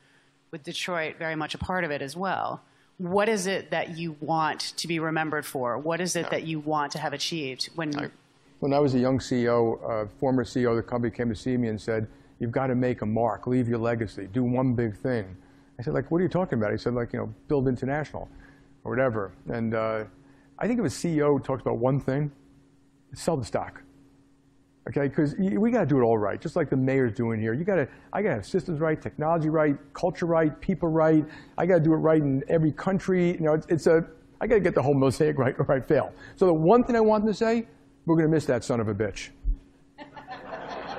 with 0.52 0.64
Detroit 0.64 1.16
very 1.18 1.36
much 1.36 1.56
a 1.56 1.58
part 1.58 1.84
of 1.84 1.90
it 1.90 2.04
as 2.04 2.16
well, 2.16 2.62
what 3.00 3.28
is 3.28 3.48
it 3.48 3.72
that 3.72 3.98
you 3.98 4.16
want 4.20 4.60
to 4.78 4.88
be 4.88 5.00
remembered 5.00 5.48
for? 5.48 5.80
What 5.80 6.00
is 6.00 6.16
it 6.16 6.30
that 6.30 6.44
you 6.44 6.60
want 6.60 6.92
to 6.92 7.00
have 7.00 7.14
achieved 7.14 7.70
when? 7.74 7.98
I, 7.98 8.10
when 8.60 8.74
I 8.74 8.80
was 8.80 8.94
a 8.94 9.00
young 9.00 9.18
CEO, 9.18 9.80
uh, 9.90 10.08
former 10.20 10.44
CEO 10.44 10.70
of 10.72 10.76
the 10.76 10.84
company 10.84 11.10
came 11.10 11.30
to 11.30 11.36
see 11.36 11.58
me 11.58 11.70
and 11.70 11.82
said, 11.82 12.08
you've 12.40 12.52
got 12.52 12.68
to 12.68 12.76
make 12.76 13.02
a 13.02 13.06
mark, 13.06 13.48
leave 13.48 13.68
your 13.68 13.78
legacy, 13.78 14.28
do 14.32 14.44
one 14.44 14.74
big 14.74 14.96
thing. 14.98 15.36
I 15.78 15.84
said, 15.84 15.94
like, 15.94 16.10
what 16.12 16.20
are 16.20 16.24
you 16.24 16.30
talking 16.30 16.58
about? 16.58 16.72
He 16.72 16.78
said, 16.78 16.94
like, 16.94 17.14
you 17.14 17.20
know, 17.20 17.34
build 17.48 17.68
international 17.68 18.28
or 18.84 18.92
whatever. 18.92 19.34
And 19.48 19.74
uh, 19.74 20.06
I 20.58 20.68
think 20.68 20.80
if 20.80 20.86
a 20.86 20.90
CEO 20.90 21.42
talks 21.44 21.62
about 21.62 21.78
one 21.78 22.00
thing, 22.00 22.32
sell 23.14 23.38
the 23.38 23.46
stock. 23.46 23.82
Okay, 24.90 25.08
because 25.08 25.36
we 25.36 25.70
got 25.70 25.82
to 25.82 25.86
do 25.86 26.00
it 26.00 26.04
all 26.04 26.18
right, 26.18 26.42
just 26.42 26.56
like 26.56 26.70
the 26.70 26.76
mayor's 26.76 27.14
doing 27.14 27.40
here. 27.40 27.54
You 27.54 27.64
got 27.64 27.76
to, 27.76 27.88
I 28.12 28.24
got 28.24 28.30
to 28.30 28.36
have 28.36 28.46
systems 28.46 28.80
right, 28.80 29.00
technology 29.00 29.50
right, 29.50 29.78
culture 29.94 30.26
right, 30.26 30.60
people 30.62 30.90
right. 30.90 31.24
I 31.58 31.66
got 31.66 31.76
to 31.76 31.80
do 31.80 31.94
it 31.94 31.98
right 31.98 32.20
in 32.20 32.44
every 32.48 32.72
country. 32.72 33.34
You 33.34 33.42
know, 33.42 33.54
it's, 33.54 33.68
it's 33.70 33.88
a, 33.88 34.06
I 34.42 34.48
got 34.48 34.56
to 34.56 34.62
get 34.62 34.74
the 34.74 34.82
whole 34.82 34.96
mosaic 34.96 35.38
right 35.38 35.54
or 35.60 35.72
I 35.72 35.80
fail. 35.80 36.12
So 36.38 36.48
the 36.48 36.54
one 36.54 36.84
thing 36.84 36.96
I 36.96 37.02
wanted 37.02 37.28
to 37.28 37.34
say, 37.34 37.68
we're 38.06 38.16
going 38.16 38.28
to 38.28 38.32
miss 38.32 38.46
that 38.46 38.64
son 38.64 38.80
of 38.80 38.88
a 38.88 38.96
bitch 38.96 39.30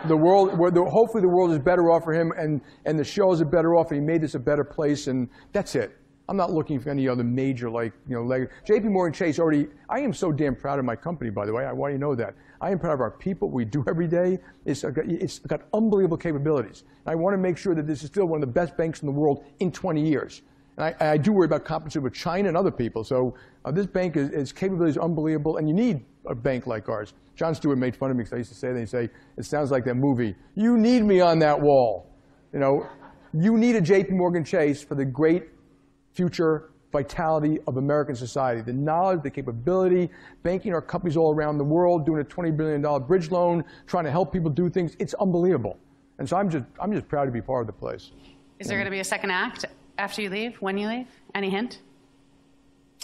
the 0.07 0.17
world, 0.17 0.51
the, 0.75 0.85
hopefully 0.85 1.21
the 1.21 1.29
world 1.29 1.53
is 1.53 1.59
better 1.59 1.91
off 1.91 2.05
for 2.05 2.13
him 2.13 2.33
and, 2.37 2.61
and 2.85 2.99
the 2.99 3.05
shows 3.05 3.41
are 3.41 3.47
better 3.47 3.77
off 3.77 3.91
and 3.91 4.01
he 4.01 4.07
made 4.07 4.21
this 4.21 4.35
a 4.35 4.39
better 4.39 4.65
place 4.65 5.07
and 5.07 5.29
that's 5.53 5.75
it. 5.75 5.97
I'm 6.29 6.37
not 6.37 6.53
looking 6.53 6.79
for 6.79 6.91
any 6.91 7.09
other 7.09 7.25
major 7.25 7.69
like, 7.69 7.93
you 8.09 8.15
know, 8.15 8.23
leg. 8.23 8.51
JP 8.65 8.85
Morgan 8.85 9.13
Chase 9.13 9.41
already, 9.41 9.67
I 9.89 9.99
am 9.99 10.13
so 10.13 10.31
damn 10.31 10.55
proud 10.55 10.79
of 10.79 10.85
my 10.85 10.95
company, 10.95 11.29
by 11.29 11.45
the 11.45 11.53
way. 11.53 11.65
I 11.65 11.73
want 11.73 11.93
you 11.93 11.99
to 11.99 12.01
know 12.01 12.15
that. 12.15 12.37
I 12.61 12.71
am 12.71 12.79
proud 12.79 12.95
of 12.95 13.01
our 13.01 13.11
people, 13.11 13.51
we 13.51 13.65
do 13.65 13.85
every 13.89 14.07
day. 14.07 14.39
It's, 14.65 14.85
it's 14.85 15.39
got 15.41 15.63
unbelievable 15.75 16.17
capabilities. 16.17 16.85
I 17.05 17.17
want 17.17 17.35
to 17.35 17.39
make 17.39 17.57
sure 17.57 17.75
that 17.75 17.87
this 17.87 18.03
is 18.05 18.09
still 18.09 18.27
one 18.27 18.43
of 18.43 18.49
the 18.49 18.53
best 18.53 18.77
banks 18.77 19.03
in 19.03 19.07
the 19.07 19.13
world 19.13 19.45
in 19.59 19.73
20 19.73 20.07
years. 20.07 20.43
And 20.81 20.95
I, 20.99 21.13
I 21.13 21.17
do 21.19 21.33
worry 21.33 21.45
about 21.45 21.67
competition 21.67 22.03
with 22.03 22.15
China 22.15 22.49
and 22.49 22.57
other 22.57 22.71
people. 22.71 23.05
So 23.05 23.35
uh, 23.67 23.71
this 23.71 23.87
bank 23.87 24.17
is, 24.17 24.31
its 24.31 24.51
capabilities 24.51 24.97
are 24.97 25.05
unbelievable, 25.05 25.59
and 25.59 25.69
you 25.69 25.75
need 25.75 26.07
a 26.27 26.35
bank 26.35 26.67
like 26.67 26.89
ours. 26.89 27.13
Jon 27.37 27.55
Stewart 27.55 27.77
made 27.77 27.95
fun 27.95 28.11
of 28.11 28.17
me 28.17 28.23
because 28.23 28.33
I 28.33 28.37
used 28.39 28.53
to 28.53 28.57
say 28.57 28.73
that. 28.73 28.79
He'd 28.79 28.89
say, 28.89 29.11
it 29.37 29.45
sounds 29.45 29.71
like 29.71 29.85
that 29.85 29.97
movie. 29.97 30.35
You 30.55 30.79
need 30.79 31.05
me 31.05 31.21
on 31.21 31.39
that 31.41 31.61
wall. 31.61 32.11
You 32.55 32.61
know, 32.61 32.87
you 33.35 33.59
need 33.59 33.77
a 33.77 33.83
JP 33.83 34.13
Morgan 34.13 34.43
Chase 34.43 34.83
for 34.83 34.95
the 34.95 35.05
great 35.05 35.49
future 36.15 36.71
vitality 36.93 37.59
of 37.67 37.77
American 37.77 38.15
society. 38.15 38.63
The 38.63 38.73
knowledge, 38.73 39.21
the 39.23 39.31
capability, 39.31 40.09
banking 40.43 40.73
our 40.73 40.83
companies 40.83 41.17
all 41.17 41.35
around 41.35 41.59
the 41.59 41.65
world, 41.65 42.07
doing 42.07 42.23
a 42.23 42.25
$20 42.25 42.57
billion 42.57 42.83
bridge 43.07 43.31
loan, 43.31 43.65
trying 43.87 44.05
to 44.05 44.11
help 44.11 44.33
people 44.33 44.51
do 44.51 44.71
things. 44.71 44.97
It's 44.99 45.13
unbelievable. 45.15 45.79
And 46.19 46.27
so 46.27 46.39
I'm 46.39 46.49
just, 46.49 46.65
I'm 46.81 46.93
just 46.93 47.07
proud 47.07 47.27
to 47.27 47.31
be 47.31 47.43
part 47.43 47.61
of 47.61 47.67
the 47.67 47.79
place. 47.79 48.13
Is 48.59 48.67
there 48.67 48.77
going 48.77 48.87
to 48.87 48.91
be 48.91 49.01
a 49.01 49.05
second 49.05 49.31
act 49.31 49.67
after 50.01 50.23
you 50.23 50.31
leave, 50.31 50.57
when 50.63 50.79
you 50.79 50.89
leave? 50.89 51.07
Any 51.35 51.51
hint? 51.51 51.81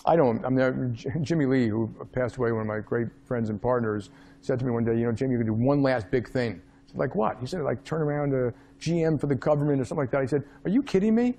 I 0.06 0.16
don't. 0.16 0.44
I 0.44 0.48
mean, 0.48 0.96
Jimmy 1.20 1.44
Lee, 1.44 1.68
who 1.68 1.88
passed 2.12 2.36
away, 2.36 2.52
one 2.52 2.62
of 2.62 2.66
my 2.66 2.80
great 2.80 3.08
friends 3.26 3.50
and 3.50 3.60
partners, 3.60 4.08
said 4.40 4.58
to 4.60 4.64
me 4.64 4.70
one 4.70 4.84
day, 4.84 4.96
you 4.96 5.04
know, 5.04 5.12
Jimmy, 5.12 5.32
you 5.32 5.38
can 5.38 5.46
do 5.46 5.52
one 5.52 5.82
last 5.82 6.10
big 6.10 6.28
thing. 6.28 6.54
I 6.54 6.90
said, 6.90 6.96
like 6.98 7.14
what? 7.14 7.36
He 7.38 7.46
said, 7.46 7.62
like 7.62 7.84
turn 7.84 8.00
around 8.00 8.30
to 8.30 8.54
GM 8.80 9.20
for 9.20 9.26
the 9.26 9.34
government 9.34 9.80
or 9.80 9.84
something 9.84 10.02
like 10.02 10.10
that. 10.12 10.22
He 10.22 10.28
said, 10.28 10.44
are 10.64 10.70
you 10.70 10.82
kidding 10.82 11.14
me? 11.14 11.34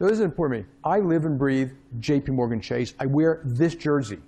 No, 0.00 0.06
this 0.06 0.18
is 0.18 0.24
important 0.24 0.60
to 0.60 0.68
me. 0.68 0.74
I 0.84 1.00
live 1.00 1.24
and 1.24 1.38
breathe 1.38 1.70
JP 2.00 2.28
Morgan 2.28 2.60
Chase. 2.60 2.94
I 2.98 3.06
wear 3.06 3.40
this 3.44 3.74
jersey. 3.74 4.18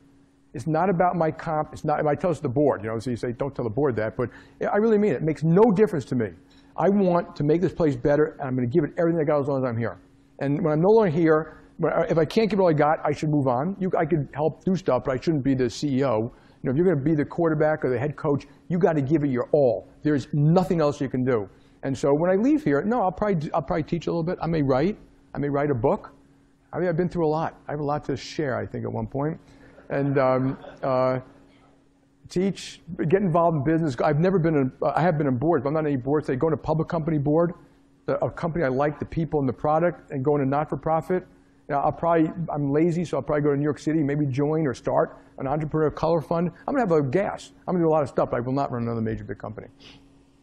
It's 0.54 0.66
not 0.66 0.88
about 0.88 1.16
my 1.16 1.30
comp. 1.30 1.72
It's 1.72 1.84
not, 1.84 2.06
I 2.06 2.14
tell 2.14 2.30
us 2.30 2.40
the 2.40 2.48
board, 2.48 2.82
you 2.82 2.88
know, 2.88 2.98
so 2.98 3.10
you 3.10 3.16
say, 3.16 3.32
don't 3.32 3.54
tell 3.54 3.64
the 3.64 3.70
board 3.70 3.96
that, 3.96 4.16
but 4.16 4.30
I 4.70 4.76
really 4.76 4.98
mean 4.98 5.12
it. 5.12 5.16
It 5.16 5.22
makes 5.22 5.42
no 5.42 5.70
difference 5.70 6.04
to 6.06 6.14
me. 6.14 6.30
I 6.76 6.88
want 6.88 7.36
to 7.36 7.44
make 7.44 7.60
this 7.60 7.72
place 7.72 7.96
better, 7.96 8.36
and 8.38 8.42
I'm 8.42 8.56
going 8.56 8.68
to 8.68 8.72
give 8.72 8.84
it 8.84 8.92
everything 8.96 9.20
I 9.20 9.24
got 9.24 9.40
as 9.40 9.48
long 9.48 9.58
as 9.58 9.68
I'm 9.68 9.76
here. 9.76 9.98
And 10.42 10.60
when 10.60 10.72
I'm 10.72 10.80
no 10.80 10.90
longer 10.90 11.08
here, 11.10 11.58
if 12.10 12.18
I 12.18 12.24
can't 12.24 12.50
give 12.50 12.58
it 12.58 12.62
all 12.62 12.68
I 12.68 12.72
got, 12.72 12.98
I 13.04 13.12
should 13.12 13.30
move 13.30 13.46
on. 13.46 13.76
You, 13.78 13.92
I 13.96 14.04
could 14.04 14.28
help 14.34 14.64
do 14.64 14.74
stuff, 14.74 15.04
but 15.04 15.12
I 15.12 15.20
shouldn't 15.20 15.44
be 15.44 15.54
the 15.54 15.64
CEO. 15.64 16.20
You 16.20 16.30
know, 16.64 16.70
if 16.72 16.76
you're 16.76 16.84
going 16.84 16.98
to 16.98 17.04
be 17.04 17.14
the 17.14 17.24
quarterback 17.24 17.84
or 17.84 17.90
the 17.90 17.98
head 17.98 18.16
coach, 18.16 18.48
you 18.68 18.76
got 18.76 18.94
to 18.94 19.02
give 19.02 19.22
it 19.22 19.30
your 19.30 19.48
all. 19.52 19.88
There's 20.02 20.26
nothing 20.32 20.80
else 20.80 21.00
you 21.00 21.08
can 21.08 21.24
do. 21.24 21.48
And 21.84 21.96
so 21.96 22.12
when 22.12 22.28
I 22.28 22.34
leave 22.34 22.64
here, 22.64 22.82
no, 22.82 23.02
I'll 23.02 23.12
probably, 23.12 23.52
I'll 23.52 23.62
probably 23.62 23.84
teach 23.84 24.08
a 24.08 24.10
little 24.10 24.24
bit. 24.24 24.36
I 24.42 24.48
may 24.48 24.62
write. 24.62 24.98
I 25.32 25.38
may 25.38 25.48
write 25.48 25.70
a 25.70 25.74
book. 25.74 26.12
I 26.72 26.80
mean, 26.80 26.88
I've 26.88 26.96
been 26.96 27.08
through 27.08 27.26
a 27.26 27.28
lot. 27.28 27.60
I 27.68 27.70
have 27.70 27.80
a 27.80 27.84
lot 27.84 28.04
to 28.06 28.16
share, 28.16 28.56
I 28.56 28.66
think, 28.66 28.84
at 28.84 28.92
one 28.92 29.06
point. 29.06 29.38
And 29.90 30.18
um, 30.18 30.58
uh, 30.82 31.20
teach, 32.28 32.80
get 33.08 33.22
involved 33.22 33.58
in 33.58 33.64
business. 33.64 33.94
I've 34.02 34.18
never 34.18 34.40
been, 34.40 34.56
in, 34.56 34.72
I 34.82 35.02
have 35.02 35.18
been 35.18 35.28
on 35.28 35.36
boards, 35.36 35.62
but 35.62 35.68
I'm 35.68 35.74
not 35.74 35.80
on 35.80 35.86
any 35.86 35.96
boards. 35.96 36.26
Say, 36.26 36.34
go 36.34 36.50
to 36.50 36.56
public 36.56 36.88
company 36.88 37.18
board, 37.18 37.52
a 38.08 38.30
company 38.30 38.64
I 38.64 38.68
like, 38.68 38.98
the 38.98 39.04
people 39.04 39.40
and 39.40 39.48
the 39.48 39.52
product, 39.52 40.10
and 40.10 40.24
go 40.24 40.36
into 40.36 40.46
not-for-profit. 40.46 41.26
Know, 41.68 41.78
I'll 41.78 41.92
probably, 41.92 42.30
I'm 42.52 42.72
lazy, 42.72 43.04
so 43.04 43.16
I'll 43.16 43.22
probably 43.22 43.42
go 43.42 43.50
to 43.52 43.56
New 43.56 43.62
York 43.62 43.78
City, 43.78 44.02
maybe 44.02 44.26
join 44.26 44.66
or 44.66 44.74
start 44.74 45.16
an 45.38 45.46
entrepreneur 45.46 45.90
color 45.90 46.20
fund. 46.20 46.50
I'm 46.66 46.74
gonna 46.74 46.80
have 46.80 46.92
a 46.92 47.02
gas. 47.02 47.52
I'm 47.66 47.74
gonna 47.74 47.84
do 47.84 47.88
a 47.88 47.90
lot 47.90 48.02
of 48.02 48.08
stuff, 48.08 48.30
but 48.30 48.36
I 48.36 48.40
will 48.40 48.52
not 48.52 48.70
run 48.70 48.82
another 48.82 49.00
major 49.00 49.24
big 49.24 49.38
company. 49.38 49.68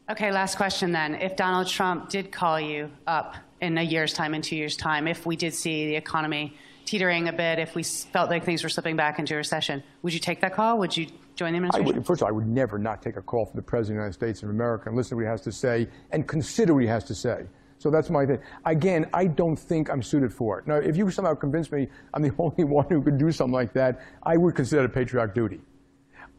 Okay, 0.10 0.32
last 0.32 0.56
question 0.56 0.92
then. 0.92 1.14
If 1.16 1.36
Donald 1.36 1.68
Trump 1.68 2.10
did 2.10 2.32
call 2.32 2.60
you 2.60 2.90
up 3.06 3.36
in 3.62 3.78
a 3.78 3.84
year's 3.84 4.14
time, 4.14 4.34
in 4.34 4.42
two 4.42 4.56
years' 4.56 4.76
time, 4.76 5.08
if 5.08 5.26
we 5.26 5.36
did 5.36 5.54
see 5.54 5.86
the 5.86 5.96
economy 5.96 6.58
teetering 6.90 7.28
a 7.28 7.34
bit, 7.34 7.60
if 7.60 7.76
we 7.76 7.84
felt 7.84 8.32
like 8.32 8.44
things 8.44 8.64
were 8.64 8.70
slipping 8.70 8.96
back 8.96 9.20
into 9.20 9.36
a 9.36 9.38
recession, 9.38 9.84
would 10.02 10.12
you 10.12 10.20
take 10.20 10.42
that 10.42 10.56
call? 10.56 10.80
Would 10.80 10.98
you 10.98 11.06
join 11.36 11.52
the 11.52 11.58
administration? 11.58 11.96
Would, 11.98 12.06
first 12.06 12.22
of 12.22 12.26
all, 12.26 12.30
I 12.30 12.32
would 12.32 12.48
never 12.48 12.80
not 12.80 13.04
take 13.04 13.16
a 13.16 13.22
call 13.22 13.46
from 13.46 13.58
the 13.58 13.62
President 13.62 13.98
of 13.98 14.00
the 14.00 14.02
United 14.06 14.14
States 14.14 14.42
of 14.42 14.50
America 14.50 14.90
and 14.90 14.98
listen 14.98 15.12
to 15.12 15.16
what 15.18 15.22
he 15.22 15.28
has 15.28 15.42
to 15.42 15.52
say 15.52 15.88
and 16.12 16.28
consider 16.28 16.74
what 16.74 16.82
he 16.82 16.90
has 16.90 17.04
to 17.04 17.14
say. 17.14 17.46
So 17.78 17.92
that's 17.92 18.10
my 18.10 18.26
thing. 18.26 18.40
Again, 18.66 19.08
I 19.14 19.26
don't 19.26 19.56
think 19.56 19.90
I'm 19.92 20.02
suited 20.02 20.34
for 20.34 20.58
it. 20.58 20.68
Now, 20.68 20.78
if 20.78 20.98
you 20.98 21.10
somehow 21.12 21.36
convince 21.36 21.72
me 21.72 21.88
I'm 22.16 22.24
the 22.24 22.34
only 22.40 22.64
one 22.64 22.88
who 22.90 23.04
could 23.04 23.20
do 23.20 23.32
something 23.32 23.54
like 23.54 23.72
that, 23.74 24.02
I 24.24 24.38
would 24.38 24.56
consider 24.56 24.82
it 24.82 24.86
a 24.86 24.90
patriotic 24.90 25.36
duty. 25.36 25.62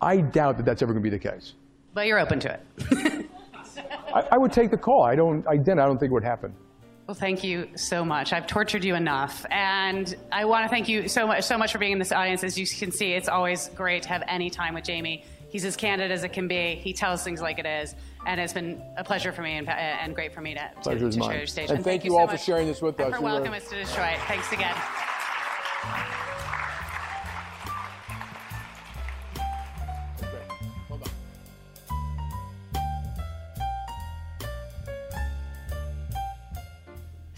I 0.01 0.17
doubt 0.17 0.57
that 0.57 0.67
that's 0.67 0.83
ever 0.83 0.93
going 0.93 1.05
to 1.05 1.11
be 1.11 1.17
the 1.17 1.31
case. 1.31 1.55
But 1.95 2.09
you're 2.09 2.19
open 2.19 2.41
to 2.41 2.59
it. 2.59 3.27
I, 4.15 4.27
I, 4.33 4.39
would 4.39 4.53
take 4.53 4.73
the 4.73 4.77
call. 4.77 5.05
I 5.05 5.15
don't. 5.15 5.47
I, 5.47 5.59
then 5.59 5.79
I 5.79 5.87
don't 5.87 5.99
think 5.99 6.11
it 6.11 6.15
would 6.15 6.25
happen. 6.25 6.55
Well, 7.11 7.17
thank 7.17 7.43
you 7.43 7.71
so 7.75 8.05
much. 8.05 8.33
I've 8.33 8.47
tortured 8.47 8.85
you 8.85 8.95
enough, 8.95 9.45
and 9.51 10.15
I 10.31 10.45
want 10.45 10.65
to 10.67 10.69
thank 10.69 10.89
you 10.89 11.09
so 11.09 11.27
much, 11.27 11.43
so 11.43 11.59
much 11.59 11.73
for 11.73 11.79
being 11.79 11.91
in 11.91 11.99
this 11.99 12.13
audience. 12.13 12.45
As 12.45 12.57
you 12.57 12.65
can 12.65 12.93
see, 12.93 13.15
it's 13.15 13.29
always 13.29 13.69
great 13.71 14.05
to 14.05 14.11
have 14.11 14.23
any 14.29 14.49
time 14.49 14.75
with 14.75 14.85
Jamie. 14.85 15.25
He's 15.49 15.65
as 15.65 15.75
candid 15.75 16.13
as 16.13 16.23
it 16.23 16.29
can 16.33 16.47
be. 16.47 16.77
He 16.77 16.93
tells 16.93 17.25
things 17.25 17.43
like 17.43 17.59
it 17.59 17.67
is, 17.67 17.97
and 18.29 18.41
it's 18.41 18.53
been 18.53 18.81
a 18.97 19.03
pleasure 19.03 19.33
for 19.33 19.43
me 19.43 19.57
and, 19.57 19.69
and 19.69 20.15
great 20.15 20.33
for 20.33 20.41
me 20.41 20.55
to, 20.55 20.71
to, 20.85 21.11
to 21.11 21.21
share 21.21 21.39
your 21.39 21.47
stage. 21.49 21.69
And, 21.69 21.79
and 21.79 21.85
thank, 21.85 22.03
thank, 22.03 22.05
you 22.05 22.17
all 22.17 22.29
so 22.29 22.37
for 22.37 22.39
sharing 22.39 22.69
this 22.69 22.81
with 22.81 23.01
us. 23.01 23.13
For 23.13 23.21
welcoming 23.21 23.61
us 23.61 23.69
to 23.71 23.75
Detroit. 23.75 24.19
Thanks 24.29 24.53
again. 24.53 24.77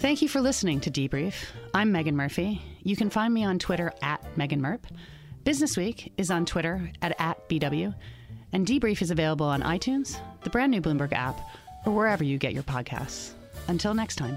Thank 0.03 0.21
you 0.21 0.29
for 0.29 0.41
listening 0.41 0.81
to 0.81 0.91
Debrief. 0.91 1.33
I'm 1.73 1.93
Megan 1.93 2.17
Murphy. 2.17 2.61
You 2.83 2.97
can 2.97 3.09
find 3.09 3.33
me 3.33 3.45
on 3.45 3.61
Twitter 3.61 3.93
at 4.03 4.37
Megan 4.37 4.61
Merp. 4.61 4.81
Business 5.45 5.77
Week 5.77 6.13
is 6.17 6.29
on 6.29 6.45
Twitter 6.45 6.91
at, 7.01 7.15
at 7.21 7.49
BW. 7.49 7.95
And 8.53 8.67
Debrief 8.67 9.01
is 9.01 9.13
available 9.13 9.47
on 9.47 9.63
iTunes, 9.63 10.19
the 10.43 10.51
brand 10.51 10.73
new 10.73 10.81
Bloomberg 10.81 11.13
app, 11.13 11.39
or 11.87 11.93
wherever 11.93 12.25
you 12.25 12.37
get 12.37 12.53
your 12.53 12.65
podcasts. 12.65 13.31
Until 13.69 13.95
next 13.95 14.17
time. 14.17 14.37